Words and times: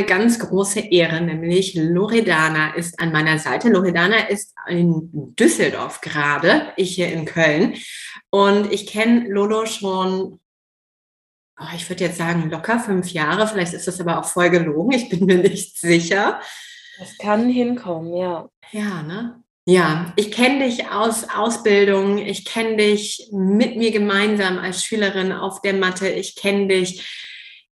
eine 0.00 0.08
ganz 0.08 0.38
große 0.38 0.80
Ehre, 0.80 1.20
nämlich 1.20 1.74
Loredana 1.74 2.74
ist 2.74 2.98
an 3.00 3.12
meiner 3.12 3.38
Seite. 3.38 3.68
Loredana 3.68 4.28
ist 4.28 4.54
in 4.66 5.34
Düsseldorf 5.36 6.00
gerade, 6.00 6.72
ich 6.76 6.94
hier 6.94 7.12
in 7.12 7.26
Köln. 7.26 7.74
Und 8.30 8.72
ich 8.72 8.86
kenne 8.86 9.28
Lolo 9.28 9.66
schon, 9.66 10.40
oh, 11.58 11.74
ich 11.74 11.88
würde 11.88 12.04
jetzt 12.04 12.16
sagen, 12.16 12.50
locker 12.50 12.80
fünf 12.80 13.10
Jahre. 13.10 13.46
Vielleicht 13.46 13.74
ist 13.74 13.88
das 13.88 14.00
aber 14.00 14.18
auch 14.18 14.24
voll 14.24 14.50
gelogen. 14.50 14.92
Ich 14.92 15.08
bin 15.08 15.26
mir 15.26 15.38
nicht 15.38 15.78
sicher. 15.78 16.40
Das 16.98 17.18
kann 17.18 17.48
hinkommen, 17.48 18.14
ja. 18.16 18.48
Ja, 18.72 19.02
ne? 19.02 19.42
Ja, 19.66 20.12
ich 20.16 20.32
kenne 20.32 20.64
dich 20.64 20.88
aus 20.88 21.28
Ausbildung, 21.28 22.18
ich 22.18 22.44
kenne 22.46 22.76
dich 22.76 23.28
mit 23.30 23.76
mir 23.76 23.90
gemeinsam 23.90 24.58
als 24.58 24.84
Schülerin 24.84 25.32
auf 25.32 25.60
der 25.60 25.74
Matte, 25.74 26.08
ich 26.08 26.34
kenne 26.34 26.66
dich 26.66 27.29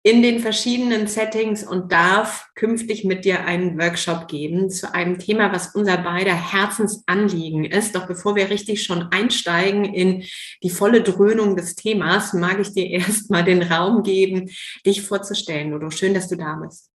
in 0.05 0.21
den 0.21 0.41
verschiedenen 0.41 1.07
Settings 1.07 1.63
und 1.65 1.93
darf 1.93 2.49
künftig 2.57 3.05
mit 3.05 3.25
dir 3.25 3.45
einen 3.45 3.79
Workshop 3.79 4.27
geben 4.27 4.69
zu 4.69 4.93
einem 4.93 5.19
Thema, 5.21 5.53
was 5.53 5.77
unser 5.77 5.97
beider 5.99 6.35
Herzensanliegen 6.35 7.65
ist. 7.65 7.95
Doch 7.95 8.09
bevor 8.09 8.35
wir 8.35 8.51
richtig 8.51 8.83
schon 8.83 9.09
einsteigen 9.13 9.85
in 9.85 10.25
die 10.63 10.71
volle 10.71 11.03
Dröhnung 11.03 11.55
des 11.55 11.77
Themas, 11.77 12.33
mag 12.33 12.59
ich 12.59 12.73
dir 12.73 12.87
erstmal 12.91 13.45
den 13.45 13.63
Raum 13.63 14.03
geben, 14.03 14.51
dich 14.85 15.03
vorzustellen. 15.03 15.71
Ludo, 15.71 15.91
schön, 15.91 16.15
dass 16.15 16.29
du 16.29 16.37
da 16.37 16.57
bist. 16.57 16.91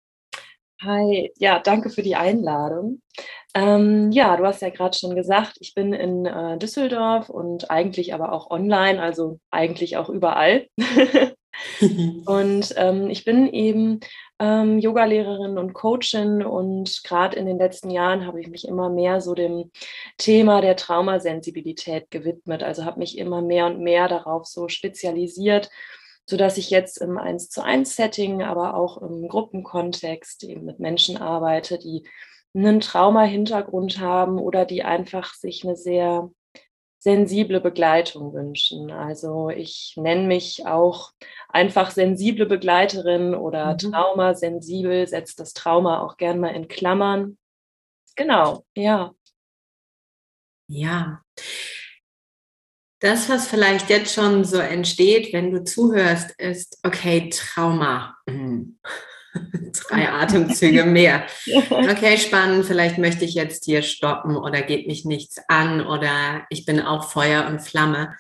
Hi, 0.83 1.33
ja, 1.38 1.61
danke 1.61 1.91
für 1.91 2.03
die 2.03 2.16
Einladung. 2.16 3.00
Ähm, 3.55 4.11
ja, 4.11 4.36
du 4.36 4.44
hast 4.44 4.61
ja 4.61 4.69
gerade 4.69 4.98
schon 4.98 5.14
gesagt, 5.14 5.56
ich 5.61 5.75
bin 5.75 5.94
in 5.94 6.27
äh, 6.27 6.59
Düsseldorf 6.59 7.31
und 7.31 7.70
eigentlich 7.70 8.12
aber 8.12 8.33
auch 8.33 8.50
online, 8.50 9.00
also 9.00 9.38
eigentlich 9.50 9.97
auch 9.97 10.11
überall. 10.11 10.66
und 12.27 12.75
ähm, 12.77 13.11
ich 13.11 13.25
bin 13.25 13.49
eben 13.53 14.01
ähm, 14.39 14.79
Yogalehrerin 14.79 15.59
und 15.59 15.73
Coachin 15.73 16.43
und 16.43 17.03
gerade 17.05 17.37
in 17.37 17.47
den 17.47 17.59
letzten 17.59 17.91
Jahren 17.91 18.27
habe 18.27 18.41
ich 18.41 18.49
mich 18.49 18.69
immer 18.69 18.91
mehr 18.91 19.21
so 19.21 19.35
dem 19.35 19.71
Thema 20.19 20.61
der 20.61 20.77
Traumasensibilität 20.77 22.11
gewidmet. 22.11 22.62
Also 22.62 22.84
habe 22.84 22.99
mich 22.99 23.19
immer 23.19 23.41
mehr 23.41 23.67
und 23.67 23.81
mehr 23.81 24.09
darauf 24.09 24.47
so 24.47 24.69
spezialisiert, 24.69 25.71
sodass 26.27 26.59
ich 26.59 26.71
jetzt 26.71 26.99
im 26.99 27.19
1 27.19 27.49
zu 27.49 27.62
1 27.62 27.97
Setting, 27.97 28.43
aber 28.43 28.75
auch 28.75 29.01
im 29.01 29.29
Gruppenkontext 29.29 30.45
eben 30.45 30.65
mit 30.65 30.81
Menschen 30.81 31.17
arbeite, 31.17 31.79
die 31.79 32.05
einen 32.55 32.81
Trauma-Hintergrund 32.81 34.01
haben 34.01 34.39
oder 34.39 34.65
die 34.65 34.83
einfach 34.83 35.34
sich 35.34 35.65
eine 35.65 35.77
sehr 35.77 36.31
sensible 37.07 37.61
Begleitung 37.61 38.35
wünschen. 38.35 38.91
Also 38.91 39.49
ich 39.49 39.95
nenne 39.95 40.27
mich 40.27 40.67
auch 40.67 41.12
einfach 41.49 41.93
sensible 41.93 42.47
Begleiterin 42.47 43.33
oder 43.33 43.75
mhm. 43.75 43.79
traumasensibel, 43.79 45.07
setzt 45.07 45.39
das 45.39 45.53
Trauma 45.53 46.01
auch 46.01 46.17
gern 46.17 46.41
mal 46.41 46.49
in 46.49 46.67
Klammern. 46.67 47.39
Genau, 48.17 48.65
ja. 48.77 49.15
Ja. 50.66 51.22
Das, 52.99 53.28
was 53.28 53.47
vielleicht 53.47 53.89
jetzt 53.89 54.12
schon 54.12 54.43
so 54.43 54.59
entsteht, 54.59 55.33
wenn 55.33 55.53
du 55.53 55.62
zuhörst, 55.62 56.33
ist, 56.41 56.81
okay, 56.83 57.28
Trauma. 57.28 58.16
Mhm. 58.27 58.81
Drei 59.88 60.08
Atemzüge 60.08 60.84
mehr. 60.84 61.26
Okay, 61.70 62.16
spannend. 62.19 62.66
Vielleicht 62.66 62.98
möchte 62.98 63.24
ich 63.24 63.34
jetzt 63.34 63.64
hier 63.64 63.82
stoppen 63.82 64.36
oder 64.36 64.62
geht 64.62 64.86
mich 64.86 65.04
nichts 65.04 65.36
an 65.48 65.86
oder 65.86 66.44
ich 66.50 66.64
bin 66.66 66.80
auch 66.80 67.10
Feuer 67.10 67.47
und 67.47 67.60
Flamme. 67.60 68.14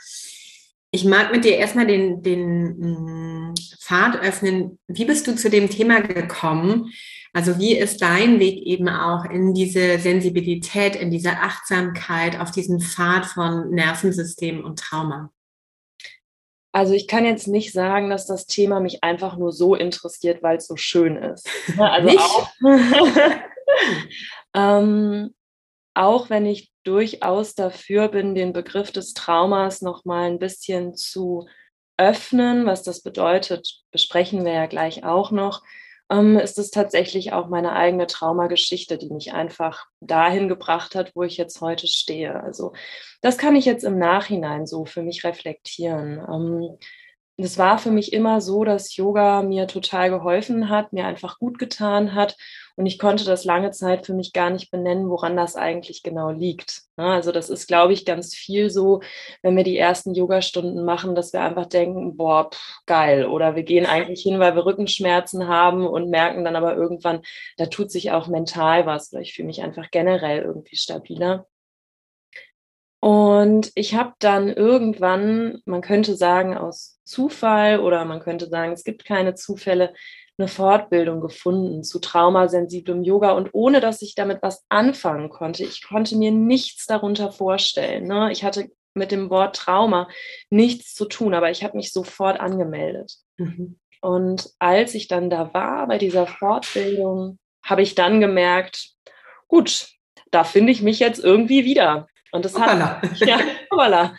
Ich 0.90 1.04
mag 1.04 1.32
mit 1.32 1.44
dir 1.44 1.56
erstmal 1.56 1.86
den, 1.86 2.22
den 2.22 3.50
mm, 3.50 3.54
Pfad 3.80 4.20
öffnen. 4.20 4.78
Wie 4.88 5.04
bist 5.04 5.26
du 5.26 5.36
zu 5.36 5.50
dem 5.50 5.68
Thema 5.68 6.00
gekommen? 6.00 6.90
Also 7.32 7.58
wie 7.58 7.76
ist 7.76 8.00
dein 8.00 8.40
Weg 8.40 8.62
eben 8.62 8.88
auch 8.88 9.24
in 9.26 9.52
diese 9.52 9.98
Sensibilität, 9.98 10.96
in 10.96 11.10
diese 11.10 11.32
Achtsamkeit, 11.32 12.40
auf 12.40 12.50
diesen 12.50 12.80
Pfad 12.80 13.26
von 13.26 13.70
Nervensystem 13.70 14.64
und 14.64 14.78
Trauma? 14.78 15.30
Also 16.76 16.92
ich 16.92 17.08
kann 17.08 17.24
jetzt 17.24 17.48
nicht 17.48 17.72
sagen, 17.72 18.10
dass 18.10 18.26
das 18.26 18.44
Thema 18.44 18.80
mich 18.80 19.02
einfach 19.02 19.38
nur 19.38 19.50
so 19.50 19.74
interessiert, 19.74 20.42
weil 20.42 20.58
es 20.58 20.66
so 20.66 20.76
schön 20.76 21.16
ist. 21.16 21.48
Also 21.78 22.06
nicht? 22.06 22.20
auch, 22.20 22.50
ähm, 24.54 25.34
auch 25.94 26.28
wenn 26.28 26.44
ich 26.44 26.70
durchaus 26.84 27.54
dafür 27.54 28.08
bin, 28.08 28.34
den 28.34 28.52
Begriff 28.52 28.92
des 28.92 29.14
Traumas 29.14 29.80
noch 29.80 30.04
mal 30.04 30.26
ein 30.26 30.38
bisschen 30.38 30.94
zu 30.94 31.48
öffnen, 31.96 32.66
was 32.66 32.82
das 32.82 33.02
bedeutet, 33.02 33.80
besprechen 33.90 34.44
wir 34.44 34.52
ja 34.52 34.66
gleich 34.66 35.02
auch 35.02 35.30
noch 35.30 35.62
ähm, 36.10 36.38
ist 36.38 36.58
es 36.58 36.70
tatsächlich 36.70 37.32
auch 37.32 37.48
meine 37.48 37.72
eigene 37.72 38.06
Traumageschichte, 38.06 38.98
die 38.98 39.10
mich 39.10 39.32
einfach 39.32 39.86
dahin 40.00 40.48
gebracht 40.48 40.94
hat, 40.94 41.12
wo 41.14 41.22
ich 41.22 41.36
jetzt 41.36 41.60
heute 41.60 41.86
stehe. 41.86 42.42
Also 42.42 42.72
das 43.22 43.38
kann 43.38 43.56
ich 43.56 43.64
jetzt 43.64 43.84
im 43.84 43.98
Nachhinein 43.98 44.66
so 44.66 44.84
für 44.84 45.02
mich 45.02 45.24
reflektieren. 45.24 46.18
Ähm, 46.18 46.78
es 47.38 47.58
war 47.58 47.78
für 47.78 47.90
mich 47.90 48.12
immer 48.14 48.40
so, 48.40 48.64
dass 48.64 48.96
Yoga 48.96 49.42
mir 49.42 49.66
total 49.66 50.08
geholfen 50.10 50.70
hat, 50.70 50.92
mir 50.92 51.06
einfach 51.06 51.38
gut 51.38 51.58
getan 51.58 52.14
hat. 52.14 52.36
Und 52.76 52.86
ich 52.86 52.98
konnte 52.98 53.24
das 53.24 53.44
lange 53.44 53.70
Zeit 53.72 54.06
für 54.06 54.14
mich 54.14 54.32
gar 54.32 54.50
nicht 54.50 54.70
benennen, 54.70 55.08
woran 55.10 55.36
das 55.36 55.56
eigentlich 55.56 56.02
genau 56.02 56.30
liegt. 56.30 56.82
Ne, 56.96 57.04
also 57.04 57.32
das 57.32 57.50
ist, 57.50 57.66
glaube 57.66 57.92
ich, 57.92 58.04
ganz 58.06 58.34
viel 58.34 58.70
so, 58.70 59.02
wenn 59.42 59.56
wir 59.56 59.64
die 59.64 59.76
ersten 59.78 60.14
Yogastunden 60.14 60.84
machen, 60.84 61.14
dass 61.14 61.32
wir 61.32 61.42
einfach 61.42 61.66
denken, 61.66 62.16
boah, 62.16 62.50
pff, 62.50 62.80
geil. 62.86 63.26
Oder 63.26 63.54
wir 63.54 63.64
gehen 63.64 63.86
eigentlich 63.86 64.22
hin, 64.22 64.38
weil 64.38 64.54
wir 64.54 64.64
Rückenschmerzen 64.66 65.46
haben 65.48 65.86
und 65.86 66.10
merken 66.10 66.44
dann 66.44 66.56
aber 66.56 66.74
irgendwann, 66.76 67.22
da 67.58 67.66
tut 67.66 67.90
sich 67.90 68.12
auch 68.12 68.28
mental 68.28 68.86
was. 68.86 69.12
Oder 69.12 69.22
ich 69.22 69.34
fühle 69.34 69.46
mich 69.46 69.62
einfach 69.62 69.90
generell 69.90 70.42
irgendwie 70.42 70.76
stabiler. 70.76 71.46
Und 73.00 73.70
ich 73.74 73.94
habe 73.94 74.14
dann 74.18 74.48
irgendwann, 74.48 75.60
man 75.64 75.80
könnte 75.80 76.16
sagen, 76.16 76.56
aus 76.56 76.98
Zufall 77.04 77.80
oder 77.80 78.04
man 78.04 78.20
könnte 78.20 78.48
sagen, 78.48 78.72
es 78.72 78.84
gibt 78.84 79.04
keine 79.04 79.34
Zufälle, 79.34 79.94
eine 80.38 80.48
Fortbildung 80.48 81.20
gefunden 81.20 81.82
zu 81.82 81.98
traumasensiblem 81.98 83.02
Yoga 83.02 83.32
und 83.32 83.50
ohne 83.52 83.80
dass 83.80 84.02
ich 84.02 84.14
damit 84.14 84.42
was 84.42 84.64
anfangen 84.68 85.30
konnte, 85.30 85.64
ich 85.64 85.82
konnte 85.82 86.16
mir 86.16 86.30
nichts 86.30 86.86
darunter 86.86 87.32
vorstellen. 87.32 88.06
Ne? 88.06 88.30
Ich 88.32 88.44
hatte 88.44 88.68
mit 88.94 89.12
dem 89.12 89.30
Wort 89.30 89.56
Trauma 89.56 90.08
nichts 90.50 90.94
zu 90.94 91.06
tun, 91.06 91.32
aber 91.32 91.50
ich 91.50 91.64
habe 91.64 91.76
mich 91.76 91.92
sofort 91.92 92.38
angemeldet. 92.38 93.14
Mhm. 93.38 93.78
Und 94.02 94.50
als 94.58 94.94
ich 94.94 95.08
dann 95.08 95.30
da 95.30 95.54
war 95.54 95.86
bei 95.86 95.98
dieser 95.98 96.26
Fortbildung, 96.26 97.38
habe 97.64 97.82
ich 97.82 97.94
dann 97.94 98.20
gemerkt, 98.20 98.90
gut, 99.48 99.88
da 100.30 100.44
finde 100.44 100.72
ich 100.72 100.82
mich 100.82 100.98
jetzt 100.98 101.22
irgendwie 101.22 101.64
wieder. 101.64 102.08
Und 102.32 102.44
das 102.44 102.54
hoppala. 102.54 103.00
hat, 103.02 103.18
ja, 103.20 103.38
hoppala. 103.70 104.14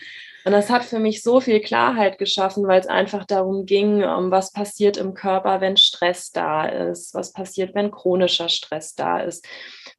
Und 0.47 0.53
das 0.53 0.69
hat 0.69 0.85
für 0.85 0.99
mich 0.99 1.23
so 1.23 1.41
viel 1.41 1.59
Klarheit 1.59 2.17
geschaffen, 2.17 2.65
weil 2.67 2.79
es 2.79 2.87
einfach 2.87 3.25
darum 3.25 3.65
ging, 3.65 4.05
um 4.05 4.31
was 4.31 4.53
passiert 4.53 4.95
im 4.95 5.13
Körper, 5.13 5.59
wenn 5.59 5.75
Stress 5.75 6.31
da 6.31 6.65
ist, 6.65 7.13
was 7.13 7.33
passiert, 7.33 7.75
wenn 7.75 7.91
chronischer 7.91 8.47
Stress 8.47 8.95
da 8.95 9.19
ist, 9.19 9.45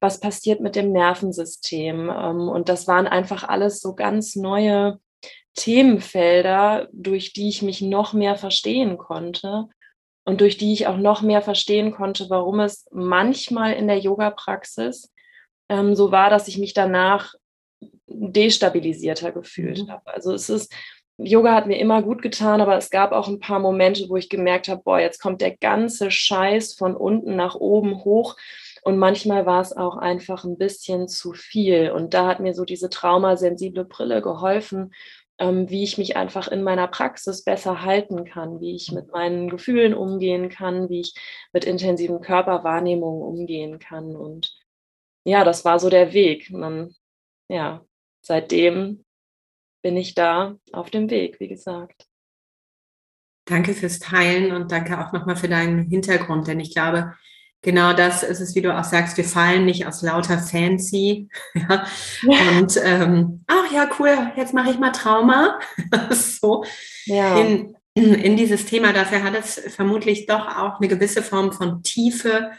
was 0.01 0.21
passiert 0.21 0.61
mit 0.61 0.75
dem 0.75 0.91
Nervensystem. 0.91 2.09
Ähm, 2.09 2.49
und 2.49 2.71
das 2.71 2.89
waren 2.89 3.07
einfach 3.07 3.47
alles 3.47 3.81
so 3.81 3.95
ganz 3.95 4.37
neue 4.37 4.99
Themenfelder, 5.55 6.89
durch 6.93 7.35
die 7.35 7.51
ich 7.51 7.61
mich 7.61 7.83
noch 7.83 8.15
mehr 8.15 8.37
verstehen 8.37 8.97
konnte 8.97 9.67
und 10.25 10.41
durch 10.41 10.57
die 10.57 10.73
ich 10.73 10.87
auch 10.87 10.97
noch 10.97 11.21
mehr 11.21 11.43
verstehen 11.43 11.93
konnte, 11.93 12.31
warum 12.31 12.61
es 12.61 12.87
manchmal 12.91 13.75
in 13.75 13.87
der 13.87 13.99
Yoga-Praxis 13.99 15.13
ähm, 15.69 15.95
so 15.95 16.11
war, 16.11 16.31
dass 16.31 16.49
ich 16.49 16.57
mich 16.57 16.73
danach 16.73 17.35
destabilisierter 18.21 19.33
gefühlt 19.33 19.85
mhm. 19.85 19.91
habe. 19.91 20.15
Also 20.15 20.33
es 20.33 20.49
ist, 20.49 20.73
Yoga 21.19 21.55
hat 21.55 21.67
mir 21.67 21.79
immer 21.79 22.03
gut 22.03 22.23
getan, 22.23 22.61
aber 22.61 22.77
es 22.77 22.91
gab 22.91 23.13
auch 23.13 23.27
ein 23.27 23.41
paar 23.41 23.59
Momente, 23.59 24.09
wo 24.09 24.17
ich 24.17 24.29
gemerkt 24.29 24.69
habe, 24.69 24.83
boah, 24.85 25.01
jetzt 25.01 25.21
kommt 25.21 25.41
der 25.41 25.57
ganze 25.57 26.11
Scheiß 26.11 26.75
von 26.75 26.97
unten 26.97 27.35
nach 27.35 27.57
oben 27.57 28.05
hoch. 28.05 28.37
Und 28.83 28.99
manchmal 28.99 29.45
war 29.45 29.61
es 29.61 29.77
auch 29.77 29.97
einfach 29.97 30.45
ein 30.45 30.57
bisschen 30.57 31.09
zu 31.09 31.33
viel. 31.33 31.91
Und 31.91 32.15
da 32.15 32.27
hat 32.27 32.39
mir 32.39 32.55
so 32.55 32.65
diese 32.65 32.89
traumasensible 32.89 33.85
Brille 33.85 34.23
geholfen, 34.23 34.93
ähm, 35.39 35.69
wie 35.69 35.83
ich 35.83 35.99
mich 35.99 36.17
einfach 36.17 36.49
in 36.49 36.63
meiner 36.63 36.87
Praxis 36.87 37.43
besser 37.43 37.83
halten 37.83 38.25
kann, 38.25 38.61
wie 38.61 38.77
ich 38.77 38.93
mit 38.93 39.11
meinen 39.11 39.51
Gefühlen 39.51 39.95
umgehen 39.95 40.49
kann, 40.49 40.89
wie 40.89 41.01
ich 41.01 41.15
mit 41.53 41.65
intensiven 41.65 42.21
Körperwahrnehmungen 42.21 43.23
umgehen 43.23 43.81
kann. 43.81 44.15
Und 44.15 44.57
ja, 45.25 45.45
das 45.45 45.65
war 45.65 45.81
so 45.81 45.91
der 45.91 46.13
Weg. 46.13 46.49
Dann 46.53 46.95
ja, 47.49 47.85
seitdem 48.21 49.05
bin 49.83 49.97
ich 49.97 50.15
da 50.15 50.57
auf 50.73 50.91
dem 50.91 51.11
Weg, 51.11 51.41
wie 51.41 51.49
gesagt. 51.49 52.07
Danke 53.45 53.73
fürs 53.73 53.99
Teilen 53.99 54.53
und 54.53 54.71
danke 54.73 54.99
auch 54.99 55.13
nochmal 55.13 55.37
für 55.37 55.49
deinen 55.49 55.89
Hintergrund, 55.89 56.47
denn 56.47 56.61
ich 56.61 56.75
glaube, 56.75 57.15
genau 57.63 57.93
das 57.93 58.23
ist 58.23 58.41
es, 58.41 58.55
wie 58.55 58.63
du 58.63 58.77
auch 58.77 58.85
sagst, 58.85 59.17
wir 59.17 59.25
fallen 59.25 59.65
nicht 59.65 59.87
aus 59.87 60.03
lauter 60.03 60.39
Fancy. 60.39 61.29
Ja? 61.55 61.87
Und 62.59 62.79
ähm, 62.83 63.45
ach 63.47 63.73
ja, 63.73 63.89
cool, 63.99 64.33
jetzt 64.37 64.55
mache 64.55 64.71
ich 64.71 64.79
mal 64.79 64.93
Trauma. 64.93 65.59
so 66.11 66.65
ja. 67.07 67.39
in, 67.39 67.75
in 67.95 68.37
dieses 68.37 68.67
Thema. 68.67 68.93
Dafür 68.93 69.23
hat 69.23 69.35
es 69.35 69.61
vermutlich 69.75 70.27
doch 70.27 70.47
auch 70.47 70.79
eine 70.79 70.89
gewisse 70.89 71.23
Form 71.23 71.53
von 71.53 71.83
Tiefe 71.83 72.53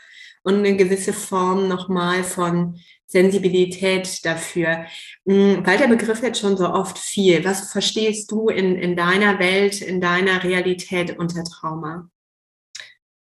und 0.44 0.56
eine 0.56 0.76
gewisse 0.76 1.14
Form 1.14 1.68
nochmal 1.68 2.24
von 2.24 2.80
Sensibilität 3.10 4.24
dafür. 4.24 4.86
Hm, 5.26 5.66
weil 5.66 5.80
der 5.80 5.88
Begriff 5.88 6.22
jetzt 6.22 6.40
schon 6.40 6.56
so 6.56 6.70
oft 6.70 6.98
viel. 6.98 7.44
Was 7.44 7.72
verstehst 7.72 8.32
du 8.32 8.50
in, 8.50 8.76
in 8.76 8.96
deiner 8.96 9.40
Welt, 9.40 9.82
in 9.82 10.00
deiner 10.00 10.44
Realität 10.44 11.18
unter 11.18 11.44
Trauma? 11.44 12.08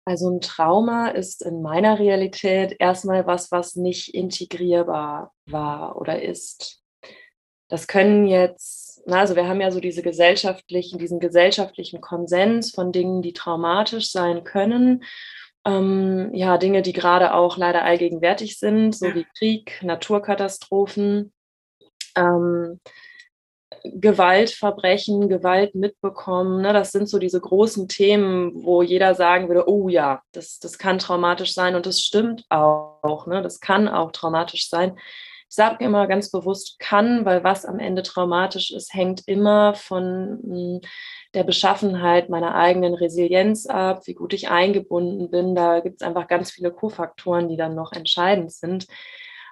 Also 0.04 0.28
ein 0.28 0.40
Trauma 0.40 1.08
ist 1.08 1.42
in 1.42 1.62
meiner 1.62 2.00
Realität 2.00 2.74
erstmal 2.80 3.28
was, 3.28 3.52
was 3.52 3.76
nicht 3.76 4.12
integrierbar 4.12 5.32
war 5.46 5.96
oder 6.00 6.20
ist. 6.20 6.82
Das 7.68 7.86
können 7.86 8.26
jetzt, 8.26 9.06
also 9.06 9.36
wir 9.36 9.46
haben 9.46 9.60
ja 9.60 9.70
so 9.70 9.78
diese 9.78 10.02
gesellschaftlichen, 10.02 10.98
diesen 10.98 11.20
gesellschaftlichen 11.20 12.00
Konsens 12.00 12.72
von 12.72 12.90
Dingen, 12.90 13.22
die 13.22 13.34
traumatisch 13.34 14.10
sein 14.10 14.42
können 14.42 15.04
ähm, 15.70 16.34
ja, 16.34 16.58
Dinge, 16.58 16.82
die 16.82 16.92
gerade 16.92 17.34
auch 17.34 17.56
leider 17.56 17.84
allgegenwärtig 17.84 18.58
sind, 18.58 18.94
so 18.94 19.14
wie 19.14 19.26
Krieg, 19.38 19.80
Naturkatastrophen, 19.82 21.32
ähm, 22.16 22.80
Gewaltverbrechen, 23.84 25.28
Gewalt 25.28 25.74
mitbekommen. 25.74 26.60
Ne? 26.62 26.72
Das 26.72 26.92
sind 26.92 27.08
so 27.08 27.18
diese 27.18 27.40
großen 27.40 27.88
Themen, 27.88 28.52
wo 28.64 28.82
jeder 28.82 29.14
sagen 29.14 29.48
würde, 29.48 29.68
oh 29.68 29.88
ja, 29.88 30.22
das, 30.32 30.58
das 30.58 30.76
kann 30.78 30.98
traumatisch 30.98 31.54
sein 31.54 31.74
und 31.74 31.86
das 31.86 32.00
stimmt 32.00 32.44
auch. 32.50 33.26
Ne? 33.26 33.42
Das 33.42 33.60
kann 33.60 33.88
auch 33.88 34.12
traumatisch 34.12 34.68
sein. 34.68 34.98
Ich 35.50 35.56
sage 35.56 35.84
immer 35.84 36.06
ganz 36.06 36.30
bewusst 36.30 36.78
kann, 36.78 37.24
weil 37.24 37.42
was 37.42 37.64
am 37.64 37.80
Ende 37.80 38.04
traumatisch 38.04 38.70
ist, 38.70 38.94
hängt 38.94 39.26
immer 39.26 39.74
von 39.74 40.38
hm, 40.44 40.80
der 41.34 41.42
Beschaffenheit 41.42 42.28
meiner 42.28 42.54
eigenen 42.54 42.94
Resilienz 42.94 43.66
ab, 43.66 44.06
wie 44.06 44.14
gut 44.14 44.32
ich 44.32 44.48
eingebunden 44.48 45.28
bin. 45.28 45.56
Da 45.56 45.80
gibt 45.80 46.02
es 46.02 46.06
einfach 46.06 46.28
ganz 46.28 46.52
viele 46.52 46.70
Kofaktoren, 46.70 47.48
die 47.48 47.56
dann 47.56 47.74
noch 47.74 47.90
entscheidend 47.90 48.52
sind. 48.52 48.86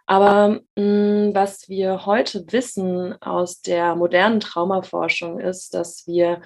Aber 0.07 0.61
mh, 0.77 1.31
mm, 1.31 1.35
was 1.35 1.69
wir 1.69 2.07
heute 2.07 2.45
wissen 2.53 3.21
aus 3.21 3.61
der 3.61 3.97
modernen 3.97 4.39
Traumaforschung 4.39 5.41
ist, 5.41 5.75
dass 5.75 6.07
wir 6.07 6.43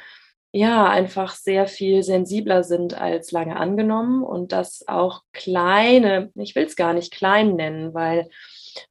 ja 0.50 0.88
einfach 0.88 1.34
sehr 1.34 1.66
viel 1.66 2.02
sensibler 2.02 2.64
sind 2.64 2.98
als 2.98 3.32
lange 3.32 3.56
angenommen 3.56 4.22
und 4.22 4.52
dass 4.52 4.88
auch 4.88 5.22
kleine, 5.32 6.31
ich 6.37 6.55
will 6.55 6.64
es 6.64 6.76
gar 6.76 6.94
nicht 6.94 7.12
klein 7.12 7.55
nennen, 7.55 7.93
weil 7.93 8.31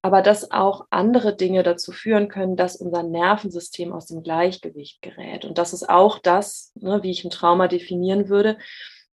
aber 0.01 0.21
dass 0.21 0.51
auch 0.51 0.85
andere 0.89 1.35
Dinge 1.35 1.63
dazu 1.63 1.91
führen 1.91 2.27
können, 2.27 2.55
dass 2.55 2.75
unser 2.75 3.03
Nervensystem 3.03 3.93
aus 3.93 4.07
dem 4.07 4.23
Gleichgewicht 4.23 5.01
gerät. 5.01 5.45
Und 5.45 5.57
das 5.57 5.73
ist 5.73 5.89
auch 5.89 6.19
das, 6.19 6.71
ne, 6.75 7.03
wie 7.03 7.11
ich 7.11 7.23
ein 7.23 7.31
Trauma 7.31 7.67
definieren 7.67 8.29
würde, 8.29 8.57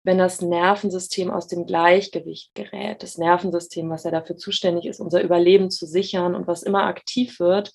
wenn 0.03 0.17
das 0.19 0.41
Nervensystem 0.41 1.31
aus 1.31 1.47
dem 1.47 1.65
Gleichgewicht 1.65 2.53
gerät. 2.53 3.01
Das 3.01 3.17
Nervensystem, 3.17 3.89
was 3.89 4.03
ja 4.03 4.11
dafür 4.11 4.37
zuständig 4.37 4.85
ist, 4.85 4.99
unser 4.99 5.21
Überleben 5.21 5.71
zu 5.71 5.87
sichern 5.87 6.35
und 6.35 6.47
was 6.47 6.61
immer 6.61 6.83
aktiv 6.83 7.39
wird, 7.39 7.73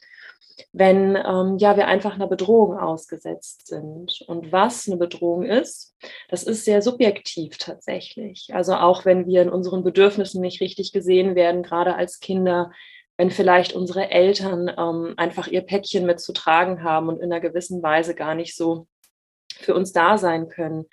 wenn 0.72 1.16
ähm, 1.16 1.56
ja, 1.58 1.76
wir 1.76 1.86
einfach 1.86 2.14
einer 2.14 2.26
Bedrohung 2.26 2.78
ausgesetzt 2.78 3.66
sind. 3.66 4.22
Und 4.26 4.52
was 4.52 4.86
eine 4.86 4.96
Bedrohung 4.96 5.44
ist, 5.44 5.94
das 6.28 6.42
ist 6.42 6.64
sehr 6.64 6.82
subjektiv 6.82 7.58
tatsächlich. 7.58 8.50
Also 8.52 8.74
auch 8.74 9.04
wenn 9.04 9.26
wir 9.26 9.42
in 9.42 9.50
unseren 9.50 9.82
Bedürfnissen 9.82 10.40
nicht 10.40 10.60
richtig 10.60 10.92
gesehen 10.92 11.34
werden, 11.34 11.62
gerade 11.62 11.94
als 11.94 12.20
Kinder, 12.20 12.70
wenn 13.16 13.30
vielleicht 13.30 13.74
unsere 13.74 14.10
Eltern 14.10 14.70
ähm, 14.76 15.14
einfach 15.16 15.46
ihr 15.46 15.62
Päckchen 15.62 16.06
mitzutragen 16.06 16.82
haben 16.82 17.08
und 17.08 17.18
in 17.18 17.32
einer 17.32 17.40
gewissen 17.40 17.82
Weise 17.82 18.14
gar 18.14 18.34
nicht 18.34 18.56
so 18.56 18.86
für 19.58 19.74
uns 19.74 19.92
da 19.92 20.16
sein 20.16 20.48
können, 20.48 20.86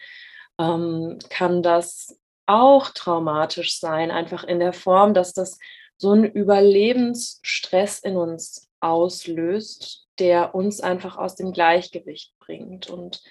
ähm, 0.59 1.19
kann 1.29 1.63
das 1.63 2.19
auch 2.45 2.89
traumatisch 2.89 3.79
sein, 3.79 4.09
einfach 4.11 4.43
in 4.43 4.59
der 4.59 4.73
Form, 4.73 5.13
dass 5.13 5.33
das 5.33 5.59
so 5.97 6.11
einen 6.11 6.25
Überlebensstress 6.25 7.99
in 7.99 8.17
uns 8.17 8.66
auslöst, 8.87 10.07
der 10.19 10.55
uns 10.55 10.81
einfach 10.81 11.17
aus 11.17 11.35
dem 11.35 11.51
Gleichgewicht 11.51 12.33
bringt. 12.39 12.89
Und 12.89 13.21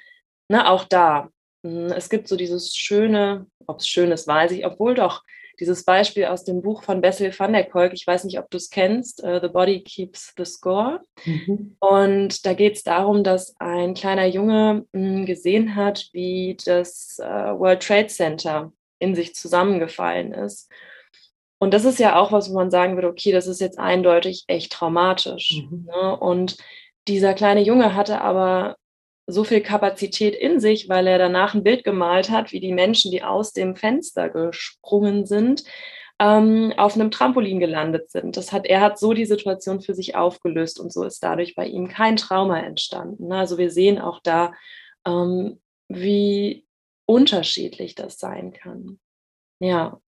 ne, 0.49 0.71
auch 0.71 0.85
da, 0.85 1.31
hm, 1.65 1.87
es 1.87 2.09
gibt 2.09 2.29
so 2.29 2.37
dieses 2.37 2.75
schöne, 2.77 3.47
ob 3.67 3.79
es 3.79 3.89
schön 3.89 4.13
ist, 4.13 4.27
weiß 4.27 4.53
ich, 4.53 4.65
obwohl 4.67 4.95
doch 4.95 5.23
dieses 5.59 5.85
Beispiel 5.85 6.27
aus 6.27 6.45
dem 6.45 6.61
Buch 6.61 6.83
von 6.83 7.01
Bessel 7.01 7.33
van 7.37 7.55
der 7.55 7.65
Kolk, 7.65 7.95
ich 7.95 8.07
weiß 8.07 8.25
nicht, 8.25 8.39
ob 8.39 8.51
du 8.51 8.59
es 8.59 8.69
kennst, 8.69 9.25
uh, 9.25 9.41
The 9.41 9.49
Body 9.49 9.83
Keeps 9.83 10.35
the 10.37 10.45
Score. 10.45 11.01
Mhm. 11.25 11.77
Und 11.81 12.45
da 12.45 12.53
geht 12.53 12.77
es 12.77 12.83
darum, 12.83 13.25
dass 13.25 13.55
ein 13.59 13.95
kleiner 13.95 14.27
Junge 14.27 14.85
mh, 14.93 15.01
hm, 15.01 15.27
gesehen 15.27 15.75
hat, 15.75 16.11
wie 16.13 16.59
das 16.67 17.17
uh, 17.21 17.59
World 17.59 17.83
Trade 17.83 18.09
Center 18.09 18.73
in 18.99 19.15
sich 19.15 19.35
zusammengefallen 19.35 20.33
ist 20.33 20.71
und 21.59 21.73
das 21.73 21.85
ist 21.85 21.99
ja 21.99 22.17
auch 22.17 22.33
was, 22.33 22.51
wo 22.51 22.55
man 22.55 22.71
sagen 22.71 22.97
würde, 22.97 23.09
okay, 23.09 23.33
das 23.33 23.47
ist 23.47 23.61
jetzt 23.61 23.79
eindeutig 23.79 24.45
echt 24.47 24.73
traumatisch. 24.73 25.63
Mhm. 25.71 25.87
Ne? 25.87 26.17
Und 26.19 26.57
dieser 27.09 27.35
kleine 27.35 27.63
Junge 27.63 27.95
hatte 27.95 28.21
aber 28.21 28.77
so 29.27 29.43
viel 29.43 29.61
Kapazität 29.61 30.35
in 30.35 30.61
sich, 30.61 30.89
weil 30.89 31.07
er 31.07 31.19
danach 31.19 31.55
ein 31.55 31.65
Bild 31.65 31.83
gemalt 31.83 32.31
hat, 32.31 32.53
wie 32.53 32.61
die 32.61 32.73
Menschen, 32.73 33.11
die 33.11 33.23
aus 33.23 33.53
dem 33.53 33.75
Fenster 33.75 34.29
gesprungen 34.29 35.27
sind, 35.27 35.65
ähm, 36.19 36.73
auf 36.77 36.95
einem 36.95 37.11
Trampolin 37.11 37.59
gelandet 37.59 38.11
sind. 38.11 38.37
Das 38.37 38.53
hat, 38.53 38.67
er 38.67 38.81
hat 38.81 38.99
so 38.99 39.13
die 39.13 39.27
Situation 39.27 39.81
für 39.81 39.95
sich 39.95 40.15
aufgelöst 40.15 40.79
und 40.79 40.93
so 40.93 41.05
ist 41.05 41.23
dadurch 41.23 41.55
bei 41.55 41.67
ihm 41.67 41.89
kein 41.89 42.17
Trauma 42.17 42.61
entstanden. 42.61 43.29
Ne? 43.29 43.37
Also 43.37 43.59
wir 43.59 43.71
sehen 43.71 43.99
auch 43.99 44.21
da, 44.23 44.53
ähm, 45.07 45.61
wie 45.89 46.67
unterschiedlich 47.07 47.95
das 47.95 48.19
sein 48.19 48.53
kann. 48.53 48.99
Ja. 49.61 50.01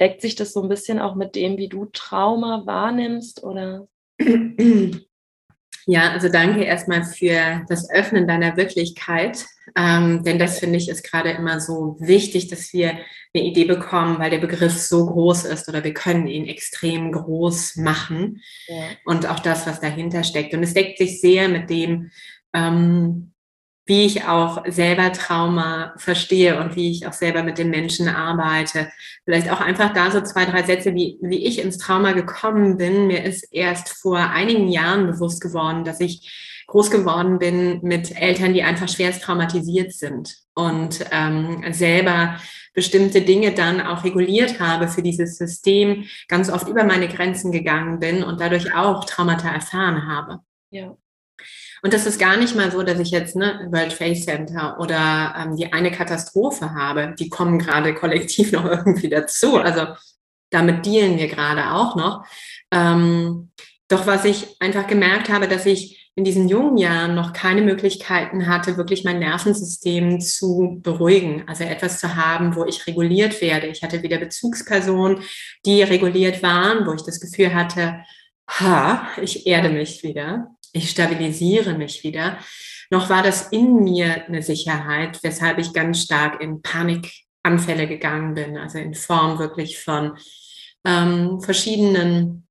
Deckt 0.00 0.20
sich 0.20 0.34
das 0.34 0.52
so 0.52 0.62
ein 0.62 0.68
bisschen 0.68 0.98
auch 0.98 1.14
mit 1.14 1.34
dem, 1.34 1.56
wie 1.56 1.68
du 1.68 1.86
Trauma 1.86 2.66
wahrnimmst 2.66 3.42
oder? 3.42 3.86
Ja, 5.86 6.12
also 6.12 6.30
danke 6.30 6.64
erstmal 6.64 7.04
für 7.04 7.62
das 7.68 7.90
Öffnen 7.90 8.26
deiner 8.26 8.56
Wirklichkeit, 8.56 9.44
ähm, 9.76 10.22
denn 10.24 10.38
das 10.38 10.58
finde 10.58 10.78
ich 10.78 10.88
ist 10.88 11.04
gerade 11.04 11.30
immer 11.30 11.60
so 11.60 11.96
wichtig, 12.00 12.48
dass 12.48 12.72
wir 12.72 12.90
eine 13.34 13.44
Idee 13.44 13.66
bekommen, 13.66 14.18
weil 14.18 14.30
der 14.30 14.38
Begriff 14.38 14.72
so 14.72 15.04
groß 15.04 15.44
ist 15.44 15.68
oder 15.68 15.84
wir 15.84 15.92
können 15.92 16.26
ihn 16.26 16.46
extrem 16.46 17.12
groß 17.12 17.76
machen 17.76 18.40
ja. 18.66 18.84
und 19.04 19.28
auch 19.28 19.40
das, 19.40 19.66
was 19.66 19.80
dahinter 19.80 20.24
steckt. 20.24 20.54
Und 20.54 20.62
es 20.62 20.72
deckt 20.72 20.96
sich 20.96 21.20
sehr 21.20 21.48
mit 21.48 21.68
dem, 21.68 22.10
ähm, 22.54 23.33
wie 23.86 24.06
ich 24.06 24.24
auch 24.24 24.64
selber 24.66 25.12
Trauma 25.12 25.92
verstehe 25.96 26.58
und 26.58 26.74
wie 26.74 26.90
ich 26.90 27.06
auch 27.06 27.12
selber 27.12 27.42
mit 27.42 27.58
den 27.58 27.68
Menschen 27.68 28.08
arbeite. 28.08 28.90
Vielleicht 29.24 29.50
auch 29.50 29.60
einfach 29.60 29.92
da 29.92 30.10
so 30.10 30.22
zwei, 30.22 30.46
drei 30.46 30.62
Sätze, 30.62 30.94
wie, 30.94 31.18
wie 31.20 31.44
ich 31.44 31.62
ins 31.62 31.78
Trauma 31.78 32.12
gekommen 32.12 32.78
bin. 32.78 33.06
Mir 33.06 33.24
ist 33.24 33.46
erst 33.52 33.90
vor 33.90 34.18
einigen 34.18 34.68
Jahren 34.68 35.06
bewusst 35.06 35.42
geworden, 35.42 35.84
dass 35.84 36.00
ich 36.00 36.64
groß 36.66 36.90
geworden 36.90 37.38
bin 37.38 37.80
mit 37.82 38.18
Eltern, 38.18 38.54
die 38.54 38.62
einfach 38.62 38.88
schwerst 38.88 39.22
traumatisiert 39.22 39.92
sind 39.92 40.34
und 40.54 41.04
ähm, 41.10 41.62
selber 41.72 42.36
bestimmte 42.72 43.20
Dinge 43.20 43.52
dann 43.52 43.80
auch 43.80 44.02
reguliert 44.02 44.60
habe 44.60 44.88
für 44.88 45.02
dieses 45.02 45.36
System, 45.36 46.04
ganz 46.28 46.50
oft 46.50 46.68
über 46.68 46.84
meine 46.84 47.08
Grenzen 47.08 47.52
gegangen 47.52 48.00
bin 48.00 48.24
und 48.24 48.40
dadurch 48.40 48.74
auch 48.74 49.04
Traumata 49.04 49.48
erfahren 49.48 50.08
habe. 50.08 50.40
Ja. 50.70 50.96
Und 51.82 51.92
das 51.92 52.06
ist 52.06 52.18
gar 52.18 52.36
nicht 52.36 52.56
mal 52.56 52.70
so, 52.70 52.82
dass 52.82 52.98
ich 52.98 53.10
jetzt 53.10 53.36
ne, 53.36 53.68
World 53.70 53.96
Trade 53.96 54.14
Center 54.14 54.78
oder 54.80 55.34
ähm, 55.36 55.56
die 55.56 55.72
eine 55.72 55.90
Katastrophe 55.90 56.72
habe. 56.74 57.14
Die 57.18 57.28
kommen 57.28 57.58
gerade 57.58 57.94
kollektiv 57.94 58.52
noch 58.52 58.64
irgendwie 58.64 59.08
dazu. 59.08 59.58
Also 59.58 59.88
damit 60.50 60.86
dealen 60.86 61.18
wir 61.18 61.28
gerade 61.28 61.72
auch 61.72 61.96
noch. 61.96 62.24
Ähm, 62.70 63.50
doch 63.88 64.06
was 64.06 64.24
ich 64.24 64.56
einfach 64.60 64.86
gemerkt 64.86 65.28
habe, 65.28 65.46
dass 65.46 65.66
ich 65.66 66.10
in 66.16 66.24
diesen 66.24 66.48
jungen 66.48 66.78
Jahren 66.78 67.14
noch 67.16 67.32
keine 67.32 67.60
Möglichkeiten 67.60 68.46
hatte, 68.46 68.76
wirklich 68.76 69.02
mein 69.02 69.18
Nervensystem 69.18 70.20
zu 70.20 70.78
beruhigen. 70.80 71.42
Also 71.48 71.64
etwas 71.64 71.98
zu 71.98 72.14
haben, 72.14 72.54
wo 72.54 72.64
ich 72.64 72.86
reguliert 72.86 73.40
werde. 73.42 73.66
Ich 73.66 73.82
hatte 73.82 74.02
wieder 74.02 74.18
Bezugspersonen, 74.18 75.18
die 75.66 75.82
reguliert 75.82 76.42
waren, 76.42 76.86
wo 76.86 76.92
ich 76.92 77.02
das 77.02 77.20
Gefühl 77.20 77.52
hatte, 77.52 78.04
ha, 78.48 79.08
ich 79.20 79.46
erde 79.46 79.70
mich 79.70 80.02
wieder 80.02 80.54
ich 80.74 80.90
stabilisiere 80.90 81.74
mich 81.74 82.02
wieder, 82.02 82.38
noch 82.90 83.08
war 83.08 83.22
das 83.22 83.48
in 83.48 83.84
mir 83.84 84.26
eine 84.26 84.42
Sicherheit, 84.42 85.20
weshalb 85.22 85.58
ich 85.58 85.72
ganz 85.72 86.02
stark 86.02 86.42
in 86.42 86.60
Panikanfälle 86.62 87.86
gegangen 87.86 88.34
bin, 88.34 88.58
also 88.58 88.78
in 88.78 88.94
Form 88.94 89.38
wirklich 89.38 89.78
von 89.78 90.18
ähm, 90.84 91.40
verschiedenen 91.40 92.46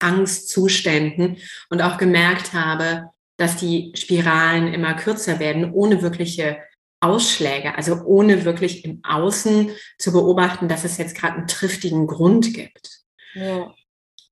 Angstzuständen 0.00 1.38
und 1.70 1.80
auch 1.80 1.96
gemerkt 1.96 2.52
habe, 2.52 3.10
dass 3.36 3.56
die 3.56 3.92
Spiralen 3.94 4.74
immer 4.74 4.94
kürzer 4.94 5.38
werden, 5.38 5.72
ohne 5.72 6.02
wirkliche 6.02 6.58
Ausschläge, 7.00 7.76
also 7.76 8.02
ohne 8.04 8.44
wirklich 8.44 8.84
im 8.84 9.00
Außen 9.04 9.70
zu 9.98 10.12
beobachten, 10.12 10.68
dass 10.68 10.84
es 10.84 10.98
jetzt 10.98 11.16
gerade 11.16 11.38
einen 11.38 11.46
triftigen 11.46 12.08
Grund 12.08 12.52
gibt. 12.54 13.02
Ja. 13.34 13.72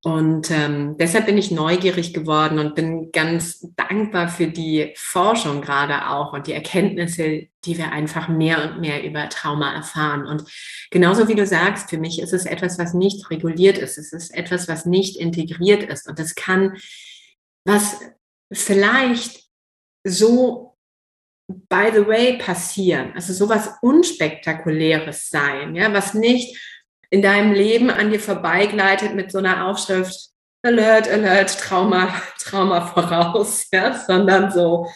Und 0.02 0.50
ähm, 0.50 0.96
deshalb 0.96 1.26
bin 1.26 1.36
ich 1.36 1.50
neugierig 1.50 2.14
geworden 2.14 2.58
und 2.58 2.74
bin 2.74 3.12
ganz 3.12 3.66
dankbar 3.76 4.28
für 4.28 4.46
die 4.46 4.94
Forschung 4.96 5.60
gerade 5.60 6.08
auch 6.08 6.32
und 6.32 6.46
die 6.46 6.54
Erkenntnisse, 6.54 7.48
die 7.66 7.76
wir 7.76 7.92
einfach 7.92 8.28
mehr 8.28 8.64
und 8.64 8.80
mehr 8.80 9.04
über 9.04 9.28
Trauma 9.28 9.74
erfahren. 9.74 10.26
Und 10.26 10.44
genauso 10.90 11.28
wie 11.28 11.34
du 11.34 11.46
sagst, 11.46 11.90
für 11.90 11.98
mich 11.98 12.18
ist 12.18 12.32
es 12.32 12.46
etwas, 12.46 12.78
was 12.78 12.94
nicht 12.94 13.30
reguliert 13.30 13.76
ist. 13.76 13.98
Es 13.98 14.14
ist 14.14 14.34
etwas, 14.34 14.68
was 14.68 14.86
nicht 14.86 15.18
integriert 15.18 15.82
ist. 15.82 16.08
Und 16.08 16.18
es 16.18 16.34
kann, 16.34 16.78
was 17.66 18.00
vielleicht 18.50 19.50
so 20.02 20.78
by 21.68 21.90
the 21.92 22.06
way 22.06 22.38
passieren, 22.38 23.12
also 23.14 23.32
sowas 23.32 23.70
unspektakuläres 23.82 25.30
sein, 25.30 25.74
ja, 25.74 25.92
was 25.92 26.14
nicht 26.14 26.56
in 27.10 27.22
deinem 27.22 27.52
Leben 27.52 27.90
an 27.90 28.10
dir 28.10 28.20
vorbeigleitet 28.20 29.14
mit 29.14 29.30
so 29.30 29.38
einer 29.38 29.66
Aufschrift 29.66 30.30
Alert, 30.62 31.08
Alert, 31.08 31.58
Trauma, 31.58 32.08
Trauma 32.38 32.82
voraus, 32.82 33.66
ja, 33.72 33.94
sondern 33.94 34.50
so, 34.50 34.86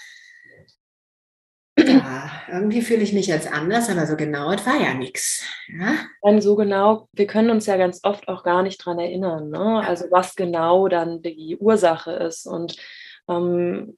ja, 1.78 2.30
irgendwie 2.50 2.82
fühle 2.82 3.02
ich 3.02 3.12
mich 3.12 3.26
jetzt 3.26 3.50
anders, 3.50 3.88
aber 3.88 4.06
so 4.06 4.16
genau, 4.16 4.52
es 4.52 4.64
war 4.66 4.80
ja 4.80 4.94
nichts. 4.94 5.44
Ja? 5.68 5.94
Dann 6.22 6.40
so 6.40 6.54
genau, 6.54 7.08
wir 7.12 7.26
können 7.26 7.50
uns 7.50 7.66
ja 7.66 7.76
ganz 7.76 8.00
oft 8.04 8.28
auch 8.28 8.44
gar 8.44 8.62
nicht 8.62 8.78
dran 8.78 8.98
erinnern, 8.98 9.50
ne? 9.50 9.82
also 9.86 10.06
was 10.10 10.36
genau 10.36 10.86
dann 10.88 11.22
die 11.22 11.56
Ursache 11.58 12.12
ist. 12.12 12.46
Und 12.46 12.76
ähm, 13.28 13.96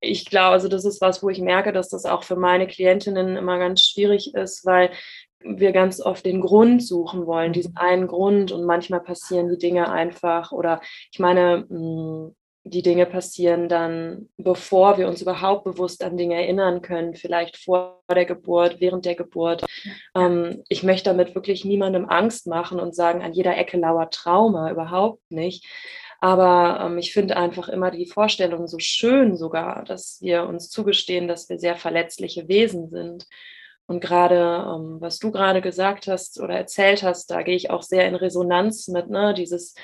ich 0.00 0.26
glaube, 0.26 0.52
also 0.52 0.68
das 0.68 0.84
ist 0.84 1.00
was, 1.00 1.22
wo 1.22 1.28
ich 1.28 1.40
merke, 1.40 1.72
dass 1.72 1.88
das 1.88 2.04
auch 2.04 2.22
für 2.22 2.36
meine 2.36 2.66
Klientinnen 2.66 3.36
immer 3.36 3.58
ganz 3.58 3.82
schwierig 3.82 4.34
ist, 4.34 4.64
weil 4.64 4.90
wir 5.40 5.72
ganz 5.72 6.00
oft 6.00 6.24
den 6.26 6.40
Grund 6.40 6.82
suchen 6.82 7.26
wollen, 7.26 7.52
diesen 7.52 7.72
mhm. 7.72 7.78
einen 7.78 8.06
Grund 8.06 8.52
und 8.52 8.64
manchmal 8.64 9.00
passieren 9.00 9.48
die 9.48 9.58
Dinge 9.58 9.90
einfach 9.90 10.52
oder 10.52 10.80
ich 11.12 11.18
meine, 11.18 11.66
hm, 11.68 12.34
die 12.68 12.82
Dinge 12.82 13.06
passieren 13.06 13.68
dann, 13.68 14.28
bevor 14.36 14.98
wir 14.98 15.06
uns 15.06 15.22
überhaupt 15.22 15.62
bewusst 15.62 16.02
an 16.02 16.16
Dinge 16.16 16.34
erinnern 16.34 16.82
können, 16.82 17.14
vielleicht 17.14 17.56
vor 17.56 18.02
der 18.12 18.24
Geburt, 18.24 18.80
während 18.80 19.04
der 19.04 19.14
Geburt. 19.14 19.64
Ähm, 20.16 20.64
ich 20.68 20.82
möchte 20.82 21.10
damit 21.10 21.36
wirklich 21.36 21.64
niemandem 21.64 22.08
Angst 22.08 22.48
machen 22.48 22.80
und 22.80 22.94
sagen, 22.94 23.22
an 23.22 23.32
jeder 23.32 23.56
Ecke 23.56 23.76
lauert 23.76 24.14
Trauma, 24.14 24.70
überhaupt 24.72 25.22
nicht. 25.30 25.64
Aber 26.20 26.80
ähm, 26.84 26.98
ich 26.98 27.12
finde 27.12 27.36
einfach 27.36 27.68
immer 27.68 27.92
die 27.92 28.06
Vorstellung 28.06 28.66
so 28.66 28.78
schön 28.80 29.36
sogar, 29.36 29.84
dass 29.84 30.18
wir 30.20 30.44
uns 30.44 30.68
zugestehen, 30.68 31.28
dass 31.28 31.48
wir 31.48 31.60
sehr 31.60 31.76
verletzliche 31.76 32.48
Wesen 32.48 32.88
sind 32.88 33.26
und 33.86 34.00
gerade, 34.00 34.34
ähm, 34.36 35.00
was 35.00 35.18
du 35.18 35.30
gerade 35.30 35.60
gesagt 35.60 36.08
hast 36.08 36.40
oder 36.40 36.54
erzählt 36.54 37.02
hast, 37.02 37.30
da 37.30 37.42
gehe 37.42 37.56
ich 37.56 37.70
auch 37.70 37.82
sehr 37.82 38.08
in 38.08 38.16
Resonanz 38.16 38.88
mit, 38.88 39.08
ne? 39.08 39.32
dieses 39.32 39.74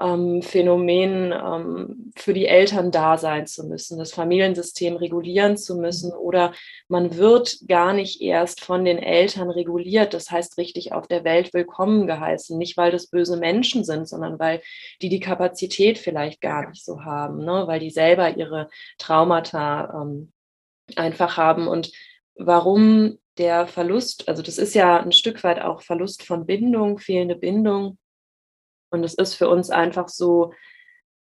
ähm, 0.00 0.40
Phänomen, 0.40 1.32
ähm, 1.32 2.12
für 2.16 2.32
die 2.32 2.46
Eltern 2.46 2.90
da 2.90 3.18
sein 3.18 3.46
zu 3.46 3.66
müssen, 3.66 3.98
das 3.98 4.12
Familiensystem 4.12 4.96
regulieren 4.96 5.58
zu 5.58 5.76
müssen 5.76 6.10
mhm. 6.10 6.18
oder 6.18 6.54
man 6.88 7.18
wird 7.18 7.58
gar 7.68 7.92
nicht 7.92 8.22
erst 8.22 8.64
von 8.64 8.84
den 8.84 8.98
Eltern 8.98 9.50
reguliert, 9.50 10.14
das 10.14 10.30
heißt 10.30 10.56
richtig 10.56 10.92
auf 10.92 11.06
der 11.06 11.24
Welt 11.24 11.52
willkommen 11.52 12.06
geheißen, 12.06 12.56
nicht 12.56 12.78
weil 12.78 12.90
das 12.90 13.08
böse 13.08 13.36
Menschen 13.36 13.84
sind, 13.84 14.08
sondern 14.08 14.38
weil 14.38 14.62
die 15.02 15.10
die 15.10 15.20
Kapazität 15.20 15.98
vielleicht 15.98 16.40
gar 16.40 16.70
nicht 16.70 16.84
so 16.84 17.04
haben, 17.04 17.44
ne? 17.44 17.64
weil 17.66 17.80
die 17.80 17.90
selber 17.90 18.36
ihre 18.36 18.70
Traumata 18.96 20.02
ähm, 20.02 20.32
einfach 20.96 21.36
haben 21.36 21.68
und 21.68 21.92
warum 22.36 23.18
der 23.38 23.66
Verlust, 23.66 24.28
also 24.28 24.42
das 24.42 24.58
ist 24.58 24.74
ja 24.74 25.00
ein 25.00 25.12
Stück 25.12 25.42
weit 25.44 25.60
auch 25.60 25.82
Verlust 25.82 26.22
von 26.22 26.46
Bindung, 26.46 26.98
fehlende 26.98 27.36
Bindung. 27.36 27.98
Und 28.90 29.04
es 29.04 29.14
ist 29.14 29.34
für 29.34 29.48
uns 29.48 29.70
einfach 29.70 30.08
so 30.08 30.52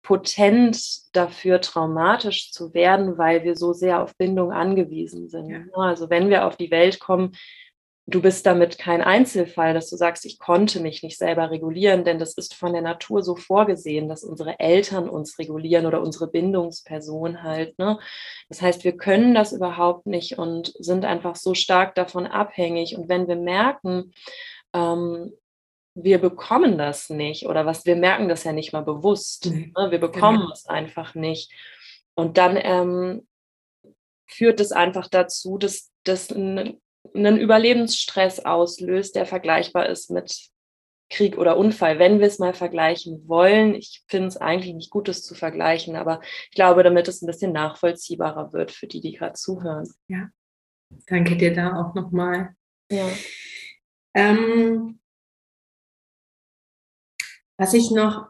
potent 0.02 1.14
dafür, 1.14 1.60
traumatisch 1.60 2.50
zu 2.50 2.74
werden, 2.74 3.18
weil 3.18 3.44
wir 3.44 3.56
so 3.56 3.72
sehr 3.72 4.02
auf 4.02 4.16
Bindung 4.16 4.52
angewiesen 4.52 5.28
sind. 5.28 5.48
Ja. 5.48 5.62
Also 5.74 6.10
wenn 6.10 6.28
wir 6.28 6.46
auf 6.46 6.56
die 6.56 6.70
Welt 6.70 6.98
kommen, 6.98 7.36
du 8.06 8.20
bist 8.20 8.44
damit 8.46 8.78
kein 8.78 9.00
Einzelfall, 9.00 9.74
dass 9.74 9.88
du 9.88 9.96
sagst, 9.96 10.24
ich 10.24 10.38
konnte 10.38 10.80
mich 10.80 11.02
nicht 11.02 11.18
selber 11.18 11.50
regulieren, 11.50 12.04
denn 12.04 12.18
das 12.18 12.34
ist 12.34 12.54
von 12.54 12.72
der 12.72 12.82
Natur 12.82 13.22
so 13.22 13.36
vorgesehen, 13.36 14.08
dass 14.08 14.24
unsere 14.24 14.58
Eltern 14.58 15.08
uns 15.08 15.38
regulieren 15.38 15.86
oder 15.86 16.00
unsere 16.00 16.28
Bindungsperson 16.28 17.42
halt. 17.42 17.78
Ne? 17.78 17.98
Das 18.48 18.60
heißt, 18.60 18.84
wir 18.84 18.96
können 18.96 19.34
das 19.34 19.52
überhaupt 19.52 20.06
nicht 20.06 20.36
und 20.38 20.74
sind 20.78 21.04
einfach 21.04 21.36
so 21.36 21.54
stark 21.54 21.94
davon 21.94 22.26
abhängig. 22.26 22.96
Und 22.96 23.08
wenn 23.08 23.28
wir 23.28 23.36
merken, 23.36 24.12
ähm, 24.72 25.32
wir 25.94 26.18
bekommen 26.18 26.78
das 26.78 27.08
nicht 27.08 27.46
oder 27.46 27.66
was, 27.66 27.86
wir 27.86 27.96
merken 27.96 28.28
das 28.28 28.44
ja 28.44 28.52
nicht 28.52 28.72
mal 28.72 28.82
bewusst, 28.82 29.46
mhm. 29.46 29.72
ne? 29.76 29.90
wir 29.90 30.00
bekommen 30.00 30.40
genau. 30.40 30.52
es 30.52 30.66
einfach 30.66 31.14
nicht. 31.14 31.52
Und 32.14 32.36
dann 32.36 32.58
ähm, 32.60 33.28
führt 34.26 34.58
es 34.58 34.72
einfach 34.72 35.06
dazu, 35.08 35.56
dass 35.56 35.92
das 36.04 36.30
ein 36.30 36.81
einen 37.14 37.38
Überlebensstress 37.38 38.40
auslöst, 38.40 39.16
der 39.16 39.26
vergleichbar 39.26 39.88
ist 39.88 40.10
mit 40.10 40.52
Krieg 41.10 41.36
oder 41.36 41.58
Unfall, 41.58 41.98
wenn 41.98 42.20
wir 42.20 42.26
es 42.26 42.38
mal 42.38 42.54
vergleichen 42.54 43.28
wollen. 43.28 43.74
Ich 43.74 44.02
finde 44.08 44.28
es 44.28 44.38
eigentlich 44.38 44.74
nicht 44.74 44.90
gut, 44.90 45.08
es 45.08 45.22
zu 45.22 45.34
vergleichen, 45.34 45.94
aber 45.94 46.20
ich 46.50 46.54
glaube, 46.54 46.82
damit 46.82 47.06
es 47.06 47.20
ein 47.22 47.26
bisschen 47.26 47.52
nachvollziehbarer 47.52 48.52
wird 48.52 48.70
für 48.70 48.86
die, 48.86 49.00
die 49.00 49.12
gerade 49.12 49.34
zuhören. 49.34 49.88
Ja, 50.08 50.30
danke 51.06 51.36
dir 51.36 51.52
da 51.52 51.80
auch 51.80 51.94
nochmal. 51.94 52.56
Ja. 52.90 53.08
Ähm, 54.14 55.00
was 57.58 57.74
ich 57.74 57.90
noch 57.90 58.26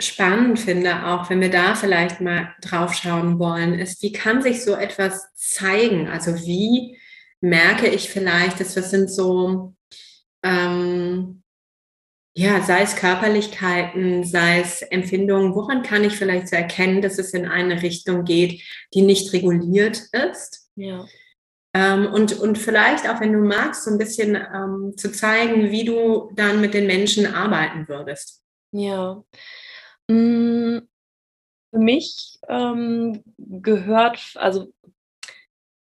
spannend 0.00 0.58
finde, 0.58 1.06
auch 1.06 1.30
wenn 1.30 1.40
wir 1.40 1.50
da 1.50 1.74
vielleicht 1.74 2.20
mal 2.20 2.54
drauf 2.60 2.92
schauen 2.94 3.38
wollen, 3.38 3.78
ist, 3.78 4.02
wie 4.02 4.12
kann 4.12 4.42
sich 4.42 4.62
so 4.62 4.74
etwas 4.74 5.32
zeigen? 5.34 6.08
Also 6.08 6.34
wie 6.44 6.98
merke 7.40 7.88
ich 7.88 8.08
vielleicht, 8.08 8.60
dass 8.60 8.74
das 8.74 8.90
sind 8.90 9.10
so, 9.10 9.74
ähm, 10.42 11.42
ja, 12.34 12.62
sei 12.62 12.82
es 12.82 12.96
Körperlichkeiten, 12.96 14.24
sei 14.24 14.60
es 14.60 14.82
Empfindungen, 14.82 15.54
woran 15.54 15.82
kann 15.82 16.04
ich 16.04 16.14
vielleicht 16.14 16.48
so 16.48 16.56
erkennen, 16.56 17.00
dass 17.00 17.18
es 17.18 17.32
in 17.32 17.46
eine 17.46 17.82
Richtung 17.82 18.24
geht, 18.24 18.62
die 18.92 19.02
nicht 19.02 19.32
reguliert 19.32 20.02
ist? 20.12 20.70
Ja. 20.74 21.06
Ähm, 21.74 22.12
und, 22.12 22.38
und 22.38 22.56
vielleicht 22.58 23.08
auch, 23.08 23.20
wenn 23.20 23.32
du 23.32 23.40
magst, 23.40 23.84
so 23.84 23.90
ein 23.90 23.98
bisschen 23.98 24.34
ähm, 24.34 24.94
zu 24.96 25.12
zeigen, 25.12 25.70
wie 25.70 25.84
du 25.84 26.30
dann 26.34 26.60
mit 26.60 26.74
den 26.74 26.86
Menschen 26.86 27.26
arbeiten 27.26 27.86
würdest. 27.88 28.42
Ja. 28.72 29.22
Mm, 30.08 30.78
für 31.70 31.78
mich 31.78 32.38
ähm, 32.48 33.22
gehört, 33.36 34.32
also 34.36 34.72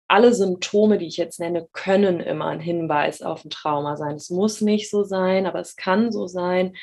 alle 0.09 0.33
Symptome, 0.35 0.99
die 0.99 1.07
ich 1.07 1.19
jetzt 1.19 1.39
nenne, 1.39 1.69
können 1.73 2.21
immer 2.21 2.47
ein 2.47 2.61
Hinweis 2.61 3.23
auf 3.23 3.45
ein 3.45 3.51
Trauma 3.51 3.97
sein. 3.97 4.17
Es 4.17 4.31
muss 4.31 4.61
nicht 4.61 4.91
so 4.91 5.05
sein, 5.05 5.47
aber 5.47 5.61
es 5.61 5.77
kann 5.77 6.11
so 6.11 6.27
sein. 6.27 6.75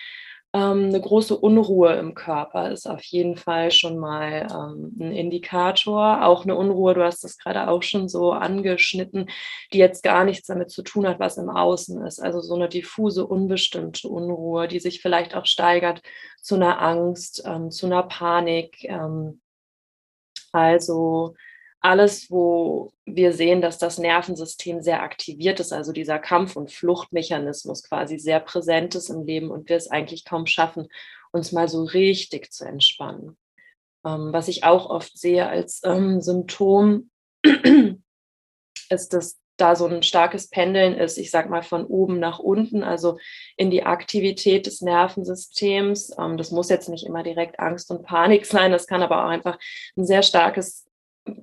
Ähm, 0.55 0.85
eine 0.85 1.01
große 1.01 1.35
Unruhe 1.35 1.95
im 1.95 2.13
Körper 2.13 2.71
ist 2.71 2.87
auf 2.87 3.03
jeden 3.03 3.35
Fall 3.35 3.71
schon 3.71 3.97
mal 3.97 4.47
ähm, 4.49 4.95
ein 4.99 5.11
Indikator. 5.11 6.23
Auch 6.23 6.43
eine 6.43 6.55
Unruhe, 6.55 6.93
du 6.93 7.03
hast 7.03 7.25
das 7.25 7.37
gerade 7.37 7.67
auch 7.67 7.83
schon 7.83 8.07
so 8.07 8.31
angeschnitten, 8.31 9.29
die 9.73 9.79
jetzt 9.79 10.01
gar 10.03 10.23
nichts 10.23 10.47
damit 10.47 10.69
zu 10.71 10.81
tun 10.81 11.07
hat, 11.07 11.19
was 11.19 11.37
im 11.37 11.49
Außen 11.49 12.05
ist. 12.05 12.21
Also 12.21 12.39
so 12.39 12.55
eine 12.55 12.69
diffuse, 12.69 13.25
unbestimmte 13.27 14.07
Unruhe, 14.07 14.69
die 14.69 14.79
sich 14.79 15.01
vielleicht 15.01 15.35
auch 15.35 15.45
steigert 15.45 16.01
zu 16.41 16.55
einer 16.55 16.81
Angst, 16.81 17.43
ähm, 17.45 17.69
zu 17.71 17.87
einer 17.87 18.03
Panik. 18.03 18.83
Ähm, 18.85 19.41
also 20.53 21.35
alles, 21.85 22.31
wo 22.31 22.91
wir 23.05 23.31
sehen, 23.31 23.61
dass 23.61 23.77
das 23.77 23.99
Nervensystem 23.99 24.81
sehr 24.81 25.03
aktiviert 25.03 25.59
ist, 25.59 25.71
also 25.71 25.91
dieser 25.91 26.17
Kampf- 26.17 26.55
und 26.55 26.71
Fluchtmechanismus 26.71 27.83
quasi 27.83 28.17
sehr 28.17 28.39
präsent 28.39 28.95
ist 28.95 29.09
im 29.09 29.23
Leben 29.23 29.51
und 29.51 29.69
wir 29.69 29.77
es 29.77 29.91
eigentlich 29.91 30.25
kaum 30.25 30.47
schaffen, 30.47 30.87
uns 31.31 31.51
mal 31.51 31.67
so 31.67 31.83
richtig 31.83 32.51
zu 32.51 32.65
entspannen. 32.65 33.37
Ähm, 34.03 34.33
was 34.33 34.47
ich 34.47 34.63
auch 34.63 34.89
oft 34.89 35.15
sehe 35.17 35.47
als 35.47 35.81
ähm, 35.83 36.21
Symptom, 36.21 37.11
ist, 38.89 39.13
dass 39.13 39.39
da 39.57 39.75
so 39.75 39.85
ein 39.85 40.03
starkes 40.03 40.49
Pendeln 40.49 40.95
ist, 40.95 41.17
ich 41.17 41.29
sag 41.31 41.49
mal 41.49 41.61
von 41.61 41.85
oben 41.85 42.19
nach 42.19 42.39
unten, 42.39 42.83
also 42.83 43.19
in 43.57 43.69
die 43.69 43.83
Aktivität 43.83 44.65
des 44.65 44.81
Nervensystems. 44.81 46.15
Ähm, 46.19 46.37
das 46.37 46.49
muss 46.49 46.69
jetzt 46.69 46.89
nicht 46.89 47.05
immer 47.05 47.21
direkt 47.21 47.59
Angst 47.59 47.91
und 47.91 48.03
Panik 48.03 48.45
sein, 48.47 48.71
das 48.71 48.87
kann 48.87 49.03
aber 49.03 49.23
auch 49.23 49.29
einfach 49.29 49.59
ein 49.95 50.05
sehr 50.05 50.23
starkes 50.23 50.84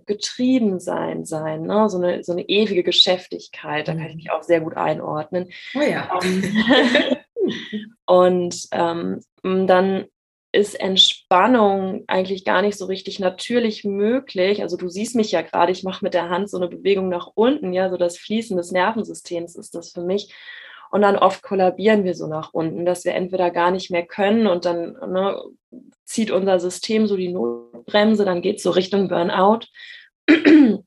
getrieben 0.06 0.78
sein 0.80 1.24
sein, 1.24 1.62
ne? 1.62 1.88
so, 1.88 1.98
eine, 1.98 2.22
so 2.22 2.32
eine 2.32 2.48
ewige 2.48 2.82
Geschäftigkeit, 2.82 3.88
da 3.88 3.94
kann 3.94 4.06
ich 4.06 4.12
mhm. 4.12 4.16
mich 4.16 4.30
auch 4.30 4.42
sehr 4.42 4.60
gut 4.60 4.76
einordnen. 4.76 5.50
Oh 5.74 5.80
ja. 5.80 6.18
Ähm, 6.22 7.16
und 8.06 8.68
ähm, 8.72 9.20
dann 9.42 10.06
ist 10.52 10.78
Entspannung 10.78 12.04
eigentlich 12.08 12.44
gar 12.44 12.60
nicht 12.60 12.76
so 12.76 12.84
richtig 12.84 13.18
natürlich 13.18 13.84
möglich. 13.84 14.60
Also 14.60 14.76
du 14.76 14.88
siehst 14.88 15.16
mich 15.16 15.32
ja 15.32 15.40
gerade, 15.40 15.72
ich 15.72 15.82
mache 15.82 16.04
mit 16.04 16.12
der 16.12 16.28
Hand 16.28 16.50
so 16.50 16.58
eine 16.58 16.68
Bewegung 16.68 17.08
nach 17.08 17.30
unten, 17.34 17.72
ja, 17.72 17.88
so 17.88 17.96
das 17.96 18.18
Fließen 18.18 18.56
des 18.56 18.70
Nervensystems 18.70 19.56
ist 19.56 19.74
das 19.74 19.92
für 19.92 20.02
mich. 20.02 20.34
Und 20.92 21.00
dann 21.00 21.16
oft 21.16 21.42
kollabieren 21.42 22.04
wir 22.04 22.14
so 22.14 22.26
nach 22.26 22.52
unten, 22.52 22.84
dass 22.84 23.06
wir 23.06 23.14
entweder 23.14 23.50
gar 23.50 23.70
nicht 23.70 23.90
mehr 23.90 24.04
können 24.04 24.46
und 24.46 24.66
dann 24.66 24.92
ne, 24.92 25.42
zieht 26.04 26.30
unser 26.30 26.60
System 26.60 27.06
so 27.06 27.16
die 27.16 27.32
Notbremse, 27.32 28.26
dann 28.26 28.42
geht 28.42 28.56
es 28.56 28.62
so 28.62 28.70
Richtung 28.72 29.08
Burnout. 29.08 29.60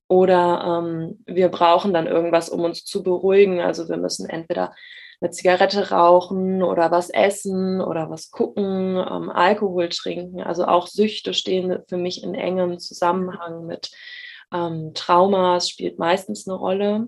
Oder 0.08 0.84
ähm, 0.84 1.24
wir 1.26 1.50
brauchen 1.50 1.92
dann 1.92 2.06
irgendwas, 2.06 2.50
um 2.50 2.62
uns 2.62 2.86
zu 2.86 3.02
beruhigen. 3.02 3.62
Also 3.62 3.90
wir 3.90 3.98
müssen 3.98 4.30
entweder 4.30 4.76
eine 5.22 5.32
Zigarette 5.32 5.90
rauchen 5.90 6.62
oder 6.62 6.92
was 6.92 7.10
essen 7.10 7.82
oder 7.82 8.12
was 8.12 8.30
gucken, 8.30 8.98
ähm, 8.98 9.32
Alkohol 9.32 9.90
trinken. 9.90 10.40
Also 10.40 10.66
auch 10.66 10.86
Süchte 10.86 11.34
stehen 11.34 11.80
für 11.90 11.98
mich 11.98 12.24
in 12.24 12.36
engem 12.36 12.78
Zusammenhang 12.78 13.66
mit 13.66 13.90
ähm, 14.54 14.92
Traumas, 14.94 15.68
spielt 15.68 15.98
meistens 15.98 16.48
eine 16.48 16.58
Rolle. 16.58 17.08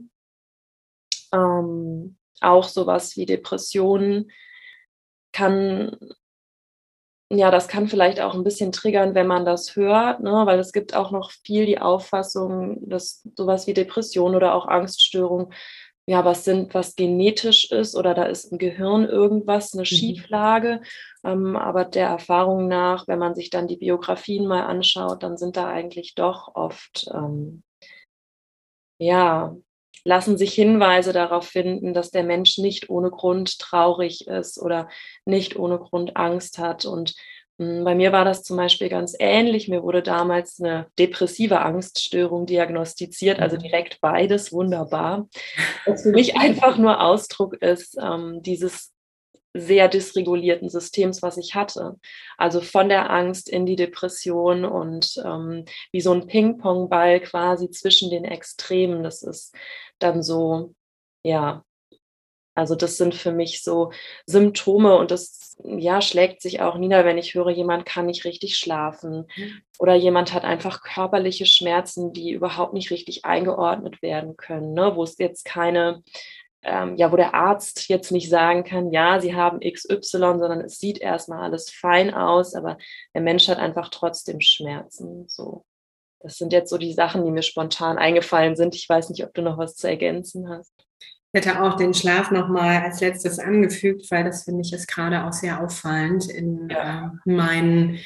Ähm, 1.32 2.17
auch 2.42 2.68
sowas 2.68 3.16
wie 3.18 3.26
Depressionen 3.26 4.32
kann 5.32 5.98
ja, 7.30 7.52
das 7.52 7.68
kann 7.68 7.90
vielleicht 7.90 8.22
auch 8.22 8.36
ein 8.36 8.46
bisschen 8.46 8.72
triggern, 8.72 9.14
wenn 9.14 9.28
man 9.28 9.44
das 9.44 9.76
hört, 9.76 10.22
ne? 10.22 10.32
weil 10.46 10.60
es 10.60 10.72
gibt 10.72 10.96
auch 10.96 11.12
noch 11.12 11.32
viel 11.32 11.66
die 11.66 11.78
Auffassung, 11.78 12.90
dass 12.90 13.28
sowas 13.36 13.68
wie 13.68 13.74
Depression 13.74 14.34
oder 14.34 14.56
auch 14.56 14.66
Angststörung 14.66 15.52
ja, 16.10 16.24
was 16.24 16.46
sind, 16.46 16.74
was 16.74 16.96
genetisch 16.96 17.70
ist 17.70 17.94
oder 17.94 18.14
da 18.14 18.24
ist 18.24 18.54
im 18.54 18.58
Gehirn 18.58 19.04
irgendwas, 19.04 19.74
eine 19.74 19.82
mhm. 19.82 19.86
Schieflage. 19.86 20.82
Ähm, 21.26 21.58
aber 21.58 21.84
der 21.84 22.08
Erfahrung 22.08 22.70
nach, 22.70 23.10
wenn 23.10 23.20
man 23.20 23.36
sich 23.36 23.50
dann 23.50 23.68
die 23.68 23.76
Biografien 23.76 24.48
mal 24.48 24.64
anschaut, 24.64 25.22
dann 25.22 25.38
sind 25.38 25.58
da 25.58 25.68
eigentlich 25.68 26.16
doch 26.16 26.56
oft, 26.56 27.10
ähm, 27.14 27.62
ja, 29.00 29.54
lassen 30.08 30.38
sich 30.38 30.54
Hinweise 30.54 31.12
darauf 31.12 31.50
finden, 31.50 31.94
dass 31.94 32.12
der 32.12 32.24
Mensch 32.24 32.58
nicht 32.58 32.90
ohne 32.90 33.12
Grund 33.12 33.60
traurig 33.60 34.26
ist 34.26 34.58
oder 34.58 34.88
nicht 35.26 35.58
ohne 35.58 35.80
Grund 35.80 36.16
Angst 36.16 36.60
hat. 36.60 36.86
Und 36.86 37.14
hm, 37.60 37.84
bei 37.84 37.94
mir 37.94 38.14
war 38.14 38.24
das 38.24 38.42
zum 38.42 38.56
Beispiel 38.56 38.88
ganz 38.88 39.18
ähnlich. 39.20 39.68
Mir 39.68 39.84
wurde 39.84 40.02
damals 40.02 40.62
eine 40.62 40.88
depressive 40.98 41.60
Angststörung 41.60 42.46
diagnostiziert, 42.46 43.42
also 43.42 43.58
mhm. 43.58 43.64
direkt 43.64 44.00
beides, 44.00 44.54
wunderbar. 44.54 45.28
Was 45.86 46.04
für 46.04 46.12
mich 46.12 46.38
einfach 46.38 46.78
nur 46.78 47.02
Ausdruck 47.02 47.62
ist 47.62 47.98
ähm, 48.02 48.42
dieses 48.44 48.94
sehr 49.60 49.88
dysregulierten 49.88 50.70
Systems, 50.70 51.22
was 51.22 51.38
ich 51.38 51.56
hatte. 51.56 51.96
Also 52.38 52.62
von 52.62 52.90
der 52.90 53.10
Angst 53.10 53.50
in 53.50 53.66
die 53.66 53.76
Depression 53.76 54.66
und 54.66 55.22
ähm, 55.24 55.66
wie 55.92 56.02
so 56.02 56.14
ein 56.14 56.28
Ping-Pong-Ball 56.28 57.20
quasi 57.22 57.70
zwischen 57.70 58.10
den 58.10 58.26
Extremen. 58.26 59.04
Das 59.04 59.24
ist 59.24 59.56
dann 60.00 60.24
so, 60.24 60.74
ja, 61.24 61.64
also 62.58 62.74
das 62.74 62.98
sind 62.98 63.14
für 63.14 63.32
mich 63.32 63.62
so 63.62 63.92
Symptome 64.26 64.98
und 64.98 65.12
das 65.12 65.58
ja 65.64 66.02
schlägt 66.02 66.42
sich 66.42 66.60
auch 66.60 66.76
nieder, 66.80 67.06
wenn 67.06 67.20
ich 67.20 67.36
höre, 67.36 67.52
jemand 67.52 67.86
kann 67.86 68.08
nicht 68.08 68.26
richtig 68.26 68.58
schlafen 68.58 69.28
mhm. 69.36 69.62
oder 69.78 69.94
jemand 69.94 70.34
hat 70.34 70.44
einfach 70.44 70.82
körperliche 70.82 71.46
Schmerzen, 71.46 72.14
die 72.14 72.32
überhaupt 72.32 72.74
nicht 72.74 72.90
richtig 72.90 73.26
eingeordnet 73.26 74.02
werden 74.02 74.38
können, 74.38 74.74
ne? 74.74 74.96
wo 74.96 75.04
es 75.04 75.20
jetzt 75.20 75.46
keine 75.46 76.02
ähm, 76.64 76.96
ja, 76.98 77.12
wo 77.12 77.16
der 77.16 77.34
Arzt 77.34 77.88
jetzt 77.88 78.12
nicht 78.12 78.30
sagen 78.30 78.64
kann, 78.64 78.92
ja, 78.92 79.20
sie 79.20 79.36
haben 79.36 79.60
XY, 79.60 80.00
sondern 80.10 80.62
es 80.62 80.80
sieht 80.80 81.00
erstmal 81.00 81.44
alles 81.44 81.70
fein 81.70 82.14
aus, 82.14 82.56
aber 82.56 82.78
der 83.14 83.22
Mensch 83.22 83.48
hat 83.48 83.58
einfach 83.58 83.90
trotzdem 83.90 84.42
Schmerzen. 84.42 85.26
So. 85.28 85.66
Das 86.20 86.38
sind 86.38 86.52
jetzt 86.52 86.70
so 86.70 86.78
die 86.78 86.94
Sachen, 86.94 87.24
die 87.24 87.32
mir 87.32 87.44
spontan 87.44 87.98
eingefallen 87.98 88.56
sind. 88.56 88.76
Ich 88.76 88.90
weiß 88.90 89.10
nicht, 89.10 89.24
ob 89.24 89.34
du 89.34 89.42
noch 89.42 89.58
was 89.58 89.76
zu 89.76 89.88
ergänzen 89.88 90.50
hast. 90.50 90.74
Ich 91.32 91.46
hätte 91.46 91.62
auch 91.62 91.76
den 91.76 91.94
Schlaf 91.94 92.32
nochmal 92.32 92.82
als 92.82 93.02
letztes 93.02 93.38
angefügt, 93.38 94.10
weil 94.10 94.24
das 94.24 94.44
finde 94.44 94.62
ich 94.62 94.74
ist 94.74 94.88
gerade 94.88 95.26
auch 95.26 95.34
sehr 95.34 95.62
auffallend 95.62 96.30
in 96.30 96.70
ja. 96.70 97.12
äh, 97.26 97.30
meinen 97.30 98.00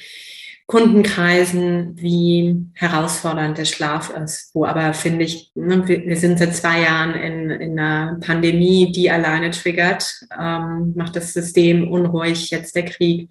Kundenkreisen, 0.72 1.98
wie 2.00 2.66
herausfordernd 2.76 3.58
der 3.58 3.66
Schlaf 3.66 4.10
ist. 4.16 4.56
Wo 4.56 4.64
aber 4.64 4.94
finde 4.94 5.26
ich, 5.26 5.52
ne, 5.54 5.86
wir, 5.86 6.16
sind 6.16 6.40
seit 6.40 6.56
zwei 6.56 6.84
Jahren 6.84 7.14
in, 7.14 7.50
in 7.50 7.78
einer 7.78 8.18
Pandemie, 8.22 8.90
die 8.90 9.12
alleine 9.12 9.52
triggert, 9.52 10.26
ähm, 10.40 10.94
macht 10.96 11.18
das 11.18 11.34
System 11.34 11.92
unruhig, 11.92 12.52
jetzt 12.52 12.74
der 12.78 12.86
Krieg. 12.86 13.30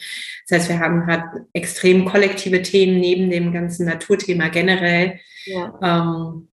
Das 0.49 0.59
heißt, 0.59 0.69
wir 0.69 0.81
haben 0.81 1.07
gerade 1.07 1.47
extrem 1.55 2.05
kollektive 2.05 2.61
Themen 2.61 3.01
neben 3.01 3.31
dem 3.31 3.55
ganzen 3.55 3.87
Naturthema 3.87 4.49
generell. 4.49 5.19
Ja. 5.47 5.79
Ähm, 5.83 6.50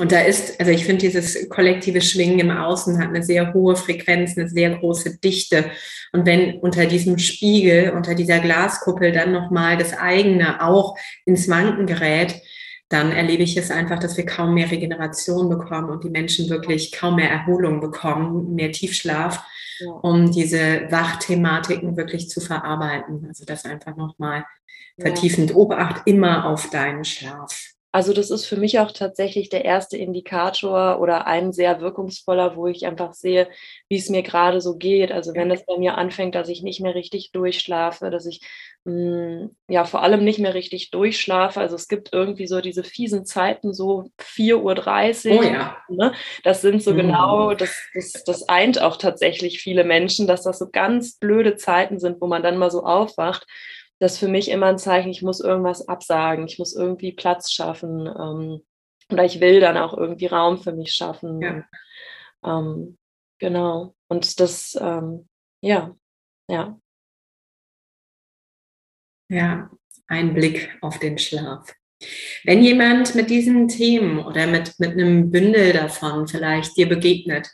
und 0.00 0.12
da 0.12 0.20
ist, 0.20 0.58
also 0.58 0.72
ich 0.72 0.86
finde, 0.86 1.02
dieses 1.02 1.48
kollektive 1.50 2.00
Schwingen 2.00 2.38
im 2.38 2.50
Außen 2.50 2.98
hat 2.98 3.08
eine 3.08 3.22
sehr 3.22 3.52
hohe 3.52 3.76
Frequenz, 3.76 4.36
eine 4.36 4.48
sehr 4.48 4.78
große 4.78 5.18
Dichte. 5.18 5.70
Und 6.12 6.24
wenn 6.24 6.58
unter 6.60 6.86
diesem 6.86 7.18
Spiegel, 7.18 7.90
unter 7.90 8.14
dieser 8.14 8.38
Glaskuppel 8.38 9.12
dann 9.12 9.32
nochmal 9.32 9.76
das 9.76 9.92
eigene 9.96 10.64
auch 10.64 10.96
ins 11.26 11.50
Wanken 11.50 11.84
gerät, 11.84 12.40
dann 12.88 13.12
erlebe 13.12 13.42
ich 13.42 13.58
es 13.58 13.70
einfach, 13.70 13.98
dass 13.98 14.16
wir 14.16 14.24
kaum 14.24 14.54
mehr 14.54 14.70
Regeneration 14.70 15.50
bekommen 15.50 15.90
und 15.90 16.02
die 16.02 16.10
Menschen 16.10 16.48
wirklich 16.48 16.92
kaum 16.92 17.16
mehr 17.16 17.30
Erholung 17.30 17.80
bekommen, 17.80 18.54
mehr 18.54 18.72
Tiefschlaf, 18.72 19.44
ja. 19.80 19.90
um 19.90 20.32
diese 20.32 20.86
Wachthematiken 20.90 21.98
wirklich 21.98 22.30
zu 22.30 22.40
verarbeiten. 22.40 23.26
Also 23.28 23.44
das 23.44 23.66
einfach 23.66 23.96
nochmal 23.96 24.46
ja. 24.96 25.04
vertiefend. 25.04 25.54
Obacht 25.54 26.06
immer 26.06 26.46
auf 26.46 26.70
deinen 26.70 27.04
Schlaf. 27.04 27.74
Also 27.92 28.12
das 28.12 28.30
ist 28.30 28.46
für 28.46 28.56
mich 28.56 28.78
auch 28.78 28.92
tatsächlich 28.92 29.48
der 29.48 29.64
erste 29.64 29.96
Indikator 29.96 31.00
oder 31.00 31.26
ein 31.26 31.52
sehr 31.52 31.80
wirkungsvoller, 31.80 32.54
wo 32.54 32.68
ich 32.68 32.86
einfach 32.86 33.14
sehe, 33.14 33.48
wie 33.88 33.96
es 33.96 34.08
mir 34.08 34.22
gerade 34.22 34.60
so 34.60 34.76
geht. 34.76 35.10
Also 35.10 35.34
wenn 35.34 35.50
es 35.50 35.66
bei 35.66 35.76
mir 35.76 35.98
anfängt, 35.98 36.36
dass 36.36 36.48
ich 36.48 36.62
nicht 36.62 36.80
mehr 36.80 36.94
richtig 36.94 37.32
durchschlafe, 37.32 38.10
dass 38.10 38.26
ich 38.26 38.42
mh, 38.84 38.92
hm, 38.92 39.56
ja 39.68 39.84
vor 39.84 40.02
allem 40.02 40.22
nicht 40.22 40.38
mehr 40.38 40.54
richtig 40.54 40.92
durchschlafe. 40.92 41.60
Also 41.60 41.74
es 41.74 41.88
gibt 41.88 42.12
irgendwie 42.12 42.46
so 42.46 42.60
diese 42.60 42.84
fiesen 42.84 43.26
Zeiten, 43.26 43.74
so 43.74 44.04
4.30 44.20 45.30
Uhr. 45.30 45.40
Oh 45.40 45.42
ja. 45.42 45.76
Ne? 45.88 46.12
Das 46.44 46.60
sind 46.60 46.84
so 46.84 46.92
mhm. 46.92 46.98
genau, 46.98 47.54
das, 47.54 47.76
das, 47.92 48.12
das 48.24 48.48
eint 48.48 48.80
auch 48.80 48.98
tatsächlich 48.98 49.60
viele 49.60 49.82
Menschen, 49.82 50.28
dass 50.28 50.44
das 50.44 50.60
so 50.60 50.68
ganz 50.70 51.18
blöde 51.18 51.56
Zeiten 51.56 51.98
sind, 51.98 52.20
wo 52.20 52.28
man 52.28 52.44
dann 52.44 52.56
mal 52.56 52.70
so 52.70 52.84
aufwacht 52.84 53.46
das 54.00 54.18
für 54.18 54.28
mich 54.28 54.50
immer 54.50 54.66
ein 54.66 54.78
Zeichen, 54.78 55.10
ich 55.10 55.22
muss 55.22 55.40
irgendwas 55.40 55.86
absagen, 55.86 56.46
ich 56.46 56.58
muss 56.58 56.74
irgendwie 56.74 57.12
Platz 57.12 57.52
schaffen 57.52 58.06
ähm, 58.06 58.62
oder 59.12 59.24
ich 59.24 59.40
will 59.40 59.60
dann 59.60 59.76
auch 59.76 59.96
irgendwie 59.96 60.26
Raum 60.26 60.58
für 60.58 60.72
mich 60.72 60.94
schaffen. 60.94 61.40
Ja. 61.42 61.64
Ähm, 62.44 62.98
genau. 63.38 63.94
Und 64.08 64.40
das, 64.40 64.76
ähm, 64.80 65.28
ja, 65.60 65.94
ja. 66.48 66.80
Ja, 69.28 69.70
ein 70.08 70.34
Blick 70.34 70.76
auf 70.80 70.98
den 70.98 71.18
Schlaf. 71.18 71.72
Wenn 72.44 72.62
jemand 72.62 73.14
mit 73.14 73.28
diesen 73.28 73.68
Themen 73.68 74.24
oder 74.24 74.46
mit, 74.46 74.74
mit 74.78 74.92
einem 74.92 75.30
Bündel 75.30 75.74
davon 75.74 76.26
vielleicht 76.26 76.76
dir 76.76 76.88
begegnet 76.88 77.50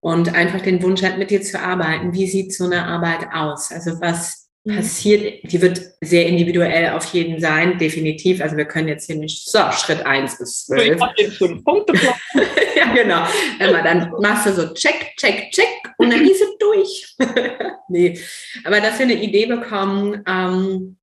und 0.00 0.32
einfach 0.34 0.60
den 0.60 0.80
Wunsch 0.82 1.02
hat, 1.02 1.18
mit 1.18 1.30
dir 1.30 1.42
zu 1.42 1.60
arbeiten, 1.60 2.14
wie 2.14 2.28
sieht 2.28 2.54
so 2.54 2.64
eine 2.64 2.86
Arbeit 2.86 3.26
aus? 3.32 3.72
Also 3.72 4.00
was. 4.00 4.43
Passiert, 4.66 5.42
die 5.50 5.60
wird 5.60 5.80
sehr 6.00 6.26
individuell 6.26 6.90
auf 6.90 7.12
jeden 7.12 7.40
sein, 7.40 7.78
definitiv. 7.78 8.40
Also 8.40 8.56
wir 8.56 8.64
können 8.64 8.88
jetzt 8.88 9.06
hier 9.06 9.16
nicht, 9.16 9.46
so, 9.48 9.58
Schritt 9.72 10.06
1 10.06 10.38
bis 10.38 10.66
12. 10.66 10.96
Ich 10.96 11.02
habe 11.02 11.14
den 11.18 11.30
fünf 11.30 11.64
Punkte 11.64 11.92
Ja, 12.76 12.92
genau. 12.94 13.26
Immer 13.60 13.82
dann 13.82 14.10
machst 14.20 14.46
du 14.46 14.52
so 14.52 14.74
check, 14.74 15.14
check, 15.16 15.50
check 15.50 15.68
und 15.98 16.10
dann 16.10 16.24
ist 16.24 16.40
es 16.40 16.58
durch. 16.58 17.16
nee, 17.88 18.18
aber 18.64 18.80
dass 18.80 18.98
wir 18.98 19.06
eine 19.06 19.22
Idee 19.22 19.46
bekommen, 19.46 20.22
ähm, 20.26 20.96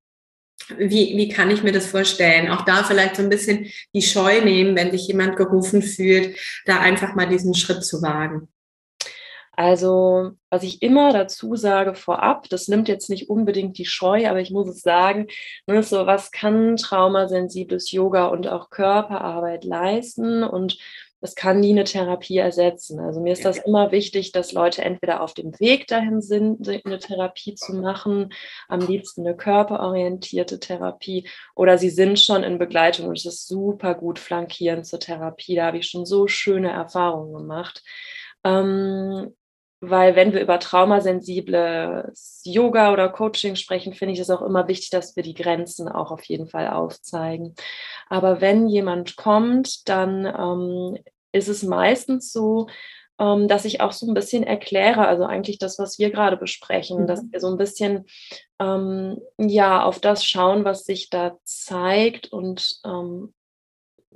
wie, 0.78 1.18
wie 1.18 1.30
kann 1.30 1.52
ich 1.52 1.64
mir 1.64 1.72
das 1.72 1.88
vorstellen? 1.88 2.50
Auch 2.50 2.64
da 2.64 2.84
vielleicht 2.84 3.18
so 3.18 3.24
ein 3.24 3.30
bisschen 3.30 3.68
die 3.94 4.02
Scheu 4.02 4.42
nehmen, 4.42 4.76
wenn 4.76 4.92
sich 4.92 5.08
jemand 5.08 5.36
gerufen 5.36 5.82
fühlt, 5.82 6.38
da 6.66 6.80
einfach 6.80 7.16
mal 7.16 7.28
diesen 7.28 7.54
Schritt 7.54 7.84
zu 7.84 8.02
wagen. 8.02 8.48
Also, 9.64 10.32
was 10.50 10.64
ich 10.64 10.82
immer 10.82 11.14
dazu 11.14 11.56
sage 11.56 11.94
vorab, 11.94 12.50
das 12.50 12.68
nimmt 12.68 12.88
jetzt 12.88 13.12
nicht 13.12 13.30
unbedingt 13.30 13.78
die 13.78 13.86
Scheu, 13.86 14.28
aber 14.28 14.40
ich 14.40 14.50
muss 14.50 14.68
es 14.68 14.82
sagen, 14.82 15.28
ne, 15.68 15.84
so 15.84 16.08
was 16.08 16.32
kann 16.32 16.78
traumasensibles 16.78 17.92
Yoga 17.92 18.26
und 18.26 18.48
auch 18.48 18.72
Körperarbeit 18.72 19.64
leisten 19.64 20.44
und 20.44 20.80
es 21.20 21.36
kann 21.36 21.60
nie 21.60 21.74
eine 21.74 21.84
Therapie 21.84 22.38
ersetzen. 22.38 23.00
Also 23.00 23.22
mir 23.22 23.34
ist 23.34 23.46
das 23.46 23.60
immer 23.60 23.92
wichtig, 23.92 24.32
dass 24.32 24.52
Leute 24.52 24.82
entweder 24.82 25.22
auf 25.22 25.36
dem 25.36 25.52
Weg 25.60 25.86
dahin 25.86 26.24
sind, 26.24 26.68
eine 26.68 26.98
Therapie 26.98 27.54
zu 27.54 27.76
machen, 27.76 28.34
am 28.68 28.80
liebsten 28.80 29.22
eine 29.28 29.38
körperorientierte 29.38 30.60
Therapie, 30.60 31.30
oder 31.54 31.78
sie 31.78 31.92
sind 31.92 32.20
schon 32.20 32.42
in 32.42 32.58
Begleitung 32.58 33.10
und 33.10 33.20
es 33.20 33.28
ist 33.28 33.48
super 33.48 33.94
gut 33.94 34.18
flankierend 34.18 34.88
zur 34.88 35.00
Therapie. 35.00 35.54
Da 35.54 35.68
habe 35.68 35.78
ich 35.78 35.88
schon 35.88 36.08
so 36.08 36.26
schöne 36.26 36.72
Erfahrungen 36.72 37.32
gemacht. 37.36 37.84
Ähm, 38.44 39.36
weil 39.82 40.16
wenn 40.16 40.32
wir 40.32 40.42
über 40.42 40.60
traumasensibles 40.60 42.42
Yoga 42.46 42.94
oder 42.94 43.10
Coaching 43.10 43.56
sprechen, 43.56 43.94
finde 43.94 44.14
ich 44.14 44.20
es 44.20 44.30
auch 44.30 44.44
immer 44.44 44.68
wichtig, 44.68 44.92
dass 44.92 45.16
wir 45.16 45.24
die 45.24 45.34
Grenzen 45.34 45.90
auch 45.90 46.12
auf 46.12 46.24
jeden 46.26 46.48
Fall 46.48 46.70
aufzeigen. 46.70 47.56
Aber 48.08 48.42
wenn 48.42 48.68
jemand 48.68 49.16
kommt, 49.16 49.90
dann 49.90 50.26
ähm, 50.26 51.00
ist 51.32 51.48
es 51.48 51.64
meistens 51.64 52.32
so, 52.32 52.68
ähm, 53.20 53.48
dass 53.48 53.66
ich 53.66 53.82
auch 53.82 53.92
so 53.92 54.06
ein 54.06 54.14
bisschen 54.14 54.44
erkläre, 54.44 55.08
also 55.08 55.26
eigentlich 55.26 55.58
das, 55.58 55.80
was 55.80 55.98
wir 55.98 56.12
gerade 56.12 56.38
besprechen, 56.38 57.02
mhm. 57.04 57.08
dass 57.08 57.24
wir 57.32 57.40
so 57.40 57.48
ein 57.48 57.58
bisschen 57.58 58.06
ähm, 58.60 59.20
ja 59.40 59.84
auf 59.84 60.00
das 60.00 60.24
schauen, 60.24 60.64
was 60.64 60.86
sich 60.86 61.10
da 61.10 61.38
zeigt 61.44 62.32
und 62.32 62.80
ähm, 62.86 63.34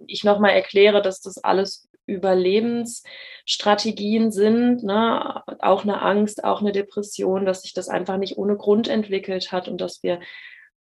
ich 0.05 0.23
nochmal 0.23 0.51
erkläre, 0.51 1.01
dass 1.01 1.21
das 1.21 1.43
alles 1.43 1.87
Überlebensstrategien 2.07 4.31
sind, 4.31 4.83
ne? 4.83 5.43
auch 5.59 5.83
eine 5.83 6.01
Angst, 6.01 6.43
auch 6.43 6.61
eine 6.61 6.71
Depression, 6.71 7.45
dass 7.45 7.61
sich 7.63 7.73
das 7.73 7.89
einfach 7.89 8.17
nicht 8.17 8.37
ohne 8.37 8.57
Grund 8.57 8.87
entwickelt 8.87 9.51
hat 9.51 9.67
und 9.67 9.81
dass 9.81 10.03
wir, 10.03 10.19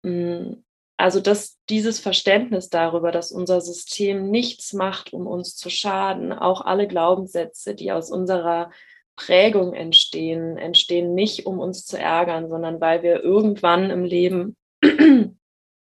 mh, 0.02 0.10
mm, 0.10 0.64
also 0.98 1.20
dass 1.20 1.58
dieses 1.68 1.98
Verständnis 1.98 2.68
darüber, 2.68 3.10
dass 3.10 3.32
unser 3.32 3.60
System 3.60 4.30
nichts 4.30 4.72
macht, 4.72 5.12
um 5.12 5.26
uns 5.26 5.56
zu 5.56 5.68
schaden, 5.68 6.32
auch 6.32 6.60
alle 6.60 6.86
Glaubenssätze, 6.86 7.74
die 7.74 7.90
aus 7.90 8.10
unserer 8.10 8.70
Prägung 9.16 9.74
entstehen, 9.74 10.56
entstehen 10.56 11.14
nicht, 11.14 11.46
um 11.46 11.58
uns 11.58 11.86
zu 11.86 11.98
ärgern, 11.98 12.48
sondern 12.48 12.80
weil 12.80 13.02
wir 13.02 13.22
irgendwann 13.22 13.90
im 13.90 14.04
Leben 14.04 14.56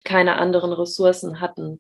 keine 0.05 0.37
anderen 0.37 0.73
Ressourcen 0.73 1.41
hatten. 1.41 1.79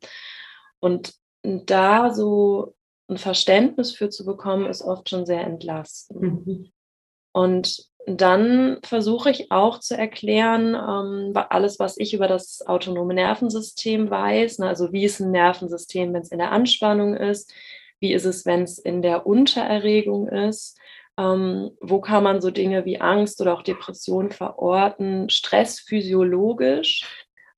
Und 0.80 1.14
da 1.42 2.12
so 2.12 2.74
ein 3.12 3.18
Verständnis 3.18 3.92
für 3.92 4.08
zu 4.08 4.24
bekommen, 4.24 4.66
ist 4.66 4.82
oft 4.82 5.08
schon 5.08 5.26
sehr 5.26 5.44
entlastend. 5.44 6.46
Mhm. 6.46 6.72
Und 7.32 7.86
dann 8.06 8.78
versuche 8.84 9.30
ich 9.30 9.52
auch 9.52 9.78
zu 9.78 9.96
erklären, 9.96 10.74
ähm, 10.74 11.32
alles, 11.50 11.78
was 11.78 11.96
ich 11.98 12.14
über 12.14 12.26
das 12.26 12.66
autonome 12.66 13.14
Nervensystem 13.14 14.10
weiß. 14.10 14.58
Ne, 14.58 14.68
also 14.68 14.92
wie 14.92 15.04
ist 15.04 15.20
ein 15.20 15.30
Nervensystem, 15.30 16.12
wenn 16.12 16.22
es 16.22 16.32
in 16.32 16.38
der 16.38 16.50
Anspannung 16.50 17.14
ist? 17.14 17.52
Wie 18.00 18.12
ist 18.12 18.24
es, 18.24 18.44
wenn 18.44 18.62
es 18.62 18.78
in 18.78 19.02
der 19.02 19.26
Untererregung 19.26 20.28
ist? 20.28 20.76
Ähm, 21.16 21.70
wo 21.80 22.00
kann 22.00 22.24
man 22.24 22.40
so 22.40 22.50
Dinge 22.50 22.84
wie 22.84 23.00
Angst 23.00 23.40
oder 23.40 23.54
auch 23.54 23.62
Depression 23.62 24.32
verorten? 24.32 25.30
Stress 25.30 25.78
physiologisch 25.78 27.04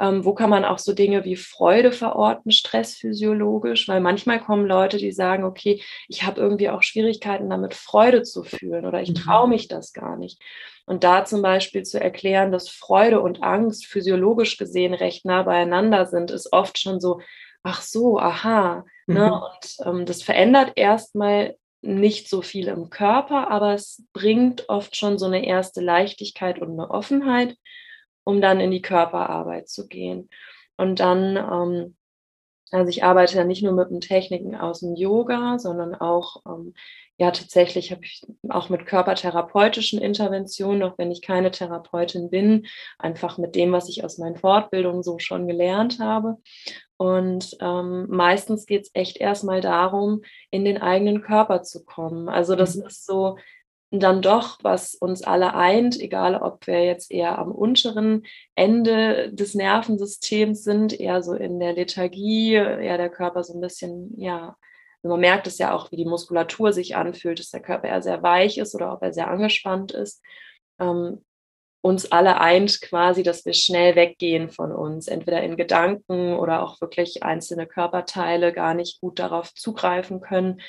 ähm, 0.01 0.25
wo 0.25 0.35
kann 0.35 0.51
man 0.51 0.65
auch 0.65 0.79
so 0.79 0.93
Dinge 0.93 1.25
wie 1.25 1.37
Freude 1.37 1.93
verorten, 1.93 2.51
stressphysiologisch? 2.51 3.89
Weil 3.89 4.01
manchmal 4.01 4.41
kommen 4.41 4.67
Leute, 4.67 4.97
die 4.99 5.13
sagen, 5.13 5.45
okay, 5.45 5.83
ich 6.09 6.25
habe 6.25 6.41
irgendwie 6.41 6.71
auch 6.71 6.83
Schwierigkeiten 6.83 7.49
damit, 7.49 7.75
Freude 7.75 8.23
zu 8.23 8.43
fühlen 8.43 8.87
oder 8.87 9.03
ich 9.03 9.11
mhm. 9.11 9.15
traue 9.15 9.49
mich 9.49 9.69
das 9.69 9.93
gar 9.93 10.17
nicht. 10.17 10.41
Und 10.87 11.05
da 11.05 11.25
zum 11.25 11.43
Beispiel 11.43 11.83
zu 11.83 12.01
erklären, 12.01 12.53
dass 12.53 12.69
Freude 12.69 13.21
und 13.21 13.43
Angst 13.43 13.87
physiologisch 13.87 14.59
gesehen 14.59 14.95
recht 14.95 15.25
nah 15.25 15.43
beieinander 15.43 16.07
sind, 16.07 16.31
ist 16.31 16.53
oft 16.53 16.79
schon 16.79 17.01
so, 17.01 17.21
ach 17.63 17.83
so, 17.83 18.19
aha. 18.19 18.85
Ne? 19.07 19.15
Mhm. 19.15 19.15
Ne? 19.15 19.33
Und 19.35 19.87
ähm, 19.87 20.07
das 20.07 20.23
verändert 20.23 20.73
erstmal 20.77 21.57
nicht 21.85 22.29
so 22.29 22.43
viel 22.43 22.69
im 22.69 22.91
Körper, 22.91 23.51
aber 23.51 23.75
es 23.75 24.03
bringt 24.13 24.69
oft 24.69 24.97
schon 24.97 25.19
so 25.19 25.27
eine 25.27 25.47
erste 25.47 25.81
Leichtigkeit 25.81 26.59
und 26.59 26.73
eine 26.73 26.91
Offenheit 26.91 27.57
um 28.25 28.41
dann 28.41 28.61
in 28.61 28.71
die 28.71 28.83
Körperarbeit 28.83 29.69
zu 29.69 29.87
gehen. 29.87 30.29
Und 30.77 31.01
dann, 31.01 31.37
ähm, 31.37 31.97
also 32.71 32.89
ich 32.89 33.05
arbeite 33.05 33.37
ja 33.37 33.45
nicht 33.45 33.63
nur 33.63 33.73
mit 33.73 33.91
den 33.91 34.01
Techniken 34.01 34.57
aus 34.57 34.81
dem 34.81 34.97
Yoga, 34.97 35.59
sondern 35.59 35.95
auch, 35.95 36.43
ähm, 36.47 36.75
ja, 37.17 37.31
tatsächlich 37.31 37.93
habe 37.93 38.05
ich 38.05 38.27
auch 38.49 38.71
mit 38.71 38.87
körpertherapeutischen 38.87 40.01
Interventionen, 40.01 40.83
auch 40.83 40.99
wenn 40.99 41.13
ich 41.13 41.23
keine 41.23 41.53
Therapeutin 41.53 42.29
bin, 42.29 42.67
einfach 42.99 43.39
mit 43.39 43.55
dem, 43.55 43.71
was 43.71 43.89
ich 43.89 44.03
aus 44.03 44.19
meinen 44.19 44.37
Fortbildungen 44.37 45.05
so 45.05 45.21
schon 45.21 45.47
gelernt 45.47 46.01
habe. 46.01 46.39
Und 46.97 47.57
ähm, 47.61 48.07
meistens 48.09 48.67
geht 48.67 48.83
es 48.87 48.91
echt 48.95 49.19
erstmal 49.19 49.61
darum, 49.61 50.23
in 50.51 50.65
den 50.65 50.79
eigenen 50.79 51.23
Körper 51.23 51.63
zu 51.63 51.85
kommen. 51.85 52.29
Also 52.29 52.57
das 52.57 52.75
mhm. 52.75 52.87
ist 52.87 53.07
so, 53.07 53.37
dann 54.01 54.23
doch, 54.23 54.59
was 54.63 54.95
uns 54.95 55.23
alle 55.23 55.55
eint, 55.55 56.01
egal 56.01 56.37
ob 56.37 56.67
wir 56.67 56.85
jetzt 56.85 57.11
eher 57.11 57.39
am 57.39 57.53
unteren 57.53 58.25
Ende 58.55 59.33
des 59.33 59.55
Nervensystems 59.55 60.65
sind, 60.65 60.99
eher 60.99 61.23
so 61.23 61.35
in 61.35 61.61
der 61.61 61.75
Lethargie, 61.75 62.55
eher 62.55 62.97
der 62.99 63.11
Körper 63.11 63.45
so 63.45 63.55
ein 63.55 63.61
bisschen, 63.61 64.15
ja, 64.19 64.57
man 65.03 65.21
merkt 65.21 65.47
es 65.47 65.59
ja 65.59 65.75
auch, 65.75 65.91
wie 65.91 65.97
die 65.97 66.07
Muskulatur 66.07 66.73
sich 66.73 66.97
anfühlt, 66.97 67.39
dass 67.39 67.51
der 67.51 67.61
Körper 67.61 67.89
eher 67.89 68.03
sehr 68.03 68.23
weich 68.23 68.59
ist 68.59 68.75
oder 68.75 68.93
ob 68.93 69.03
er 69.03 69.13
sehr 69.13 69.29
angespannt 69.29 69.93
ist. 69.93 70.23
Ähm, 70.79 71.23
uns 71.85 72.11
alle 72.11 72.41
eint 72.41 72.81
quasi, 72.81 73.23
dass 73.23 73.45
wir 73.45 73.53
schnell 73.53 73.95
weggehen 73.95 74.49
von 74.49 74.73
uns, 74.73 75.07
entweder 75.07 75.43
in 75.43 75.59
Gedanken 75.59 76.33
oder 76.33 76.63
auch 76.63 76.81
wirklich 76.81 77.23
einzelne 77.23 77.67
Körperteile 77.67 78.55
gar 78.55 78.73
nicht 78.73 79.03
gut 79.03 79.19
darauf 79.19 79.53
zugreifen 79.53 80.23
können. 80.23 80.63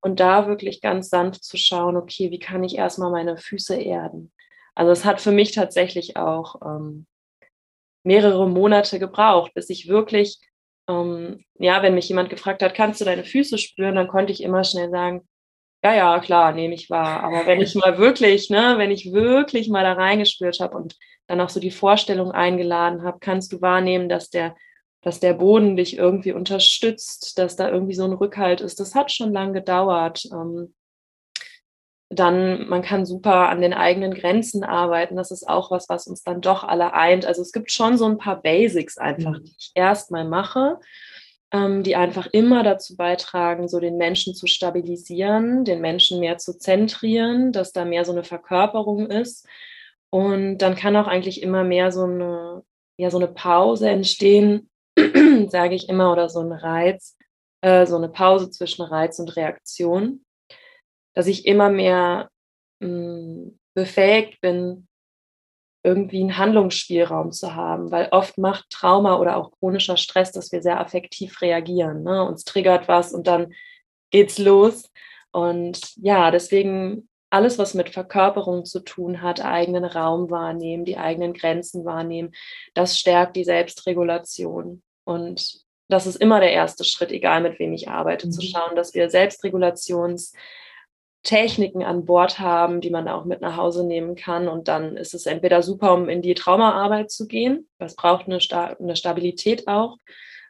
Und 0.00 0.18
da 0.18 0.46
wirklich 0.46 0.80
ganz 0.80 1.10
sanft 1.10 1.44
zu 1.44 1.58
schauen, 1.58 1.98
okay, 1.98 2.30
wie 2.30 2.38
kann 2.38 2.64
ich 2.64 2.78
erstmal 2.78 3.10
meine 3.10 3.36
Füße 3.36 3.76
erden? 3.76 4.32
Also 4.74 4.92
es 4.92 5.04
hat 5.04 5.20
für 5.20 5.30
mich 5.30 5.52
tatsächlich 5.52 6.16
auch 6.16 6.56
ähm, 6.64 7.06
mehrere 8.02 8.48
Monate 8.48 8.98
gebraucht, 8.98 9.52
bis 9.52 9.68
ich 9.68 9.88
wirklich, 9.88 10.40
ähm, 10.88 11.44
ja, 11.58 11.82
wenn 11.82 11.94
mich 11.94 12.08
jemand 12.08 12.30
gefragt 12.30 12.62
hat, 12.62 12.74
kannst 12.74 12.98
du 12.98 13.04
deine 13.04 13.24
Füße 13.24 13.58
spüren, 13.58 13.96
dann 13.96 14.08
konnte 14.08 14.32
ich 14.32 14.42
immer 14.42 14.64
schnell 14.64 14.88
sagen, 14.88 15.28
ja, 15.84 15.94
ja, 15.94 16.20
klar, 16.20 16.52
nehme 16.52 16.74
ich 16.74 16.90
wahr. 16.90 17.24
Aber 17.24 17.46
wenn 17.46 17.60
ich 17.60 17.74
mal 17.74 17.98
wirklich, 17.98 18.50
ne, 18.50 18.74
wenn 18.76 18.90
ich 18.90 19.12
wirklich 19.12 19.68
mal 19.68 19.82
da 19.82 19.94
reingespürt 19.94 20.60
habe 20.60 20.76
und 20.76 20.96
dann 21.26 21.40
auch 21.40 21.48
so 21.48 21.58
die 21.58 21.70
Vorstellung 21.70 22.30
eingeladen 22.30 23.02
habe, 23.02 23.18
kannst 23.20 23.52
du 23.52 23.60
wahrnehmen, 23.60 24.08
dass 24.08 24.30
der, 24.30 24.54
dass 25.00 25.18
der 25.18 25.34
Boden 25.34 25.76
dich 25.76 25.96
irgendwie 25.96 26.32
unterstützt, 26.32 27.36
dass 27.38 27.56
da 27.56 27.68
irgendwie 27.68 27.94
so 27.94 28.04
ein 28.04 28.12
Rückhalt 28.12 28.60
ist. 28.60 28.78
Das 28.78 28.94
hat 28.94 29.10
schon 29.10 29.32
lange 29.32 29.54
gedauert. 29.54 30.24
Ähm, 30.32 30.72
dann, 32.10 32.68
man 32.68 32.82
kann 32.82 33.06
super 33.06 33.48
an 33.48 33.60
den 33.60 33.72
eigenen 33.72 34.14
Grenzen 34.14 34.64
arbeiten. 34.64 35.16
Das 35.16 35.30
ist 35.30 35.48
auch 35.48 35.70
was, 35.70 35.88
was 35.88 36.06
uns 36.06 36.22
dann 36.22 36.42
doch 36.42 36.62
alle 36.62 36.92
eint. 36.92 37.26
Also 37.26 37.42
es 37.42 37.52
gibt 37.52 37.72
schon 37.72 37.96
so 37.96 38.04
ein 38.04 38.18
paar 38.18 38.40
Basics 38.40 38.98
einfach, 38.98 39.32
mhm. 39.32 39.44
die 39.44 39.54
ich 39.58 39.72
erstmal 39.74 40.28
mache 40.28 40.78
die 41.52 41.96
einfach 41.96 42.26
immer 42.32 42.62
dazu 42.62 42.96
beitragen, 42.96 43.68
so 43.68 43.78
den 43.78 43.98
Menschen 43.98 44.34
zu 44.34 44.46
stabilisieren, 44.46 45.64
den 45.64 45.82
Menschen 45.82 46.18
mehr 46.18 46.38
zu 46.38 46.56
zentrieren, 46.56 47.52
dass 47.52 47.72
da 47.72 47.84
mehr 47.84 48.06
so 48.06 48.12
eine 48.12 48.24
Verkörperung 48.24 49.10
ist. 49.10 49.46
Und 50.10 50.58
dann 50.58 50.76
kann 50.76 50.96
auch 50.96 51.06
eigentlich 51.06 51.42
immer 51.42 51.62
mehr 51.62 51.92
so 51.92 52.04
eine, 52.04 52.64
ja, 52.96 53.10
so 53.10 53.18
eine 53.18 53.28
Pause 53.28 53.90
entstehen, 53.90 54.70
sage 55.48 55.74
ich 55.74 55.90
immer, 55.90 56.12
oder 56.12 56.30
so 56.30 56.40
ein 56.40 56.52
Reiz, 56.52 57.18
äh, 57.60 57.84
so 57.86 57.96
eine 57.96 58.08
Pause 58.08 58.50
zwischen 58.50 58.82
Reiz 58.82 59.18
und 59.18 59.36
Reaktion, 59.36 60.24
dass 61.14 61.26
ich 61.26 61.44
immer 61.46 61.68
mehr 61.68 62.30
mh, 62.80 62.88
hm, 62.88 63.58
befähigt 63.74 64.40
bin, 64.40 64.88
irgendwie 65.84 66.20
einen 66.20 66.38
Handlungsspielraum 66.38 67.32
zu 67.32 67.54
haben, 67.54 67.90
weil 67.90 68.08
oft 68.12 68.38
macht 68.38 68.70
Trauma 68.70 69.16
oder 69.16 69.36
auch 69.36 69.50
chronischer 69.58 69.96
Stress, 69.96 70.30
dass 70.30 70.52
wir 70.52 70.62
sehr 70.62 70.80
affektiv 70.80 71.40
reagieren. 71.40 72.02
Ne? 72.04 72.24
Uns 72.24 72.44
triggert 72.44 72.86
was 72.86 73.12
und 73.12 73.26
dann 73.26 73.52
geht's 74.10 74.38
los. 74.38 74.90
Und 75.32 75.80
ja, 75.96 76.30
deswegen 76.30 77.08
alles, 77.30 77.58
was 77.58 77.74
mit 77.74 77.88
Verkörperung 77.88 78.64
zu 78.64 78.80
tun 78.80 79.22
hat, 79.22 79.44
eigenen 79.44 79.84
Raum 79.84 80.30
wahrnehmen, 80.30 80.84
die 80.84 80.98
eigenen 80.98 81.32
Grenzen 81.32 81.84
wahrnehmen, 81.84 82.32
das 82.74 82.98
stärkt 82.98 83.36
die 83.36 83.44
Selbstregulation. 83.44 84.82
Und 85.04 85.64
das 85.88 86.06
ist 86.06 86.16
immer 86.16 86.40
der 86.40 86.52
erste 86.52 86.84
Schritt, 86.84 87.10
egal 87.10 87.40
mit 87.40 87.58
wem 87.58 87.72
ich 87.72 87.88
arbeite, 87.88 88.26
mhm. 88.26 88.32
zu 88.32 88.42
schauen, 88.42 88.76
dass 88.76 88.94
wir 88.94 89.10
Selbstregulations- 89.10 90.32
Techniken 91.22 91.84
an 91.84 92.04
Bord 92.04 92.38
haben, 92.38 92.80
die 92.80 92.90
man 92.90 93.08
auch 93.08 93.24
mit 93.24 93.40
nach 93.40 93.56
Hause 93.56 93.86
nehmen 93.86 94.16
kann. 94.16 94.48
Und 94.48 94.68
dann 94.68 94.96
ist 94.96 95.14
es 95.14 95.26
entweder 95.26 95.62
super, 95.62 95.94
um 95.94 96.08
in 96.08 96.22
die 96.22 96.34
Traumaarbeit 96.34 97.10
zu 97.10 97.26
gehen. 97.26 97.68
Das 97.78 97.94
braucht 97.94 98.26
eine, 98.26 98.40
Sta 98.40 98.76
eine 98.78 98.96
Stabilität 98.96 99.68
auch. 99.68 99.98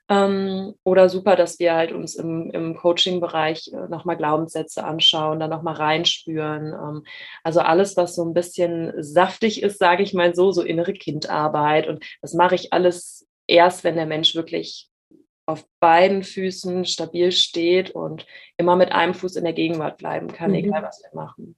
Ähm, 0.08 0.74
oder 0.82 1.08
super, 1.08 1.36
dass 1.36 1.58
wir 1.58 1.74
halt 1.74 1.92
uns 1.92 2.16
im, 2.16 2.50
im 2.50 2.76
Coaching-Bereich 2.76 3.70
äh, 3.72 3.88
nochmal 3.88 4.16
Glaubenssätze 4.16 4.84
anschauen, 4.84 5.40
dann 5.40 5.50
nochmal 5.50 5.74
reinspüren. 5.74 6.72
Ähm, 6.72 7.04
also 7.44 7.60
alles, 7.60 7.96
was 7.96 8.14
so 8.14 8.24
ein 8.24 8.34
bisschen 8.34 8.92
saftig 9.02 9.62
ist, 9.62 9.78
sage 9.78 10.02
ich 10.02 10.12
mal 10.14 10.34
so, 10.34 10.52
so 10.52 10.62
innere 10.62 10.92
Kindarbeit. 10.92 11.86
Und 11.86 12.04
das 12.20 12.34
mache 12.34 12.54
ich 12.56 12.72
alles 12.72 13.28
erst, 13.46 13.84
wenn 13.84 13.96
der 13.96 14.06
Mensch 14.06 14.34
wirklich 14.34 14.88
auf 15.46 15.66
beiden 15.80 16.22
Füßen 16.22 16.84
stabil 16.84 17.32
steht 17.32 17.90
und 17.90 18.26
immer 18.56 18.76
mit 18.76 18.92
einem 18.92 19.14
Fuß 19.14 19.36
in 19.36 19.44
der 19.44 19.52
Gegenwart 19.52 19.98
bleiben 19.98 20.28
kann, 20.28 20.50
mhm. 20.50 20.56
egal 20.56 20.82
was 20.82 21.02
wir 21.02 21.20
machen. 21.20 21.56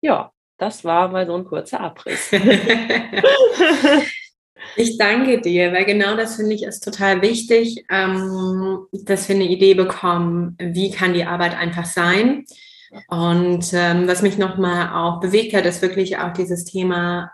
Ja, 0.00 0.32
das 0.58 0.84
war 0.84 1.08
mal 1.08 1.26
so 1.26 1.34
ein 1.34 1.44
kurzer 1.44 1.80
Abriss. 1.80 2.30
ich 4.76 4.98
danke 4.98 5.40
dir, 5.40 5.72
weil 5.72 5.84
genau 5.84 6.16
das 6.16 6.36
finde 6.36 6.54
ich 6.54 6.62
ist 6.62 6.80
total 6.80 7.22
wichtig, 7.22 7.84
ähm, 7.90 8.86
dass 8.92 9.28
wir 9.28 9.36
eine 9.36 9.48
Idee 9.48 9.74
bekommen, 9.74 10.56
wie 10.58 10.90
kann 10.90 11.14
die 11.14 11.24
Arbeit 11.24 11.56
einfach 11.56 11.86
sein. 11.86 12.44
Und 13.08 13.72
ähm, 13.72 14.06
was 14.06 14.22
mich 14.22 14.38
nochmal 14.38 14.94
auch 14.94 15.20
bewegt 15.20 15.54
hat, 15.54 15.64
ist 15.64 15.82
wirklich 15.82 16.18
auch 16.18 16.32
dieses 16.32 16.64
Thema 16.64 17.30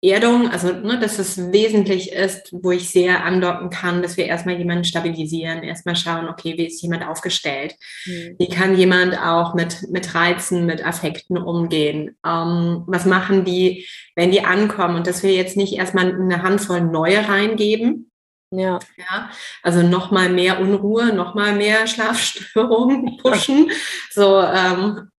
Erdung, 0.00 0.48
also 0.48 0.72
ne, 0.72 1.00
dass 1.00 1.18
es 1.18 1.50
wesentlich 1.52 2.12
ist, 2.12 2.50
wo 2.52 2.70
ich 2.70 2.88
sehr 2.88 3.24
andocken 3.24 3.68
kann, 3.68 4.00
dass 4.00 4.16
wir 4.16 4.26
erstmal 4.26 4.56
jemanden 4.56 4.84
stabilisieren, 4.84 5.64
erstmal 5.64 5.96
schauen, 5.96 6.28
okay, 6.28 6.54
wie 6.56 6.66
ist 6.66 6.80
jemand 6.82 7.04
aufgestellt? 7.04 7.74
Mhm. 8.06 8.36
Wie 8.38 8.48
kann 8.48 8.76
jemand 8.76 9.18
auch 9.20 9.54
mit, 9.54 9.90
mit 9.90 10.14
Reizen, 10.14 10.66
mit 10.66 10.86
Affekten 10.86 11.36
umgehen? 11.36 12.16
Ähm, 12.24 12.84
was 12.86 13.06
machen 13.06 13.44
die, 13.44 13.88
wenn 14.14 14.30
die 14.30 14.44
ankommen? 14.44 14.94
Und 14.94 15.08
dass 15.08 15.24
wir 15.24 15.34
jetzt 15.34 15.56
nicht 15.56 15.72
erstmal 15.72 16.14
eine 16.14 16.42
Handvoll 16.42 16.80
neue 16.80 17.28
reingeben. 17.28 18.12
Ja. 18.52 18.78
ja 18.96 19.30
also 19.64 19.82
nochmal 19.82 20.28
mehr 20.28 20.60
Unruhe, 20.60 21.12
nochmal 21.12 21.56
mehr 21.56 21.88
Schlafstörungen 21.88 23.16
pushen. 23.22 23.72
So, 24.10 24.40
ähm, 24.42 25.10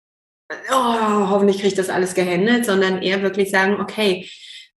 oh, 0.71 1.29
hoffentlich 1.29 1.57
kriege 1.57 1.67
ich 1.67 1.75
das 1.75 1.89
alles 1.89 2.13
gehandelt, 2.13 2.65
sondern 2.65 3.01
eher 3.01 3.21
wirklich 3.21 3.51
sagen, 3.51 3.81
okay, 3.81 4.29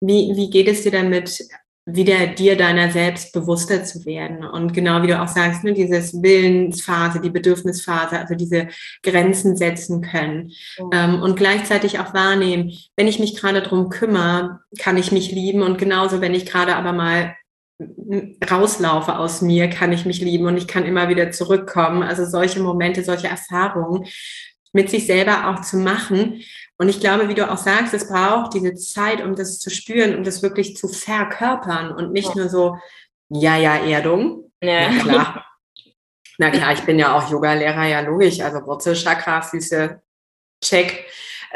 wie, 0.02 0.36
wie 0.36 0.50
geht 0.50 0.68
es 0.68 0.82
dir 0.82 0.92
damit, 0.92 1.42
wieder 1.84 2.28
dir 2.28 2.56
deiner 2.56 2.90
selbst 2.90 3.32
bewusster 3.32 3.84
zu 3.84 4.04
werden? 4.04 4.44
Und 4.44 4.72
genau 4.74 5.02
wie 5.02 5.06
du 5.06 5.20
auch 5.20 5.28
sagst, 5.28 5.64
ne, 5.64 5.72
dieses 5.72 6.12
Willensphase, 6.22 7.20
die 7.20 7.30
Bedürfnisphase, 7.30 8.18
also 8.18 8.34
diese 8.34 8.68
Grenzen 9.02 9.56
setzen 9.56 10.02
können 10.02 10.52
mhm. 10.78 10.90
ähm, 10.92 11.22
und 11.22 11.36
gleichzeitig 11.36 11.98
auch 11.98 12.14
wahrnehmen, 12.14 12.72
wenn 12.96 13.08
ich 13.08 13.18
mich 13.18 13.36
gerade 13.36 13.62
drum 13.62 13.88
kümmere, 13.88 14.60
kann 14.78 14.96
ich 14.96 15.12
mich 15.12 15.30
lieben 15.32 15.62
und 15.62 15.78
genauso, 15.78 16.20
wenn 16.20 16.34
ich 16.34 16.46
gerade 16.46 16.76
aber 16.76 16.92
mal 16.92 17.34
rauslaufe 18.48 19.18
aus 19.18 19.42
mir, 19.42 19.68
kann 19.68 19.92
ich 19.92 20.04
mich 20.04 20.20
lieben 20.20 20.46
und 20.46 20.56
ich 20.56 20.68
kann 20.68 20.84
immer 20.84 21.08
wieder 21.08 21.32
zurückkommen. 21.32 22.02
Also 22.02 22.24
solche 22.24 22.60
Momente, 22.60 23.02
solche 23.02 23.26
Erfahrungen 23.26 24.06
mit 24.72 24.88
sich 24.88 25.06
selber 25.06 25.48
auch 25.48 25.62
zu 25.62 25.76
machen, 25.76 26.42
und 26.82 26.88
ich 26.88 26.98
glaube, 26.98 27.28
wie 27.28 27.34
du 27.34 27.48
auch 27.48 27.58
sagst, 27.58 27.94
es 27.94 28.08
braucht 28.08 28.54
diese 28.54 28.74
Zeit, 28.74 29.22
um 29.22 29.36
das 29.36 29.60
zu 29.60 29.70
spüren 29.70 30.16
und 30.16 30.26
das 30.26 30.42
wirklich 30.42 30.76
zu 30.76 30.88
verkörpern 30.88 31.92
und 31.92 32.12
nicht 32.12 32.30
ja. 32.30 32.34
nur 32.34 32.48
so, 32.48 32.76
ja, 33.28 33.56
ja, 33.56 33.76
Erdung. 33.76 34.50
Ja. 34.60 34.90
Na 34.90 34.98
klar. 35.00 35.46
Na 36.38 36.50
klar, 36.50 36.72
ich 36.72 36.80
bin 36.80 36.98
ja 36.98 37.16
auch 37.16 37.30
Yoga-Lehrer, 37.30 37.86
ja 37.86 38.00
logisch. 38.00 38.40
Also 38.40 38.66
Wurzelchakra, 38.66 39.42
Füße, 39.42 40.02
check. 40.60 41.04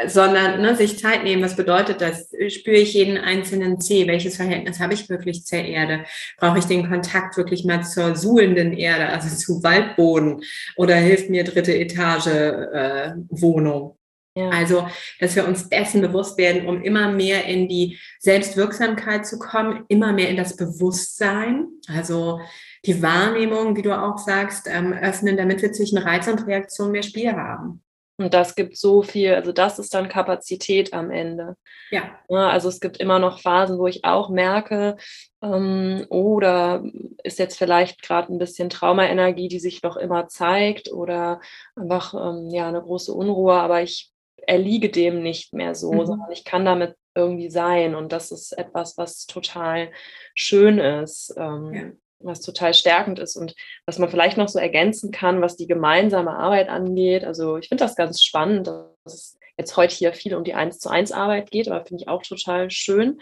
Sondern 0.05 0.61
ne, 0.61 0.77
sich 0.77 0.97
Zeit 0.97 1.25
nehmen, 1.25 1.43
was 1.43 1.57
bedeutet 1.57 1.99
das? 1.99 2.29
Spüre 2.47 2.77
ich 2.77 2.93
jeden 2.93 3.17
einzelnen 3.17 3.81
Zeh? 3.81 4.07
Welches 4.07 4.37
Verhältnis 4.37 4.79
habe 4.79 4.93
ich 4.93 5.09
wirklich 5.09 5.43
zur 5.43 5.59
Erde? 5.59 6.05
Brauche 6.37 6.59
ich 6.59 6.65
den 6.65 6.89
Kontakt 6.89 7.35
wirklich 7.35 7.65
mal 7.65 7.83
zur 7.83 8.15
suhlenden 8.15 8.71
Erde, 8.71 9.09
also 9.09 9.27
zu 9.35 9.61
Waldboden? 9.61 10.41
Oder 10.77 10.95
hilft 10.95 11.29
mir 11.29 11.43
dritte 11.43 11.77
Etage 11.77 12.27
äh, 12.27 13.11
Wohnung? 13.27 13.97
Ja. 14.37 14.49
Also, 14.49 14.87
dass 15.19 15.35
wir 15.35 15.47
uns 15.47 15.67
dessen 15.67 15.99
bewusst 16.01 16.37
werden, 16.37 16.67
um 16.67 16.83
immer 16.83 17.11
mehr 17.11 17.45
in 17.45 17.67
die 17.67 17.97
Selbstwirksamkeit 18.19 19.25
zu 19.25 19.39
kommen, 19.39 19.83
immer 19.87 20.13
mehr 20.13 20.29
in 20.29 20.37
das 20.37 20.55
Bewusstsein, 20.55 21.65
also 21.87 22.39
die 22.85 23.01
Wahrnehmung, 23.01 23.75
wie 23.75 23.81
du 23.81 23.99
auch 23.99 24.19
sagst, 24.19 24.67
ähm, 24.71 24.93
öffnen, 24.93 25.37
damit 25.37 25.63
wir 25.63 25.71
zwischen 25.71 25.97
Reiz 25.97 26.27
und 26.27 26.45
Reaktion 26.45 26.91
mehr 26.91 27.01
Spiel 27.01 27.31
haben. 27.31 27.81
Und 28.19 28.33
das 28.33 28.53
gibt 28.53 28.77
so 28.77 29.01
viel, 29.01 29.33
also 29.33 29.51
das 29.51 29.79
ist 29.79 29.93
dann 29.93 30.09
Kapazität 30.09 30.93
am 30.93 31.11
Ende. 31.11 31.55
Ja. 31.91 32.19
also 32.29 32.67
es 32.67 32.79
gibt 32.79 32.97
immer 32.97 33.19
noch 33.19 33.39
Phasen, 33.39 33.77
wo 33.77 33.87
ich 33.87 34.05
auch 34.05 34.29
merke, 34.29 34.97
ähm, 35.43 36.05
oder 36.09 36.83
ist 37.23 37.39
jetzt 37.39 37.57
vielleicht 37.57 38.01
gerade 38.01 38.33
ein 38.33 38.39
bisschen 38.39 38.69
Traumaenergie, 38.69 39.47
die 39.47 39.59
sich 39.59 39.83
noch 39.83 39.97
immer 39.97 40.27
zeigt 40.27 40.91
oder 40.91 41.41
einfach 41.75 42.13
ähm, 42.13 42.49
ja 42.49 42.67
eine 42.67 42.81
große 42.81 43.13
Unruhe, 43.13 43.53
aber 43.53 43.83
ich 43.83 44.11
erliege 44.47 44.89
dem 44.89 45.21
nicht 45.21 45.53
mehr 45.53 45.75
so, 45.75 45.91
mhm. 45.91 46.05
sondern 46.05 46.31
ich 46.31 46.43
kann 46.43 46.65
damit 46.65 46.95
irgendwie 47.13 47.49
sein. 47.49 47.93
Und 47.93 48.11
das 48.11 48.31
ist 48.31 48.57
etwas, 48.57 48.97
was 48.97 49.27
total 49.27 49.91
schön 50.33 50.79
ist, 50.79 51.33
ähm, 51.37 51.73
ja. 51.73 51.91
was 52.19 52.41
total 52.41 52.73
stärkend 52.73 53.19
ist 53.19 53.35
und 53.35 53.53
was 53.85 53.99
man 53.99 54.09
vielleicht 54.09 54.37
noch 54.37 54.47
so 54.47 54.57
ergänzen 54.57 55.11
kann, 55.11 55.41
was 55.41 55.57
die 55.57 55.67
gemeinsame 55.67 56.31
Arbeit 56.31 56.69
angeht. 56.69 57.25
Also 57.25 57.57
ich 57.57 57.67
finde 57.67 57.83
das 57.83 57.95
ganz 57.95 58.23
spannend, 58.23 58.67
dass 58.67 59.13
es 59.13 59.39
jetzt 59.57 59.75
heute 59.75 59.93
hier 59.93 60.13
viel 60.13 60.33
um 60.35 60.43
die 60.43 60.53
1 60.53 60.79
zu 60.79 60.89
1 60.89 61.11
Arbeit 61.11 61.51
geht, 61.51 61.67
aber 61.67 61.85
finde 61.85 62.03
ich 62.03 62.09
auch 62.09 62.23
total 62.23 62.71
schön. 62.71 63.19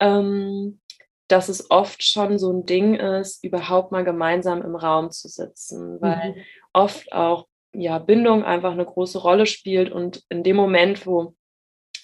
Ähm, 0.00 0.80
dass 1.28 1.48
es 1.48 1.70
oft 1.70 2.02
schon 2.04 2.38
so 2.38 2.52
ein 2.52 2.66
Ding 2.66 2.94
ist, 2.94 3.42
überhaupt 3.42 3.90
mal 3.90 4.04
gemeinsam 4.04 4.60
im 4.60 4.76
Raum 4.76 5.10
zu 5.10 5.28
sitzen, 5.28 6.00
weil 6.00 6.32
mhm. 6.32 6.42
oft 6.74 7.12
auch 7.12 7.46
ja, 7.74 7.98
Bindung 7.98 8.44
einfach 8.44 8.72
eine 8.72 8.84
große 8.84 9.18
Rolle 9.18 9.46
spielt. 9.46 9.90
Und 9.90 10.24
in 10.28 10.42
dem 10.42 10.56
Moment, 10.56 11.06
wo 11.06 11.34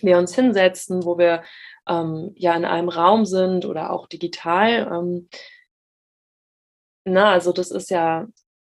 wir 0.00 0.18
uns 0.18 0.34
hinsetzen, 0.34 1.04
wo 1.04 1.18
wir 1.18 1.42
ähm, 1.88 2.32
ja 2.36 2.54
in 2.54 2.64
einem 2.64 2.88
Raum 2.88 3.24
sind 3.24 3.64
oder 3.64 3.92
auch 3.92 4.06
digital, 4.06 4.88
ähm, 4.92 5.28
na, 7.04 7.32
also 7.32 7.52
das 7.52 7.70
ist 7.70 7.90
ja 7.90 8.26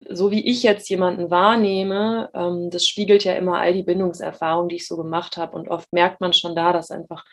so 0.07 0.31
wie 0.31 0.45
ich 0.47 0.63
jetzt 0.63 0.89
jemanden 0.89 1.29
wahrnehme, 1.29 2.29
ähm, 2.33 2.69
das 2.69 2.85
spiegelt 2.85 3.23
ja 3.23 3.33
immer 3.33 3.59
all 3.59 3.73
die 3.73 3.83
Bindungserfahrungen, 3.83 4.69
die 4.69 4.77
ich 4.77 4.87
so 4.87 4.97
gemacht 4.97 5.37
habe. 5.37 5.57
Und 5.57 5.67
oft 5.69 5.91
merkt 5.91 6.21
man 6.21 6.33
schon 6.33 6.55
da, 6.55 6.71
dass 6.71 6.91
einfach 6.91 7.25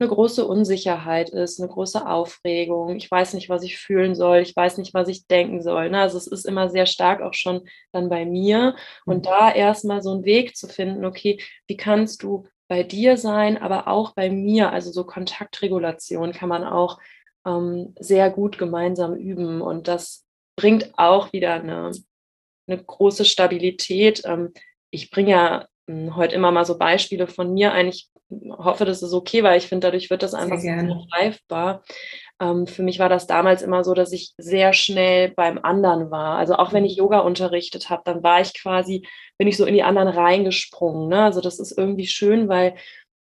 eine 0.00 0.08
große 0.08 0.46
Unsicherheit 0.46 1.28
ist, 1.30 1.60
eine 1.60 1.68
große 1.68 2.06
Aufregung. 2.06 2.96
Ich 2.96 3.10
weiß 3.10 3.34
nicht, 3.34 3.48
was 3.48 3.62
ich 3.62 3.78
fühlen 3.78 4.14
soll. 4.14 4.38
Ich 4.38 4.56
weiß 4.56 4.78
nicht, 4.78 4.94
was 4.94 5.08
ich 5.08 5.26
denken 5.26 5.62
soll. 5.62 5.90
Ne? 5.90 6.00
Also 6.00 6.16
es 6.16 6.26
ist 6.26 6.46
immer 6.46 6.70
sehr 6.70 6.86
stark 6.86 7.20
auch 7.20 7.34
schon 7.34 7.68
dann 7.92 8.08
bei 8.08 8.24
mir. 8.24 8.76
Und 9.04 9.18
mhm. 9.18 9.22
da 9.22 9.52
erstmal 9.52 10.02
so 10.02 10.12
einen 10.12 10.24
Weg 10.24 10.56
zu 10.56 10.68
finden, 10.68 11.04
okay, 11.04 11.40
wie 11.66 11.76
kannst 11.76 12.22
du 12.22 12.46
bei 12.66 12.82
dir 12.82 13.16
sein, 13.16 13.58
aber 13.58 13.88
auch 13.88 14.14
bei 14.14 14.30
mir, 14.30 14.72
also 14.72 14.92
so 14.92 15.04
Kontaktregulation 15.04 16.32
kann 16.32 16.48
man 16.48 16.64
auch 16.64 16.98
ähm, 17.44 17.94
sehr 17.98 18.30
gut 18.30 18.58
gemeinsam 18.58 19.16
üben. 19.16 19.60
Und 19.60 19.88
das 19.88 20.24
bringt 20.56 20.92
auch 20.96 21.32
wieder 21.32 21.54
eine, 21.54 21.90
eine 22.68 22.82
große 22.82 23.24
Stabilität. 23.24 24.22
Ähm, 24.24 24.52
ich 24.90 25.10
bringe 25.10 25.30
ja 25.30 25.68
hm, 25.88 26.16
heute 26.16 26.36
immer 26.36 26.52
mal 26.52 26.64
so 26.64 26.78
Beispiele 26.78 27.26
von 27.26 27.52
mir 27.52 27.72
ein. 27.72 27.88
Ich 27.88 28.08
hoffe, 28.50 28.84
das 28.84 29.02
ist 29.02 29.12
okay, 29.12 29.42
weil 29.42 29.58
ich 29.58 29.66
finde, 29.66 29.88
dadurch 29.88 30.10
wird 30.10 30.22
das 30.22 30.34
einfach 30.34 30.58
so 30.58 31.06
greifbar. 31.10 31.82
Ähm, 32.40 32.66
für 32.66 32.82
mich 32.82 32.98
war 32.98 33.08
das 33.08 33.26
damals 33.26 33.62
immer 33.62 33.84
so, 33.84 33.92
dass 33.92 34.12
ich 34.12 34.32
sehr 34.38 34.72
schnell 34.72 35.30
beim 35.30 35.58
anderen 35.62 36.10
war. 36.10 36.38
Also 36.38 36.54
auch 36.54 36.72
wenn 36.72 36.84
ich 36.84 36.96
mhm. 36.96 37.04
Yoga 37.04 37.18
unterrichtet 37.20 37.90
habe, 37.90 38.02
dann 38.04 38.22
war 38.22 38.40
ich 38.40 38.54
quasi, 38.54 39.06
bin 39.36 39.46
ich 39.46 39.56
so 39.56 39.66
in 39.66 39.74
die 39.74 39.82
anderen 39.82 40.08
reingesprungen. 40.08 41.08
Ne? 41.08 41.22
Also 41.22 41.40
das 41.40 41.60
ist 41.60 41.76
irgendwie 41.76 42.06
schön, 42.06 42.48
weil 42.48 42.74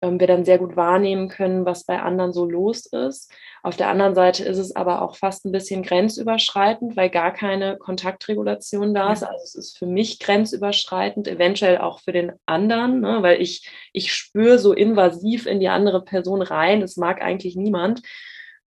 wir 0.02 0.28
dann 0.28 0.46
sehr 0.46 0.60
gut 0.60 0.76
wahrnehmen 0.76 1.28
können, 1.28 1.66
was 1.66 1.84
bei 1.84 2.00
anderen 2.02 2.32
so 2.32 2.46
los 2.46 2.86
ist. 2.86 3.32
Auf 3.64 3.78
der 3.78 3.90
anderen 3.90 4.14
Seite 4.14 4.44
ist 4.44 4.60
es 4.60 4.76
aber 4.76 5.02
auch 5.02 5.16
fast 5.16 5.46
ein 5.46 5.52
bisschen 5.52 5.82
grenzüberschreitend, 5.82 6.96
weil 6.96 7.10
gar 7.10 7.34
keine 7.34 7.78
Kontaktregulation 7.78 8.94
da 8.94 9.12
ist. 9.12 9.24
Also 9.24 9.44
es 9.44 9.56
ist 9.56 9.78
für 9.78 9.88
mich 9.88 10.20
grenzüberschreitend, 10.20 11.28
eventuell 11.28 11.80
auch 11.80 12.00
für 12.00 12.12
den 12.12 12.34
anderen, 12.46 13.02
ne? 13.02 13.20
weil 13.22 13.42
ich, 13.42 13.70
ich 13.92 14.14
spüre 14.14 14.60
so 14.60 14.74
invasiv 14.74 15.48
in 15.48 15.60
die 15.60 15.70
andere 15.70 16.04
Person 16.04 16.42
rein. 16.42 16.82
Das 16.82 16.96
mag 16.98 17.22
eigentlich 17.22 17.56
niemand. 17.56 18.02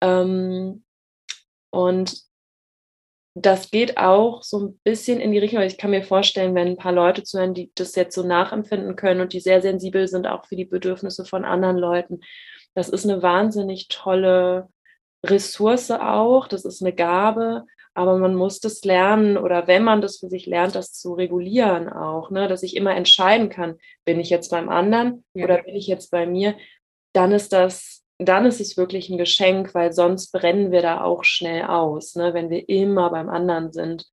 Ähm, 0.01 0.83
und 1.69 2.26
das 3.41 3.71
geht 3.71 3.97
auch 3.97 4.41
so 4.43 4.59
ein 4.59 4.79
bisschen 4.83 5.19
in 5.19 5.31
die 5.31 5.37
Richtung, 5.37 5.61
ich 5.61 5.77
kann 5.77 5.91
mir 5.91 6.03
vorstellen, 6.03 6.55
wenn 6.55 6.69
ein 6.69 6.77
paar 6.77 6.91
Leute 6.91 7.23
zuhören, 7.23 7.53
die 7.53 7.71
das 7.75 7.95
jetzt 7.95 8.15
so 8.15 8.23
nachempfinden 8.23 8.95
können 8.95 9.21
und 9.21 9.33
die 9.33 9.39
sehr 9.39 9.61
sensibel 9.61 10.07
sind, 10.07 10.27
auch 10.27 10.45
für 10.45 10.55
die 10.55 10.65
Bedürfnisse 10.65 11.25
von 11.25 11.45
anderen 11.45 11.77
Leuten. 11.77 12.21
Das 12.73 12.89
ist 12.89 13.05
eine 13.05 13.21
wahnsinnig 13.21 13.87
tolle 13.89 14.69
Ressource 15.25 15.91
auch, 15.91 16.47
das 16.47 16.65
ist 16.65 16.81
eine 16.81 16.93
Gabe, 16.93 17.65
aber 17.93 18.17
man 18.17 18.35
muss 18.35 18.59
das 18.59 18.83
lernen 18.83 19.37
oder 19.37 19.67
wenn 19.67 19.83
man 19.83 20.01
das 20.01 20.17
für 20.17 20.29
sich 20.29 20.45
lernt, 20.45 20.75
das 20.75 20.93
zu 20.93 21.13
regulieren 21.13 21.89
auch, 21.89 22.29
ne? 22.29 22.47
dass 22.47 22.63
ich 22.63 22.75
immer 22.75 22.95
entscheiden 22.95 23.49
kann, 23.49 23.77
bin 24.05 24.19
ich 24.19 24.29
jetzt 24.29 24.51
beim 24.51 24.69
anderen 24.69 25.25
ja. 25.33 25.45
oder 25.45 25.63
bin 25.63 25.75
ich 25.75 25.87
jetzt 25.87 26.11
bei 26.11 26.27
mir, 26.27 26.55
dann 27.13 27.31
ist 27.31 27.53
das 27.53 27.96
dann 28.19 28.45
ist 28.45 28.59
es 28.59 28.77
wirklich 28.77 29.09
ein 29.09 29.17
Geschenk, 29.17 29.75
weil 29.75 29.93
sonst 29.93 30.31
brennen 30.31 30.71
wir 30.71 30.81
da 30.81 31.01
auch 31.01 31.23
schnell 31.23 31.63
aus, 31.63 32.15
ne, 32.15 32.33
wenn 32.33 32.49
wir 32.49 32.67
immer 32.67 33.09
beim 33.11 33.29
anderen 33.29 33.71
sind. 33.71 34.05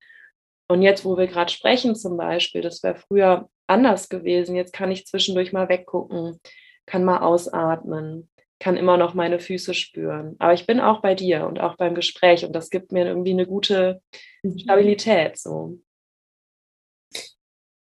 Und 0.68 0.82
jetzt, 0.82 1.04
wo 1.04 1.16
wir 1.16 1.26
gerade 1.26 1.50
sprechen 1.50 1.94
zum 1.94 2.16
Beispiel, 2.16 2.60
das 2.60 2.82
wäre 2.82 2.96
früher 2.96 3.48
anders 3.66 4.08
gewesen. 4.08 4.56
Jetzt 4.56 4.72
kann 4.72 4.90
ich 4.90 5.06
zwischendurch 5.06 5.52
mal 5.52 5.68
weggucken, 5.68 6.40
kann 6.86 7.04
mal 7.04 7.18
ausatmen, 7.18 8.30
kann 8.60 8.76
immer 8.76 8.96
noch 8.96 9.14
meine 9.14 9.38
Füße 9.38 9.74
spüren. 9.74 10.36
Aber 10.38 10.52
ich 10.52 10.66
bin 10.66 10.80
auch 10.80 11.00
bei 11.00 11.14
dir 11.14 11.46
und 11.46 11.60
auch 11.60 11.76
beim 11.76 11.94
Gespräch 11.94 12.44
und 12.44 12.52
das 12.52 12.70
gibt 12.70 12.92
mir 12.92 13.06
irgendwie 13.06 13.32
eine 13.32 13.46
gute 13.46 14.00
mhm. 14.42 14.58
Stabilität. 14.58 15.38
So 15.38 15.78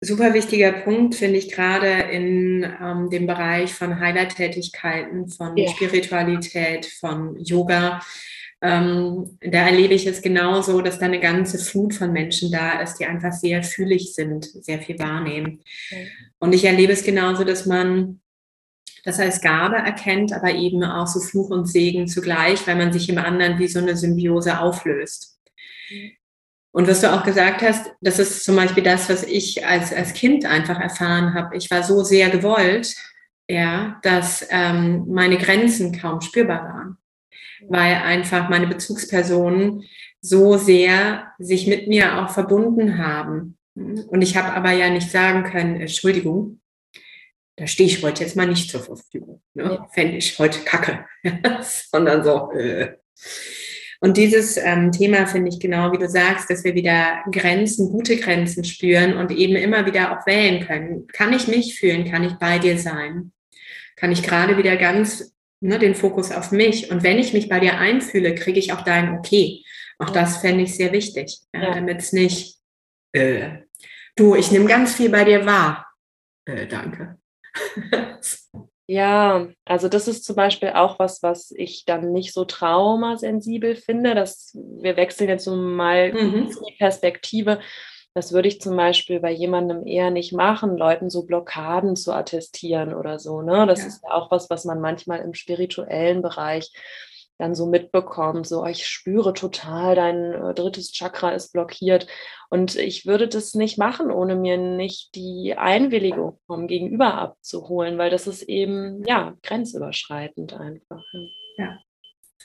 super 0.01 0.33
wichtiger 0.33 0.71
Punkt, 0.71 1.15
finde 1.15 1.37
ich 1.37 1.51
gerade 1.51 1.87
in 1.87 2.63
ähm, 2.81 3.09
dem 3.09 3.27
Bereich 3.27 3.73
von 3.73 3.99
Heilertätigkeiten, 3.99 5.29
von 5.29 5.55
ja. 5.57 5.69
Spiritualität, 5.69 6.85
von 6.85 7.37
Yoga. 7.43 8.01
ähm, 8.61 9.37
da 9.41 9.65
erlebe 9.65 9.93
ich 9.93 10.07
es 10.07 10.21
genauso, 10.21 10.81
dass 10.81 10.99
da 10.99 11.05
eine 11.05 11.19
ganze 11.19 11.57
Flut 11.59 11.93
von 11.93 12.11
Menschen 12.11 12.51
da 12.51 12.81
ist, 12.81 12.97
die 12.97 13.05
einfach 13.05 13.33
sehr 13.33 13.63
fühlig 13.63 14.13
sind, 14.13 14.45
sehr 14.45 14.81
viel 14.81 14.97
wahrnehmen. 14.99 15.61
Und 16.39 16.53
ich 16.53 16.65
erlebe 16.65 16.93
es 16.93 17.03
genauso, 17.03 17.43
dass 17.43 17.65
man 17.65 18.21
das 19.03 19.19
als 19.19 19.39
Gabe 19.39 19.75
erkennt, 19.75 20.33
aber 20.33 20.53
eben 20.53 20.83
auch 20.83 21.05
so 21.05 21.19
Fluch 21.19 21.51
und 21.51 21.67
Segen 21.67 22.07
zugleich, 22.07 22.65
weil 22.65 22.75
man 22.75 22.91
sich 22.91 23.07
im 23.07 23.19
anderen 23.19 23.59
wie 23.59 23.67
so 23.67 23.79
eine 23.79 23.95
Symbiose 23.95 24.59
auflöst. 24.59 25.37
Und 26.75 26.89
was 26.89 26.99
du 26.99 27.09
auch 27.09 27.23
gesagt 27.23 27.61
hast, 27.61 27.93
das 28.01 28.19
ist 28.19 28.43
zum 28.43 28.57
Beispiel 28.57 28.83
das, 28.83 29.07
was 29.07 29.23
ich 29.23 29.65
als, 29.65 29.93
als 29.93 30.11
Kind 30.11 30.43
einfach 30.43 30.77
erfahren 30.77 31.33
habe. 31.33 31.55
Ich 31.55 31.71
war 31.71 31.83
so 31.83 32.03
sehr 32.03 32.29
gewollt, 32.29 32.93
ja, 33.47 33.97
dass 34.03 34.45
ähm, 34.49 35.05
meine 35.07 35.37
Grenzen 35.37 35.97
kaum 35.97 36.19
spürbar 36.19 36.63
waren, 36.63 36.97
weil 37.69 37.95
einfach 37.95 38.49
meine 38.49 38.67
Bezugspersonen 38.67 39.85
so 40.19 40.57
sehr 40.57 41.31
sich 41.39 41.65
mit 41.65 41.87
mir 41.87 42.21
auch 42.21 42.31
verbunden 42.31 42.97
haben. 42.97 43.57
Und 43.75 44.21
ich 44.21 44.35
habe 44.35 44.51
aber 44.51 44.71
ja 44.71 44.89
nicht 44.89 45.09
sagen 45.09 45.43
können, 45.49 45.79
Entschuldigung, 45.79 46.59
da 47.55 47.67
stehe 47.67 47.87
ich 47.87 48.03
heute 48.03 48.25
jetzt 48.25 48.35
mal 48.35 48.47
nicht 48.47 48.69
zur 48.69 48.83
Verfügung. 48.83 49.41
Ne? 49.53 49.63
Ja. 49.63 49.87
Fände 49.93 50.17
ich 50.17 50.37
heute 50.39 50.59
kacke, 50.59 51.05
sondern 51.89 52.21
so. 52.21 52.51
Äh. 52.51 52.97
Und 54.05 54.17
dieses 54.17 54.55
ähm, 54.57 54.91
Thema 54.91 55.25
finde 55.25 55.49
ich 55.49 55.59
genau, 55.59 55.91
wie 55.91 55.97
du 55.97 56.07
sagst, 56.07 56.51
dass 56.51 56.63
wir 56.63 56.75
wieder 56.75 57.23
Grenzen, 57.31 57.89
gute 57.89 58.17
Grenzen 58.17 58.63
spüren 58.63 59.17
und 59.17 59.31
eben 59.31 59.55
immer 59.55 59.87
wieder 59.87 60.11
auch 60.11 60.27
wählen 60.27 60.63
können. 60.63 61.07
Kann 61.07 61.33
ich 61.33 61.47
mich 61.47 61.79
fühlen? 61.79 62.05
Kann 62.05 62.23
ich 62.23 62.33
bei 62.33 62.59
dir 62.59 62.77
sein? 62.77 63.31
Kann 63.95 64.11
ich 64.11 64.21
gerade 64.21 64.59
wieder 64.59 64.77
ganz 64.77 65.33
ne, 65.59 65.79
den 65.79 65.95
Fokus 65.95 66.31
auf 66.31 66.51
mich? 66.51 66.91
Und 66.91 67.01
wenn 67.01 67.17
ich 67.17 67.33
mich 67.33 67.49
bei 67.49 67.59
dir 67.59 67.79
einfühle, 67.79 68.35
kriege 68.35 68.59
ich 68.59 68.73
auch 68.73 68.81
dein 68.81 69.17
Okay. 69.17 69.63
Auch 69.97 70.11
das 70.11 70.37
fände 70.37 70.65
ich 70.65 70.75
sehr 70.75 70.91
wichtig, 70.91 71.39
ja, 71.51 71.73
damit 71.73 71.97
es 71.97 72.13
nicht, 72.13 72.59
äh, 73.11 73.57
du, 74.15 74.35
ich 74.35 74.51
nehme 74.51 74.65
ganz 74.65 74.93
viel 74.93 75.09
bei 75.09 75.23
dir 75.23 75.47
wahr. 75.47 75.83
Äh, 76.45 76.67
danke. 76.67 77.17
Ja, 78.87 79.47
also 79.65 79.89
das 79.89 80.07
ist 80.07 80.25
zum 80.25 80.35
Beispiel 80.35 80.69
auch 80.69 80.99
was, 80.99 81.23
was 81.23 81.51
ich 81.51 81.85
dann 81.85 82.11
nicht 82.11 82.33
so 82.33 82.45
traumasensibel 82.45 83.75
finde. 83.75 84.13
Dass 84.13 84.55
wir 84.55 84.95
wechseln 84.95 85.29
jetzt 85.29 85.45
so 85.45 85.55
mal 85.55 86.13
mhm. 86.13 86.49
die 86.67 86.75
Perspektive. 86.77 87.59
Das 88.13 88.31
würde 88.31 88.47
ich 88.47 88.61
zum 88.61 88.77
Beispiel 88.77 89.19
bei 89.19 89.31
jemandem 89.31 89.85
eher 89.85 90.09
nicht 90.09 90.31
machen, 90.31 90.77
Leuten 90.77 91.09
so 91.09 91.25
Blockaden 91.25 91.95
zu 91.95 92.13
attestieren 92.13 92.93
oder 92.93 93.19
so. 93.19 93.41
Ne? 93.41 93.65
Das 93.67 93.81
ja. 93.81 93.87
ist 93.87 94.05
auch 94.05 94.31
was, 94.31 94.49
was 94.49 94.63
man 94.65 94.79
manchmal 94.79 95.19
im 95.19 95.33
spirituellen 95.33 96.21
Bereich 96.21 96.71
dann 97.37 97.55
so 97.55 97.65
mitbekommt, 97.65 98.47
so 98.47 98.65
ich 98.65 98.87
spüre 98.87 99.33
total, 99.33 99.95
dein 99.95 100.33
äh, 100.33 100.53
drittes 100.53 100.91
Chakra 100.91 101.31
ist 101.31 101.51
blockiert. 101.51 102.07
Und 102.49 102.75
ich 102.75 103.05
würde 103.05 103.27
das 103.27 103.53
nicht 103.55 103.77
machen, 103.77 104.11
ohne 104.11 104.35
mir 104.35 104.57
nicht 104.57 105.15
die 105.15 105.55
Einwilligung 105.57 106.39
vom 106.45 106.67
Gegenüber 106.67 107.15
abzuholen, 107.15 107.97
weil 107.97 108.09
das 108.09 108.27
ist 108.27 108.43
eben, 108.43 109.03
ja, 109.05 109.35
grenzüberschreitend 109.43 110.53
einfach. 110.53 111.03
Ja, 111.57 111.77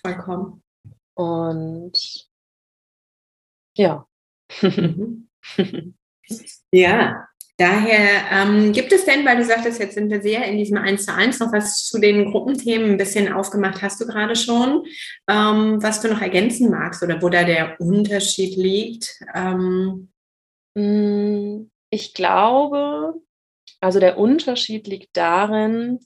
vollkommen. 0.02 0.62
Und 1.14 2.28
ja. 3.76 4.06
Mhm. 5.56 5.96
ja, 6.72 7.26
Daher 7.60 8.22
ähm, 8.32 8.72
gibt 8.72 8.90
es 8.90 9.04
denn, 9.04 9.26
weil 9.26 9.36
du 9.36 9.44
sagtest, 9.44 9.80
jetzt 9.80 9.92
sind 9.92 10.08
wir 10.08 10.22
sehr 10.22 10.46
in 10.46 10.56
diesem 10.56 10.78
1 10.78 11.04
zu 11.04 11.14
1 11.14 11.40
noch 11.40 11.52
was 11.52 11.84
zu 11.84 12.00
den 12.00 12.30
Gruppenthemen 12.30 12.92
ein 12.92 12.96
bisschen 12.96 13.30
aufgemacht, 13.30 13.82
hast 13.82 14.00
du 14.00 14.06
gerade 14.06 14.34
schon, 14.34 14.86
ähm, 15.28 15.82
was 15.82 16.00
du 16.00 16.08
noch 16.08 16.22
ergänzen 16.22 16.70
magst 16.70 17.02
oder 17.02 17.20
wo 17.20 17.28
da 17.28 17.44
der 17.44 17.78
Unterschied 17.78 18.56
liegt? 18.56 19.20
Ähm. 19.34 20.10
Mm, 20.74 21.70
ich 21.90 22.14
glaube, 22.14 23.20
also 23.82 24.00
der 24.00 24.16
Unterschied 24.16 24.86
liegt 24.86 25.14
darin, 25.14 25.98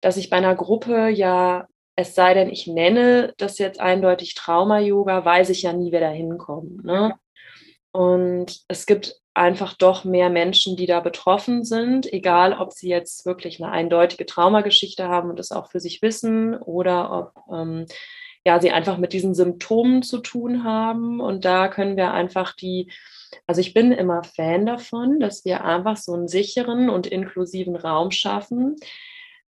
dass 0.00 0.16
ich 0.16 0.28
bei 0.28 0.38
einer 0.38 0.56
Gruppe 0.56 1.08
ja, 1.08 1.68
es 1.94 2.16
sei 2.16 2.34
denn, 2.34 2.50
ich 2.50 2.66
nenne 2.66 3.32
das 3.36 3.58
jetzt 3.58 3.78
eindeutig 3.78 4.34
Trauma-Yoga, 4.34 5.24
weiß 5.24 5.50
ich 5.50 5.62
ja 5.62 5.72
nie, 5.72 5.92
wer 5.92 6.00
da 6.00 6.10
hinkommt. 6.10 6.84
Ne? 6.84 7.14
Und 7.92 8.64
es 8.66 8.86
gibt 8.86 9.20
einfach 9.36 9.74
doch 9.74 10.04
mehr 10.04 10.30
Menschen, 10.30 10.76
die 10.76 10.86
da 10.86 11.00
betroffen 11.00 11.64
sind, 11.64 12.10
egal 12.12 12.54
ob 12.54 12.72
sie 12.72 12.88
jetzt 12.88 13.26
wirklich 13.26 13.62
eine 13.62 13.70
eindeutige 13.70 14.26
Traumageschichte 14.26 15.08
haben 15.08 15.30
und 15.30 15.38
es 15.38 15.52
auch 15.52 15.70
für 15.70 15.80
sich 15.80 16.00
wissen 16.02 16.56
oder 16.56 17.12
ob 17.12 17.54
ähm, 17.54 17.86
ja, 18.46 18.60
sie 18.60 18.70
einfach 18.70 18.96
mit 18.96 19.12
diesen 19.12 19.34
Symptomen 19.34 20.02
zu 20.02 20.18
tun 20.18 20.64
haben. 20.64 21.20
Und 21.20 21.44
da 21.44 21.68
können 21.68 21.96
wir 21.96 22.12
einfach 22.12 22.54
die, 22.54 22.92
also 23.46 23.60
ich 23.60 23.74
bin 23.74 23.92
immer 23.92 24.22
Fan 24.22 24.66
davon, 24.66 25.20
dass 25.20 25.44
wir 25.44 25.64
einfach 25.64 25.96
so 25.96 26.14
einen 26.14 26.28
sicheren 26.28 26.88
und 26.88 27.06
inklusiven 27.06 27.76
Raum 27.76 28.12
schaffen, 28.12 28.76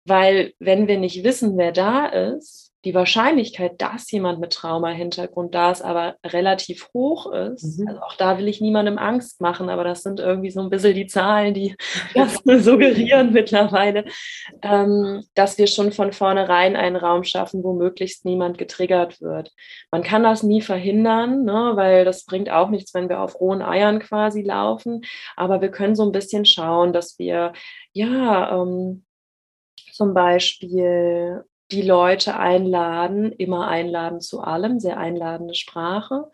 weil 0.05 0.53
wenn 0.59 0.87
wir 0.87 0.97
nicht 0.97 1.23
wissen, 1.23 1.57
wer 1.57 1.73
da 1.73 2.07
ist, 2.07 2.66
die 2.87 2.93
Wahrscheinlichkeit, 2.93 3.81
dass 3.81 4.09
jemand 4.11 4.39
mit 4.39 4.53
Trauma-Hintergrund 4.53 5.53
da 5.53 5.71
ist, 5.71 5.81
aber 5.81 6.15
relativ 6.25 6.87
hoch 6.93 7.29
ist. 7.33 7.79
Mhm. 7.79 7.89
Also 7.89 8.01
auch 8.01 8.15
da 8.15 8.37
will 8.37 8.47
ich 8.47 8.61
niemandem 8.61 8.97
Angst 8.97 9.41
machen, 9.41 9.69
aber 9.69 9.83
das 9.83 10.03
sind 10.03 10.21
irgendwie 10.21 10.51
so 10.51 10.61
ein 10.61 10.69
bisschen 10.69 10.95
die 10.95 11.05
Zahlen, 11.05 11.53
die 11.53 11.75
das 12.15 12.35
suggerieren 12.63 13.33
mittlerweile, 13.33 14.05
ähm, 14.61 15.25
dass 15.35 15.57
wir 15.57 15.67
schon 15.67 15.91
von 15.91 16.13
vornherein 16.13 16.77
einen 16.77 16.95
Raum 16.95 17.25
schaffen, 17.25 17.61
wo 17.61 17.73
möglichst 17.73 18.23
niemand 18.23 18.57
getriggert 18.57 19.19
wird. 19.19 19.51
Man 19.91 20.01
kann 20.01 20.23
das 20.23 20.41
nie 20.43 20.61
verhindern, 20.61 21.43
ne, 21.43 21.73
weil 21.75 22.05
das 22.05 22.23
bringt 22.23 22.49
auch 22.49 22.69
nichts, 22.69 22.93
wenn 22.93 23.09
wir 23.09 23.19
auf 23.19 23.41
rohen 23.41 23.61
Eiern 23.61 23.99
quasi 23.99 24.43
laufen. 24.43 25.01
Aber 25.35 25.59
wir 25.59 25.71
können 25.71 25.95
so 25.95 26.03
ein 26.05 26.13
bisschen 26.13 26.45
schauen, 26.45 26.93
dass 26.93 27.19
wir 27.19 27.51
ja 27.91 28.61
ähm, 28.61 29.03
zum 29.91 30.13
Beispiel 30.13 31.43
die 31.71 31.81
Leute 31.81 32.37
einladen, 32.37 33.31
immer 33.31 33.67
einladen 33.67 34.21
zu 34.21 34.41
allem, 34.41 34.79
sehr 34.79 34.97
einladende 34.97 35.55
Sprache. 35.55 36.29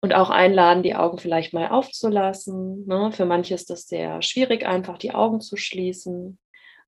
Und 0.00 0.14
auch 0.14 0.30
einladen, 0.30 0.82
die 0.82 0.94
Augen 0.94 1.18
vielleicht 1.18 1.52
mal 1.52 1.68
aufzulassen. 1.68 2.86
Ne? 2.86 3.10
Für 3.12 3.24
manche 3.24 3.54
ist 3.54 3.70
das 3.70 3.88
sehr 3.88 4.22
schwierig, 4.22 4.66
einfach 4.66 4.98
die 4.98 5.14
Augen 5.14 5.40
zu 5.40 5.56
schließen, 5.56 6.38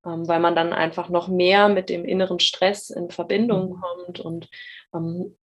ähm, 0.05 0.29
weil 0.29 0.41
man 0.41 0.55
dann 0.55 0.73
einfach 0.73 1.09
noch 1.09 1.29
mehr 1.29 1.69
mit 1.69 1.89
dem 1.89 2.05
inneren 2.05 2.39
Stress 2.39 2.91
in 2.91 3.11
Verbindung 3.11 3.71
mhm. 3.71 3.81
kommt 3.81 4.21
und 4.21 4.49
ähm, 4.95 5.37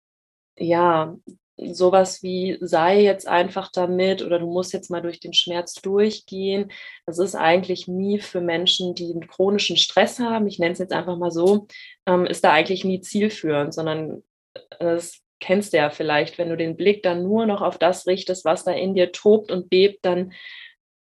ja, 0.58 1.16
sowas 1.58 2.22
wie 2.22 2.58
sei 2.62 3.02
jetzt 3.02 3.28
einfach 3.28 3.72
damit 3.72 4.22
oder 4.22 4.40
du 4.40 4.48
musst 4.48 4.74
jetzt 4.74 4.90
mal 4.90 5.02
durch 5.02 5.20
den 5.20 5.34
Schmerz 5.34 5.74
durchgehen. 5.76 6.72
Das 7.06 7.20
ist 7.20 7.36
eigentlich 7.36 7.88
nie 7.88 8.20
für 8.20 8.42
Menschen, 8.42 8.94
die 8.94 9.12
einen 9.12 9.28
chronischen 9.28 9.78
Stress 9.78 10.20
haben, 10.20 10.48
ich 10.48 10.60
nenne 10.60 10.74
es 10.74 10.80
jetzt 10.80 10.94
einfach 10.94 11.18
mal 11.18 11.32
so, 11.32 11.68
ähm, 12.06 12.26
ist 12.26 12.44
da 12.44 12.52
eigentlich 12.52 12.84
nie 12.84 13.02
zielführend, 13.02 13.74
sondern 13.74 14.24
äh, 14.54 14.60
das 14.80 15.22
kennst 15.40 15.74
du 15.74 15.78
ja 15.78 15.90
vielleicht, 15.90 16.38
wenn 16.38 16.50
du 16.50 16.58
den 16.58 16.78
Blick 16.78 17.04
dann 17.04 17.24
nur 17.24 17.46
noch 17.46 17.62
auf 17.62 17.78
das 17.78 18.08
richtest, 18.08 18.46
was 18.46 18.64
da 18.64 18.72
in 18.72 18.94
dir 18.94 19.12
tobt 19.12 19.52
und 19.52 19.70
bebt, 19.70 20.06
dann 20.06 20.34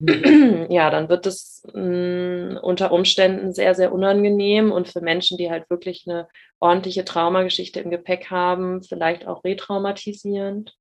ja, 0.70 0.90
dann 0.90 1.10
wird 1.10 1.28
es 1.28 1.64
mh, 1.74 1.82
mm, 1.82 2.58
unter 2.62 2.92
Umständen 2.92 3.54
sehr, 3.54 3.76
sehr 3.76 3.94
unangenehm 3.94 4.72
und 4.72 4.88
für 4.88 5.02
Menschen, 5.02 5.38
die 5.38 5.52
halt 5.52 5.70
wirklich 5.70 6.06
eine 6.08 6.28
ordentliche 6.60 7.06
Traumageschichte 7.06 7.80
im 7.80 7.92
Gepäck 7.92 8.32
haben, 8.32 8.82
vielleicht 8.82 9.28
auch 9.28 9.44
retraumatisierend. 9.44 10.76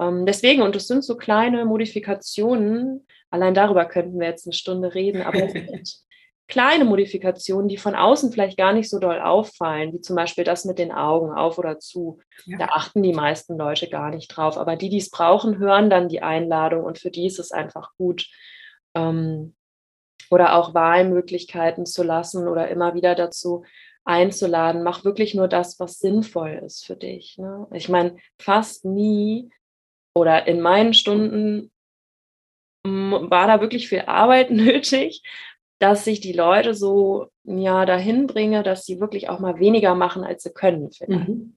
Ähm, 0.00 0.26
deswegen, 0.26 0.62
und 0.62 0.76
es 0.76 0.86
sind 0.86 1.04
so 1.04 1.16
kleine 1.16 1.64
Modifikationen, 1.64 3.06
allein 3.30 3.54
darüber 3.54 3.86
könnten 3.86 4.20
wir 4.20 4.28
jetzt 4.28 4.46
eine 4.46 4.54
Stunde 4.54 4.94
reden, 4.94 5.22
aber 5.22 5.42
es 5.44 5.52
sind 5.52 5.70
kleine 6.50 6.84
Modifikationen, 6.84 7.68
die 7.68 7.78
von 7.78 7.94
außen 7.94 8.32
vielleicht 8.32 8.58
gar 8.58 8.72
nicht 8.72 8.90
so 8.90 8.98
doll 8.98 9.20
auffallen, 9.20 9.92
wie 9.92 10.00
zum 10.00 10.16
Beispiel 10.16 10.44
das 10.44 10.64
mit 10.64 10.78
den 10.78 10.92
Augen 10.92 11.32
auf 11.32 11.58
oder 11.58 11.78
zu. 11.78 12.18
Ja. 12.44 12.58
Da 12.58 12.66
achten 12.66 13.02
die 13.02 13.14
meisten 13.14 13.56
Leute 13.56 13.88
gar 13.88 14.10
nicht 14.10 14.28
drauf. 14.28 14.58
Aber 14.58 14.76
die, 14.76 14.90
die 14.90 14.98
es 14.98 15.10
brauchen, 15.10 15.58
hören 15.58 15.88
dann 15.88 16.08
die 16.08 16.22
Einladung 16.22 16.84
und 16.84 16.98
für 16.98 17.10
die 17.10 17.26
ist 17.26 17.38
es 17.38 17.52
einfach 17.52 17.92
gut. 17.96 18.26
Ähm, 18.94 19.54
oder 20.30 20.54
auch 20.54 20.74
Wahlmöglichkeiten 20.74 21.86
zu 21.86 22.02
lassen 22.02 22.46
oder 22.46 22.68
immer 22.68 22.94
wieder 22.94 23.14
dazu 23.14 23.64
einzuladen. 24.04 24.82
Mach 24.82 25.04
wirklich 25.04 25.34
nur 25.34 25.48
das, 25.48 25.80
was 25.80 25.98
sinnvoll 25.98 26.60
ist 26.64 26.84
für 26.84 26.96
dich. 26.96 27.38
Ne? 27.38 27.66
Ich 27.72 27.88
meine, 27.88 28.16
fast 28.38 28.84
nie 28.84 29.50
oder 30.14 30.46
in 30.46 30.60
meinen 30.60 30.94
Stunden 30.94 31.70
war 32.84 33.46
da 33.46 33.60
wirklich 33.60 33.88
viel 33.88 34.02
Arbeit 34.02 34.50
nötig 34.50 35.22
dass 35.80 36.06
ich 36.06 36.20
die 36.20 36.32
Leute 36.32 36.74
so 36.74 37.28
ja 37.42 37.84
dahin 37.86 38.26
bringe, 38.26 38.62
dass 38.62 38.84
sie 38.84 39.00
wirklich 39.00 39.28
auch 39.28 39.40
mal 39.40 39.58
weniger 39.58 39.94
machen, 39.94 40.22
als 40.22 40.44
sie 40.44 40.52
können. 40.52 40.90
Mhm. 41.08 41.56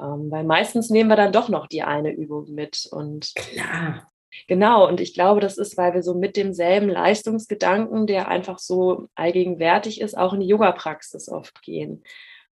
Ähm, 0.00 0.30
weil 0.30 0.44
meistens 0.44 0.90
nehmen 0.90 1.08
wir 1.08 1.16
dann 1.16 1.32
doch 1.32 1.48
noch 1.48 1.66
die 1.66 1.82
eine 1.82 2.12
Übung 2.12 2.52
mit 2.52 2.88
und 2.90 3.32
klar. 3.34 4.10
Genau, 4.46 4.86
und 4.86 5.00
ich 5.00 5.14
glaube, 5.14 5.40
das 5.40 5.56
ist, 5.56 5.76
weil 5.78 5.94
wir 5.94 6.02
so 6.02 6.14
mit 6.14 6.36
demselben 6.36 6.88
Leistungsgedanken, 6.88 8.06
der 8.06 8.28
einfach 8.28 8.58
so 8.58 9.08
allgegenwärtig 9.14 10.00
ist, 10.00 10.16
auch 10.16 10.34
in 10.34 10.40
die 10.40 10.46
Yoga-Praxis 10.46 11.28
oft 11.28 11.62
gehen. 11.62 12.02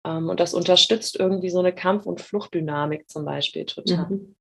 Ähm, 0.03 0.29
und 0.29 0.39
das 0.39 0.53
unterstützt 0.53 1.17
irgendwie 1.19 1.49
so 1.49 1.59
eine 1.59 1.73
Kampf- 1.73 2.05
und 2.05 2.21
Fluchtdynamik 2.21 3.09
zum 3.09 3.23
Beispiel 3.23 3.65
total. 3.65 4.09
Mhm. 4.09 4.35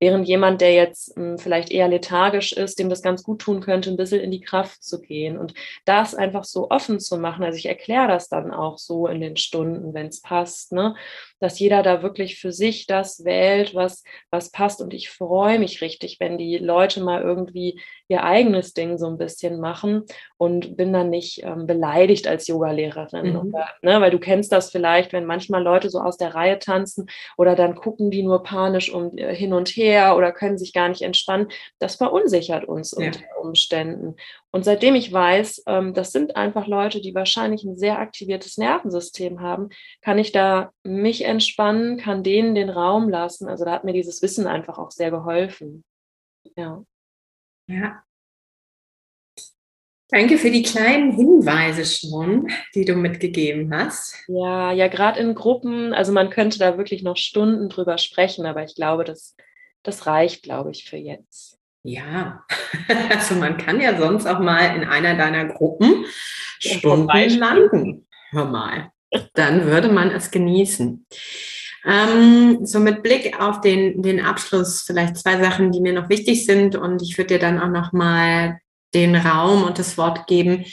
Während 0.00 0.26
jemand, 0.28 0.60
der 0.60 0.74
jetzt 0.74 1.16
mh, 1.16 1.24
hm, 1.24 1.38
vielleicht 1.38 1.70
eher 1.70 1.88
lethargisch 1.88 2.52
ist, 2.52 2.78
dem 2.78 2.88
das 2.88 3.02
ganz 3.02 3.22
gut 3.22 3.40
tun 3.40 3.60
könnte, 3.60 3.90
ein 3.90 3.96
bisschen 3.96 4.20
in 4.20 4.30
die 4.30 4.40
Kraft 4.40 4.82
zu 4.82 5.00
gehen 5.00 5.38
und 5.38 5.54
das 5.84 6.14
einfach 6.14 6.44
so 6.44 6.70
offen 6.70 7.00
zu 7.00 7.18
machen. 7.18 7.44
Also 7.44 7.58
ich 7.58 7.66
erkläre 7.66 8.08
das 8.08 8.28
dann 8.28 8.52
auch 8.52 8.78
so 8.78 9.06
in 9.06 9.20
den 9.20 9.36
Stunden, 9.36 9.94
wenn 9.94 10.06
es 10.06 10.20
passt, 10.20 10.72
ne? 10.72 10.94
dass 11.44 11.58
jeder 11.58 11.82
da 11.82 12.02
wirklich 12.02 12.40
für 12.40 12.52
sich 12.52 12.86
das 12.86 13.24
wählt, 13.24 13.74
was, 13.74 14.02
was 14.30 14.50
passt. 14.50 14.80
Und 14.80 14.94
ich 14.94 15.10
freue 15.10 15.58
mich 15.58 15.82
richtig, 15.82 16.18
wenn 16.18 16.38
die 16.38 16.56
Leute 16.56 17.02
mal 17.02 17.20
irgendwie 17.20 17.80
ihr 18.08 18.24
eigenes 18.24 18.72
Ding 18.72 18.96
so 18.96 19.06
ein 19.06 19.18
bisschen 19.18 19.60
machen 19.60 20.04
und 20.38 20.76
bin 20.76 20.92
dann 20.92 21.10
nicht 21.10 21.42
ähm, 21.42 21.66
beleidigt 21.66 22.26
als 22.26 22.46
Yogalehrerin. 22.46 23.32
Mhm. 23.32 23.36
Oder, 23.36 23.68
ne, 23.82 24.00
weil 24.00 24.10
du 24.10 24.18
kennst 24.18 24.52
das 24.52 24.70
vielleicht, 24.70 25.12
wenn 25.12 25.26
manchmal 25.26 25.62
Leute 25.62 25.90
so 25.90 26.00
aus 26.00 26.16
der 26.16 26.34
Reihe 26.34 26.58
tanzen 26.58 27.06
oder 27.36 27.54
dann 27.54 27.74
gucken 27.74 28.10
die 28.10 28.22
nur 28.22 28.42
panisch 28.42 28.92
um, 28.92 29.16
äh, 29.18 29.34
hin 29.34 29.52
und 29.52 29.68
her 29.68 29.93
oder 30.14 30.32
können 30.32 30.58
sich 30.58 30.72
gar 30.72 30.88
nicht 30.88 31.02
entspannen. 31.02 31.48
Das 31.78 31.96
verunsichert 31.96 32.64
uns 32.64 32.94
ja. 32.98 33.06
unter 33.06 33.20
Umständen. 33.40 34.16
Und 34.50 34.64
seitdem 34.64 34.94
ich 34.94 35.12
weiß, 35.12 35.64
ähm, 35.66 35.94
das 35.94 36.12
sind 36.12 36.36
einfach 36.36 36.66
Leute, 36.66 37.00
die 37.00 37.14
wahrscheinlich 37.14 37.64
ein 37.64 37.76
sehr 37.76 37.98
aktiviertes 37.98 38.58
Nervensystem 38.58 39.40
haben, 39.40 39.68
kann 40.02 40.18
ich 40.18 40.32
da 40.32 40.72
mich 40.82 41.24
entspannen, 41.24 41.96
kann 41.96 42.22
denen 42.22 42.54
den 42.54 42.70
Raum 42.70 43.08
lassen. 43.08 43.48
Also 43.48 43.64
da 43.64 43.72
hat 43.72 43.84
mir 43.84 43.92
dieses 43.92 44.22
Wissen 44.22 44.46
einfach 44.46 44.78
auch 44.78 44.90
sehr 44.90 45.10
geholfen. 45.10 45.84
Ja. 46.56 46.84
Ja. 47.66 48.02
Danke 50.14 50.36
für 50.36 50.50
die 50.50 50.62
kleinen 50.62 51.16
Hinweise 51.16 51.84
schon, 51.84 52.48
die 52.74 52.84
du 52.84 52.94
mitgegeben 52.94 53.74
hast. 53.74 54.22
Ja, 54.28 54.70
ja, 54.70 54.86
gerade 54.88 55.18
in 55.18 55.34
Gruppen, 55.34 55.94
also 55.94 56.12
man 56.12 56.30
könnte 56.30 56.58
da 56.58 56.76
wirklich 56.76 57.02
noch 57.02 57.16
Stunden 57.16 57.68
drüber 57.68 57.96
sprechen, 57.98 58.44
aber 58.46 58.62
ich 58.62 58.74
glaube, 58.74 59.04
das, 59.04 59.34
das 59.84 60.06
reicht, 60.06 60.42
glaube 60.42 60.72
ich, 60.72 60.84
für 60.84 60.96
jetzt. 60.96 61.58
Ja, 61.84 62.44
also 63.10 63.34
man 63.36 63.58
kann 63.58 63.80
ja 63.80 63.96
sonst 63.98 64.26
auch 64.26 64.40
mal 64.40 64.74
in 64.76 64.84
einer 64.84 65.16
deiner 65.16 65.44
Gruppen 65.44 66.06
Stunden 66.58 67.38
landen. 67.38 68.06
Hör 68.30 68.46
mal, 68.46 68.90
dann 69.34 69.66
würde 69.66 69.88
man 69.88 70.10
es 70.10 70.30
genießen. 70.30 71.06
Ähm, 71.86 72.64
so 72.64 72.80
mit 72.80 73.02
Blick 73.02 73.38
auf 73.38 73.60
den, 73.60 74.02
den 74.02 74.24
Abschluss 74.24 74.82
vielleicht 74.82 75.18
zwei 75.18 75.38
Sachen, 75.38 75.70
die 75.70 75.80
mir 75.80 75.92
noch 75.92 76.08
wichtig 76.08 76.46
sind 76.46 76.76
und 76.76 77.02
ich 77.02 77.18
würde 77.18 77.34
dir 77.34 77.38
dann 77.38 77.60
auch 77.60 77.68
noch 77.68 77.92
mal 77.92 78.58
den 78.94 79.14
Raum 79.14 79.64
und 79.64 79.78
das 79.78 79.98
Wort 79.98 80.26
geben, 80.26 80.64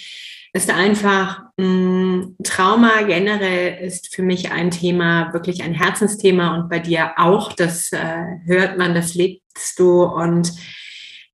ist 0.54 0.70
einfach 0.70 1.44
mh, 1.58 1.66
mm, 1.66 2.36
Trauma 2.44 3.02
generell 3.04 3.84
ist 3.86 4.14
für 4.14 4.24
mich 4.24 4.52
ein 4.52 4.72
Thema, 4.72 5.32
wirklich 5.34 5.64
ein 5.64 5.74
Herzensthema 5.74 6.56
und 6.56 6.70
bei 6.70 6.80
dir 6.80 7.14
auch. 7.18 7.54
Das 7.54 7.92
äh, 7.92 8.26
hört 8.46 8.78
man, 8.78 8.94
das 8.94 9.16
lebst 9.16 9.80
du 9.80 10.04
und 10.04 10.52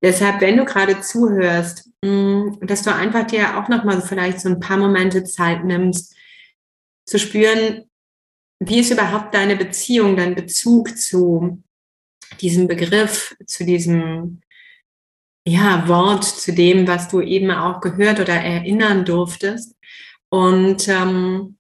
Deshalb, 0.01 0.41
wenn 0.41 0.57
du 0.57 0.65
gerade 0.65 1.01
zuhörst, 1.01 1.89
mm, 2.03 2.59
dass 2.61 2.83
du 2.83 2.93
einfach 2.93 3.25
dir 3.25 3.57
auch 3.57 3.67
nochmal 3.67 4.01
vielleicht 4.01 4.39
so 4.39 4.49
ein 4.49 4.59
paar 4.59 4.77
Momente 4.77 5.23
Zeit 5.23 5.63
nimmst, 5.63 6.15
zu 7.05 7.17
spüren, 7.17 7.85
wie 8.59 8.79
ist 8.79 8.91
überhaupt 8.91 9.33
deine 9.33 9.55
Beziehung, 9.55 10.15
dein 10.15 10.35
Bezug 10.35 10.97
zu 10.97 11.63
diesem 12.41 12.67
Begriff, 12.67 13.35
zu 13.45 13.65
diesem 13.65 14.41
ja, 15.47 15.87
Wort, 15.87 16.25
zu 16.25 16.51
dem, 16.53 16.87
was 16.87 17.07
du 17.07 17.21
eben 17.21 17.51
auch 17.51 17.79
gehört 17.79 18.19
oder 18.19 18.33
erinnern 18.33 19.05
durftest. 19.05 19.75
Und 20.29 20.89
ähm, 20.89 21.57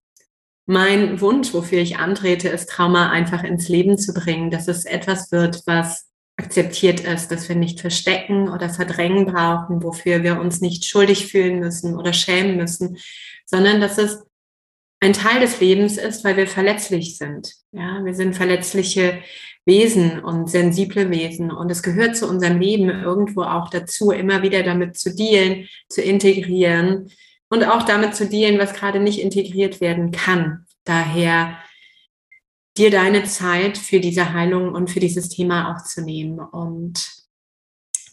mein 0.65 1.21
Wunsch, 1.21 1.53
wofür 1.53 1.79
ich 1.79 1.97
antrete, 1.97 2.49
ist, 2.49 2.69
Trauma 2.69 3.09
einfach 3.09 3.45
ins 3.45 3.69
Leben 3.69 3.97
zu 3.97 4.13
bringen, 4.13 4.51
dass 4.51 4.67
es 4.67 4.83
etwas 4.83 5.31
wird, 5.31 5.63
was 5.65 6.09
akzeptiert 6.35 6.99
ist, 6.99 7.29
dass 7.29 7.47
wir 7.47 7.55
nicht 7.55 7.79
verstecken 7.79 8.49
oder 8.49 8.69
verdrängen 8.69 9.25
brauchen, 9.25 9.81
wofür 9.81 10.21
wir 10.21 10.39
uns 10.39 10.59
nicht 10.59 10.85
schuldig 10.85 11.27
fühlen 11.27 11.59
müssen 11.59 11.95
oder 11.95 12.11
schämen 12.11 12.57
müssen, 12.57 12.97
sondern 13.45 13.79
dass 13.79 13.97
es 13.97 14.21
ein 14.99 15.13
Teil 15.13 15.39
des 15.39 15.61
Lebens 15.61 15.97
ist, 15.97 16.25
weil 16.25 16.35
wir 16.35 16.47
verletzlich 16.47 17.17
sind. 17.17 17.53
Ja, 17.71 18.03
wir 18.03 18.13
sind 18.13 18.35
verletzliche 18.35 19.21
Wesen 19.67 20.23
und 20.23 20.49
sensible 20.49 21.11
Wesen 21.11 21.51
und 21.51 21.69
es 21.69 21.83
gehört 21.83 22.15
zu 22.15 22.27
unserem 22.27 22.59
Leben 22.59 22.89
irgendwo 22.89 23.43
auch 23.43 23.69
dazu, 23.69 24.11
immer 24.11 24.41
wieder 24.41 24.63
damit 24.63 24.97
zu 24.97 25.13
dealen, 25.13 25.67
zu 25.89 26.01
integrieren 26.01 27.11
und 27.49 27.65
auch 27.65 27.83
damit 27.83 28.15
zu 28.15 28.27
dealen, 28.27 28.59
was 28.59 28.73
gerade 28.73 29.01
nicht 29.01 29.19
integriert 29.19 29.81
werden 29.81 30.11
kann. 30.11 30.65
Daher 30.85 31.57
dir 32.77 32.91
deine 32.91 33.25
Zeit 33.25 33.77
für 33.77 33.99
diese 33.99 34.33
Heilung 34.33 34.73
und 34.73 34.89
für 34.89 35.01
dieses 35.01 35.27
Thema 35.27 35.75
auch 35.75 35.83
zu 35.83 36.01
nehmen. 36.01 36.39
Und 36.39 37.05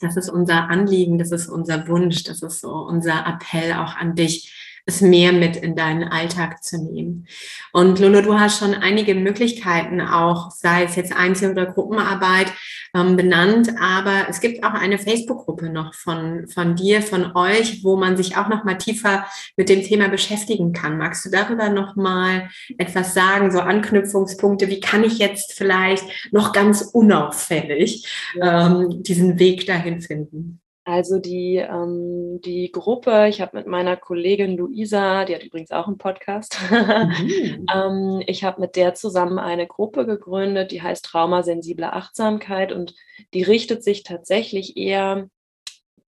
das 0.00 0.16
ist 0.16 0.30
unser 0.30 0.68
Anliegen, 0.68 1.18
das 1.18 1.30
ist 1.30 1.48
unser 1.48 1.86
Wunsch, 1.86 2.24
das 2.24 2.42
ist 2.42 2.62
so 2.62 2.72
unser 2.72 3.24
Appell 3.26 3.74
auch 3.74 3.94
an 3.94 4.16
dich, 4.16 4.73
es 4.86 5.00
mehr 5.00 5.32
mit 5.32 5.56
in 5.56 5.76
deinen 5.76 6.04
Alltag 6.04 6.62
zu 6.62 6.78
nehmen. 6.78 7.26
Und 7.72 7.98
Lolo, 7.98 8.20
du 8.20 8.38
hast 8.38 8.58
schon 8.58 8.74
einige 8.74 9.14
Möglichkeiten 9.14 10.00
auch, 10.00 10.50
sei 10.50 10.84
es 10.84 10.96
jetzt 10.96 11.16
Einzel- 11.16 11.52
oder 11.52 11.66
Gruppenarbeit, 11.66 12.52
ähm, 12.94 13.16
benannt, 13.16 13.72
aber 13.80 14.26
es 14.28 14.40
gibt 14.40 14.62
auch 14.62 14.74
eine 14.74 14.98
Facebook-Gruppe 14.98 15.70
noch 15.70 15.94
von, 15.94 16.46
von 16.48 16.76
dir, 16.76 17.02
von 17.02 17.34
euch, 17.34 17.82
wo 17.82 17.96
man 17.96 18.16
sich 18.16 18.36
auch 18.36 18.48
noch 18.48 18.64
mal 18.64 18.76
tiefer 18.76 19.26
mit 19.56 19.68
dem 19.68 19.82
Thema 19.82 20.08
beschäftigen 20.08 20.72
kann. 20.72 20.98
Magst 20.98 21.24
du 21.24 21.30
darüber 21.30 21.70
noch 21.70 21.96
mal 21.96 22.50
etwas 22.76 23.14
sagen, 23.14 23.50
so 23.50 23.60
Anknüpfungspunkte? 23.60 24.68
Wie 24.68 24.80
kann 24.80 25.02
ich 25.02 25.18
jetzt 25.18 25.54
vielleicht 25.54 26.04
noch 26.30 26.52
ganz 26.52 26.82
unauffällig 26.82 28.06
ähm, 28.40 29.02
diesen 29.02 29.38
Weg 29.38 29.66
dahin 29.66 30.00
finden? 30.00 30.60
Also 30.86 31.18
die, 31.18 31.56
ähm, 31.56 32.42
die 32.42 32.70
Gruppe, 32.70 33.28
ich 33.28 33.40
habe 33.40 33.56
mit 33.56 33.66
meiner 33.66 33.96
Kollegin 33.96 34.58
Luisa, 34.58 35.24
die 35.24 35.34
hat 35.34 35.42
übrigens 35.42 35.70
auch 35.70 35.86
einen 35.86 35.96
Podcast, 35.96 36.58
mhm. 36.70 37.66
ähm, 37.74 38.22
ich 38.26 38.44
habe 38.44 38.60
mit 38.60 38.76
der 38.76 38.94
zusammen 38.94 39.38
eine 39.38 39.66
Gruppe 39.66 40.04
gegründet, 40.04 40.72
die 40.72 40.82
heißt 40.82 41.06
Traumasensible 41.06 41.90
Achtsamkeit 41.90 42.70
und 42.70 42.94
die 43.32 43.42
richtet 43.42 43.82
sich 43.82 44.02
tatsächlich 44.02 44.76
eher 44.76 45.30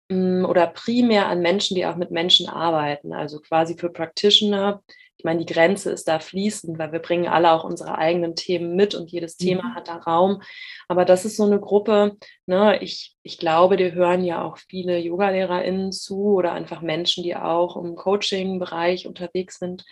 mh, 0.08 0.16
mm, 0.40 0.44
oder 0.46 0.66
primär 0.68 1.26
an 1.26 1.40
Menschen, 1.40 1.74
die 1.74 1.84
auch 1.84 1.96
mit 1.96 2.10
Menschen 2.10 2.48
arbeiten, 2.48 3.12
also 3.12 3.40
quasi 3.40 3.76
für 3.76 3.90
Practitioner, 3.90 4.82
ich 5.22 5.24
meine, 5.24 5.44
die 5.44 5.52
Grenze 5.54 5.92
ist 5.92 6.08
da 6.08 6.18
fließend, 6.18 6.80
weil 6.80 6.90
wir 6.90 6.98
bringen 6.98 7.28
alle 7.28 7.52
auch 7.52 7.62
unsere 7.62 7.96
eigenen 7.96 8.34
Themen 8.34 8.74
mit 8.74 8.96
und 8.96 9.12
jedes 9.12 9.38
mhm. 9.38 9.44
Thema 9.44 9.74
hat 9.76 9.86
da 9.86 9.98
Raum. 9.98 10.42
Aber 10.88 11.04
das 11.04 11.24
ist 11.24 11.36
so 11.36 11.44
eine 11.44 11.60
Gruppe, 11.60 12.16
ne, 12.46 12.82
ich, 12.82 13.14
ich 13.22 13.38
glaube, 13.38 13.76
dir 13.76 13.92
hören 13.92 14.24
ja 14.24 14.42
auch 14.42 14.58
viele 14.58 14.98
YogalehrerInnen 14.98 15.92
zu 15.92 16.34
oder 16.34 16.54
einfach 16.54 16.80
Menschen, 16.80 17.22
die 17.22 17.36
auch 17.36 17.76
im 17.76 17.94
Coaching-Bereich 17.94 19.06
unterwegs 19.06 19.60
sind. 19.60 19.84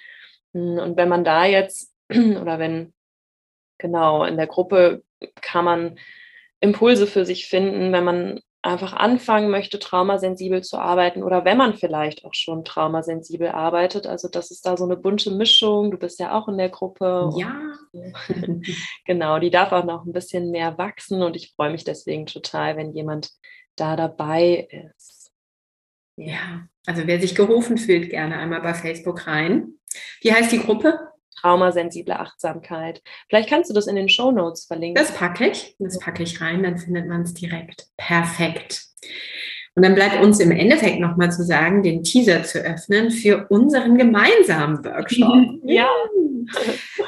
Hm, 0.52 0.78
und 0.78 0.96
wenn 0.96 1.08
man 1.08 1.22
da 1.22 1.44
jetzt 1.44 1.94
oder 2.10 2.58
wenn 2.58 2.92
genau 3.78 4.24
in 4.24 4.36
der 4.36 4.48
Gruppe 4.48 5.04
kann 5.40 5.64
man 5.64 5.98
Impulse 6.58 7.06
für 7.06 7.24
sich 7.24 7.46
finden, 7.46 7.92
wenn 7.92 8.02
man 8.02 8.40
einfach 8.62 8.92
anfangen 8.92 9.50
möchte, 9.50 9.78
traumasensibel 9.78 10.62
zu 10.62 10.78
arbeiten 10.78 11.22
oder 11.22 11.44
wenn 11.44 11.56
man 11.56 11.74
vielleicht 11.74 12.24
auch 12.24 12.34
schon 12.34 12.64
traumasensibel 12.64 13.48
arbeitet. 13.48 14.06
Also 14.06 14.28
das 14.28 14.50
ist 14.50 14.66
da 14.66 14.76
so 14.76 14.84
eine 14.84 14.96
bunte 14.96 15.30
Mischung. 15.30 15.90
Du 15.90 15.96
bist 15.96 16.20
ja 16.20 16.38
auch 16.38 16.46
in 16.48 16.58
der 16.58 16.68
Gruppe. 16.68 17.30
Ja. 17.36 17.72
genau, 19.06 19.38
die 19.38 19.50
darf 19.50 19.72
auch 19.72 19.84
noch 19.84 20.04
ein 20.04 20.12
bisschen 20.12 20.50
mehr 20.50 20.76
wachsen 20.76 21.22
und 21.22 21.36
ich 21.36 21.52
freue 21.54 21.70
mich 21.70 21.84
deswegen 21.84 22.26
total, 22.26 22.76
wenn 22.76 22.92
jemand 22.92 23.30
da 23.76 23.96
dabei 23.96 24.68
ist. 24.96 25.32
Ja, 26.16 26.68
also 26.84 27.06
wer 27.06 27.18
sich 27.18 27.34
gerufen 27.34 27.78
fühlt, 27.78 28.10
gerne 28.10 28.38
einmal 28.38 28.60
bei 28.60 28.74
Facebook 28.74 29.26
rein. 29.26 29.78
Wie 30.20 30.32
heißt 30.32 30.52
die 30.52 30.60
Gruppe? 30.60 31.09
Traumasensible 31.40 32.18
Achtsamkeit. 32.18 33.02
Vielleicht 33.28 33.48
kannst 33.48 33.70
du 33.70 33.74
das 33.74 33.86
in 33.86 33.96
den 33.96 34.08
Show 34.08 34.30
Notes 34.30 34.64
verlinken. 34.66 35.02
Das 35.02 35.14
packe 35.14 35.48
ich, 35.48 35.74
das 35.78 35.98
packe 35.98 36.22
ich 36.22 36.40
rein, 36.40 36.62
dann 36.62 36.78
findet 36.78 37.06
man 37.08 37.22
es 37.22 37.34
direkt. 37.34 37.86
Perfekt. 37.96 38.84
Und 39.76 39.84
dann 39.84 39.94
bleibt 39.94 40.22
uns 40.22 40.40
im 40.40 40.50
Endeffekt 40.50 41.00
nochmal 41.00 41.30
zu 41.30 41.44
sagen, 41.44 41.82
den 41.82 42.02
Teaser 42.02 42.42
zu 42.42 42.58
öffnen 42.58 43.10
für 43.10 43.46
unseren 43.50 43.96
gemeinsamen 43.96 44.84
Workshop. 44.84 45.60
ja. 45.64 45.88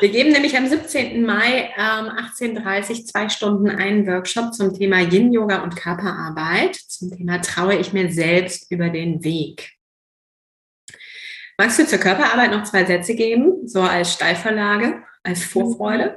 Wir 0.00 0.08
geben 0.08 0.30
nämlich 0.30 0.56
am 0.56 0.68
17. 0.68 1.24
Mai 1.24 1.70
ähm, 1.76 2.08
18.30 2.40 3.06
zwei 3.06 3.28
Stunden 3.28 3.68
einen 3.68 4.06
Workshop 4.06 4.54
zum 4.54 4.72
Thema 4.72 5.00
Yin-Yoga 5.00 5.64
und 5.64 5.74
Körperarbeit, 5.74 6.76
zum 6.76 7.10
Thema 7.10 7.40
Traue 7.40 7.76
ich 7.76 7.92
mir 7.92 8.12
selbst 8.12 8.70
über 8.70 8.90
den 8.90 9.24
Weg. 9.24 9.72
Magst 11.62 11.78
du 11.78 11.86
zur 11.86 12.00
Körperarbeit 12.00 12.50
noch 12.50 12.64
zwei 12.64 12.84
Sätze 12.84 13.14
geben, 13.14 13.68
so 13.68 13.82
als 13.82 14.14
Steilverlage, 14.14 15.04
als 15.22 15.44
Vorfreude? 15.44 16.16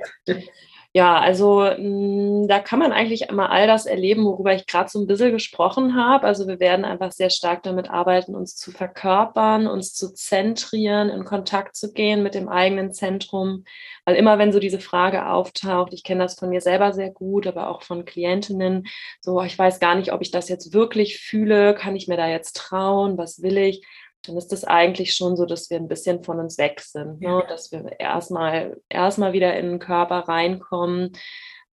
Ja, 0.91 1.19
also 1.19 1.59
mh, 1.59 1.75
hm, 1.75 2.47
da 2.47 2.59
kann 2.59 2.79
man 2.79 2.91
eigentlich 2.91 3.29
immer 3.29 3.51
all 3.51 3.67
das 3.67 3.85
erleben, 3.85 4.25
worüber 4.25 4.55
ich 4.55 4.65
gerade 4.65 4.89
so 4.89 4.99
ein 4.99 5.05
bisschen 5.05 5.33
gesprochen 5.33 5.93
habe. 5.95 6.25
Also 6.25 6.47
wir 6.47 6.59
werden 6.59 6.83
einfach 6.83 7.11
sehr 7.11 7.29
stark 7.29 7.61
damit 7.61 7.91
arbeiten, 7.91 8.33
uns 8.33 8.55
zu 8.55 8.71
verkörpern, 8.71 9.67
uns 9.67 9.93
zu 9.93 10.15
zentrieren, 10.15 11.09
in 11.09 11.25
Kontakt 11.25 11.75
zu 11.75 11.93
gehen 11.93 12.23
mit 12.23 12.33
dem 12.33 12.49
eigenen 12.49 12.91
Zentrum. 12.91 13.65
Weil 14.03 14.15
immer, 14.15 14.39
wenn 14.39 14.51
so 14.51 14.57
diese 14.57 14.79
Frage 14.79 15.27
auftaucht, 15.27 15.93
ich 15.93 16.03
kenne 16.03 16.23
das 16.23 16.39
von 16.39 16.49
mir 16.49 16.61
selber 16.61 16.91
sehr 16.91 17.11
gut, 17.11 17.45
aber 17.45 17.69
auch 17.69 17.83
von 17.83 18.03
Klientinnen, 18.03 18.87
so, 19.21 19.43
ich 19.43 19.59
weiß 19.59 19.79
gar 19.79 19.93
nicht, 19.93 20.11
ob 20.11 20.21
ich 20.21 20.31
das 20.31 20.49
jetzt 20.49 20.73
wirklich 20.73 21.19
fühle, 21.19 21.75
kann 21.75 21.95
ich 21.95 22.07
mir 22.07 22.17
da 22.17 22.27
jetzt 22.27 22.55
trauen, 22.55 23.17
was 23.19 23.43
will 23.43 23.57
ich? 23.59 23.85
Dann 24.27 24.37
ist 24.37 24.53
es 24.53 24.63
eigentlich 24.63 25.15
schon 25.15 25.37
so, 25.37 25.45
dass 25.45 25.69
wir 25.69 25.77
ein 25.77 25.87
bisschen 25.87 26.23
von 26.23 26.39
uns 26.39 26.57
weg 26.57 26.81
sind, 26.81 27.21
ne? 27.21 27.43
dass 27.47 27.71
wir 27.71 27.99
erstmal 27.99 28.77
erstmal 28.89 29.33
wieder 29.33 29.57
in 29.57 29.69
den 29.71 29.79
Körper 29.79 30.19
reinkommen. 30.27 31.11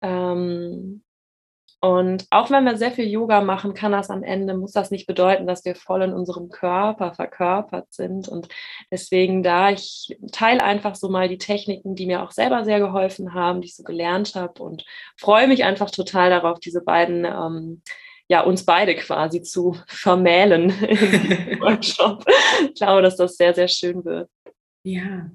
Ähm, 0.02 1.02
und 1.80 2.26
auch 2.30 2.50
wenn 2.50 2.64
wir 2.64 2.76
sehr 2.76 2.90
viel 2.90 3.06
Yoga 3.06 3.40
machen, 3.40 3.72
kann 3.72 3.92
das 3.92 4.10
am 4.10 4.24
Ende, 4.24 4.56
muss 4.56 4.72
das 4.72 4.90
nicht 4.90 5.06
bedeuten, 5.06 5.46
dass 5.46 5.64
wir 5.64 5.76
voll 5.76 6.02
in 6.02 6.12
unserem 6.12 6.48
Körper 6.48 7.14
verkörpert 7.14 7.92
sind. 7.92 8.28
Und 8.28 8.48
deswegen 8.90 9.44
da, 9.44 9.70
ich 9.70 10.18
teile 10.32 10.64
einfach 10.64 10.96
so 10.96 11.08
mal 11.08 11.28
die 11.28 11.38
Techniken, 11.38 11.94
die 11.94 12.06
mir 12.06 12.24
auch 12.24 12.32
selber 12.32 12.64
sehr 12.64 12.80
geholfen 12.80 13.32
haben, 13.32 13.60
die 13.60 13.68
ich 13.68 13.76
so 13.76 13.84
gelernt 13.84 14.34
habe 14.34 14.60
und 14.60 14.84
freue 15.16 15.46
mich 15.46 15.62
einfach 15.62 15.90
total 15.92 16.30
darauf, 16.30 16.58
diese 16.58 16.82
beiden 16.82 17.24
ähm, 17.24 17.82
ja, 18.28 18.42
uns 18.42 18.64
beide 18.64 18.94
quasi 18.94 19.42
zu 19.42 19.76
vermählen 19.86 20.70
im 20.70 21.60
Workshop. 21.60 22.24
Ich 22.62 22.74
glaube, 22.74 23.02
dass 23.02 23.16
das 23.16 23.36
sehr, 23.36 23.54
sehr 23.54 23.68
schön 23.68 24.04
wird. 24.04 24.28
Ja, 24.84 25.30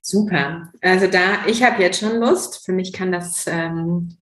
super. 0.00 0.72
Also 0.80 1.06
da, 1.06 1.46
ich 1.46 1.62
habe 1.62 1.82
jetzt 1.82 2.00
schon 2.00 2.18
Lust. 2.18 2.64
Für 2.64 2.72
mich 2.72 2.94
kann 2.94 3.12
das, 3.12 3.46
ähm, 3.46 4.16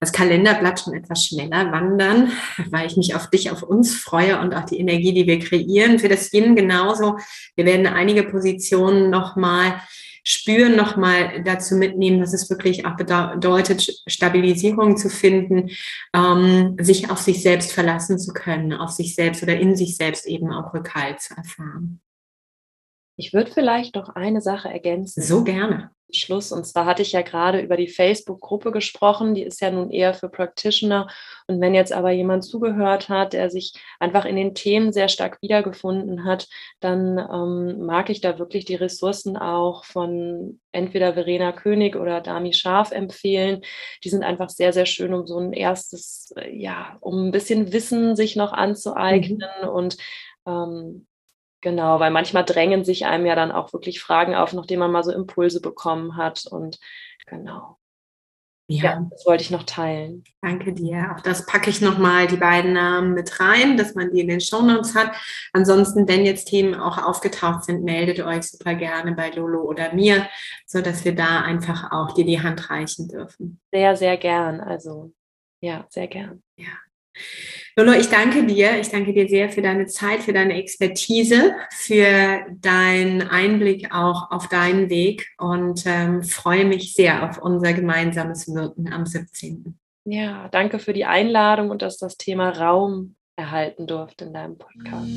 das 0.00 0.12
Kalenderblatt 0.12 0.80
schon 0.80 0.94
etwas 0.94 1.24
schneller 1.24 1.70
wandern, 1.70 2.32
weil 2.70 2.86
ich 2.86 2.96
mich 2.96 3.14
auf 3.14 3.30
dich, 3.30 3.50
auf 3.50 3.62
uns 3.62 3.94
freue 3.94 4.40
und 4.40 4.52
auch 4.52 4.64
die 4.64 4.78
Energie, 4.78 5.14
die 5.14 5.26
wir 5.26 5.38
kreieren. 5.38 6.00
Für 6.00 6.08
das 6.08 6.32
Yin 6.32 6.56
genauso. 6.56 7.18
Wir 7.54 7.64
werden 7.64 7.86
einige 7.86 8.24
Positionen 8.24 9.10
nochmal 9.10 9.80
Spüren 10.24 10.74
nochmal 10.74 11.42
dazu 11.44 11.76
mitnehmen, 11.76 12.20
dass 12.20 12.32
es 12.32 12.48
wirklich 12.48 12.86
auch 12.86 12.96
bedeutet, 12.96 14.02
Stabilisierung 14.06 14.96
zu 14.96 15.10
finden, 15.10 15.70
ähm, 16.14 16.76
sich 16.80 17.10
auf 17.10 17.18
sich 17.18 17.42
selbst 17.42 17.72
verlassen 17.72 18.18
zu 18.18 18.32
können, 18.32 18.72
auf 18.72 18.90
sich 18.90 19.14
selbst 19.14 19.42
oder 19.42 19.56
in 19.56 19.76
sich 19.76 19.96
selbst 19.96 20.26
eben 20.26 20.50
auch 20.50 20.72
Rückhalt 20.72 21.20
zu 21.20 21.36
erfahren. 21.36 22.00
Ich 23.16 23.32
würde 23.32 23.50
vielleicht 23.50 23.94
noch 23.94 24.10
eine 24.10 24.40
Sache 24.40 24.68
ergänzen. 24.68 25.22
So 25.22 25.44
gerne. 25.44 25.90
Schluss. 26.14 26.52
Und 26.52 26.64
zwar 26.64 26.86
hatte 26.86 27.02
ich 27.02 27.12
ja 27.12 27.22
gerade 27.22 27.60
über 27.60 27.76
die 27.76 27.88
Facebook-Gruppe 27.88 28.72
gesprochen, 28.72 29.34
die 29.34 29.42
ist 29.42 29.60
ja 29.60 29.70
nun 29.70 29.90
eher 29.90 30.14
für 30.14 30.28
Practitioner. 30.28 31.08
Und 31.46 31.60
wenn 31.60 31.74
jetzt 31.74 31.92
aber 31.92 32.10
jemand 32.10 32.44
zugehört 32.44 33.08
hat, 33.08 33.32
der 33.32 33.50
sich 33.50 33.74
einfach 34.00 34.24
in 34.24 34.36
den 34.36 34.54
Themen 34.54 34.92
sehr 34.92 35.08
stark 35.08 35.38
wiedergefunden 35.42 36.24
hat, 36.24 36.48
dann 36.80 37.18
ähm, 37.18 37.84
mag 37.84 38.10
ich 38.10 38.20
da 38.20 38.38
wirklich 38.38 38.64
die 38.64 38.76
Ressourcen 38.76 39.36
auch 39.36 39.84
von 39.84 40.60
entweder 40.72 41.14
Verena 41.14 41.52
König 41.52 41.96
oder 41.96 42.20
Dami 42.20 42.52
Scharf 42.52 42.92
empfehlen. 42.92 43.62
Die 44.02 44.08
sind 44.08 44.24
einfach 44.24 44.50
sehr, 44.50 44.72
sehr 44.72 44.86
schön, 44.86 45.14
um 45.14 45.26
so 45.26 45.38
ein 45.38 45.52
erstes, 45.52 46.32
äh, 46.36 46.54
ja, 46.56 46.96
um 47.00 47.26
ein 47.26 47.32
bisschen 47.32 47.72
Wissen 47.72 48.16
sich 48.16 48.36
noch 48.36 48.52
anzueignen 48.52 49.48
mhm. 49.62 49.68
und 49.68 49.96
ähm, 50.46 51.06
Genau, 51.64 51.98
weil 51.98 52.10
manchmal 52.10 52.44
drängen 52.44 52.84
sich 52.84 53.06
einem 53.06 53.24
ja 53.24 53.34
dann 53.34 53.50
auch 53.50 53.72
wirklich 53.72 53.98
Fragen 53.98 54.34
auf, 54.34 54.52
nachdem 54.52 54.80
man 54.80 54.92
mal 54.92 55.02
so 55.02 55.10
Impulse 55.10 55.62
bekommen 55.62 56.18
hat. 56.18 56.44
Und 56.44 56.78
genau. 57.24 57.78
Ja. 58.68 58.84
ja, 58.84 59.06
das 59.10 59.24
wollte 59.24 59.42
ich 59.44 59.50
noch 59.50 59.62
teilen. 59.62 60.24
Danke 60.42 60.74
dir. 60.74 61.14
Auch 61.14 61.22
das 61.22 61.46
packe 61.46 61.70
ich 61.70 61.80
nochmal 61.80 62.26
die 62.26 62.36
beiden 62.36 62.74
Namen 62.74 63.14
mit 63.14 63.40
rein, 63.40 63.78
dass 63.78 63.94
man 63.94 64.10
die 64.10 64.20
in 64.20 64.28
den 64.28 64.42
Shownotes 64.42 64.94
hat. 64.94 65.12
Ansonsten, 65.54 66.06
wenn 66.06 66.26
jetzt 66.26 66.48
Themen 66.48 66.74
auch 66.74 66.98
aufgetaucht 66.98 67.64
sind, 67.64 67.82
meldet 67.82 68.20
euch 68.20 68.42
super 68.42 68.74
gerne 68.74 69.12
bei 69.12 69.30
Lolo 69.30 69.62
oder 69.62 69.94
mir, 69.94 70.28
sodass 70.66 71.06
wir 71.06 71.14
da 71.14 71.40
einfach 71.40 71.92
auch 71.92 72.12
dir 72.12 72.26
die 72.26 72.42
Hand 72.42 72.68
reichen 72.68 73.08
dürfen. 73.08 73.58
Sehr, 73.72 73.96
sehr 73.96 74.18
gern. 74.18 74.60
Also 74.60 75.14
ja, 75.62 75.86
sehr 75.88 76.08
gern. 76.08 76.42
Ja. 76.58 76.76
Lolo, 77.76 77.92
ich 77.92 78.08
danke 78.08 78.46
dir. 78.46 78.78
Ich 78.78 78.90
danke 78.90 79.12
dir 79.12 79.28
sehr 79.28 79.50
für 79.50 79.60
deine 79.60 79.86
Zeit, 79.86 80.20
für 80.20 80.32
deine 80.32 80.54
Expertise, 80.54 81.56
für 81.72 82.46
deinen 82.60 83.22
Einblick 83.22 83.92
auch 83.92 84.30
auf 84.30 84.48
deinen 84.48 84.90
Weg 84.90 85.32
und 85.38 85.82
ähm, 85.84 86.22
freue 86.22 86.66
mich 86.66 86.94
sehr 86.94 87.28
auf 87.28 87.38
unser 87.38 87.72
gemeinsames 87.72 88.46
Wirken 88.54 88.92
am 88.92 89.06
17. 89.06 89.76
Ja, 90.04 90.48
danke 90.50 90.78
für 90.78 90.92
die 90.92 91.04
Einladung 91.04 91.70
und 91.70 91.82
dass 91.82 91.98
das 91.98 92.16
Thema 92.16 92.50
Raum 92.50 93.16
erhalten 93.34 93.88
durfte 93.88 94.26
in 94.26 94.34
deinem 94.34 94.56
Podcast. 94.56 95.10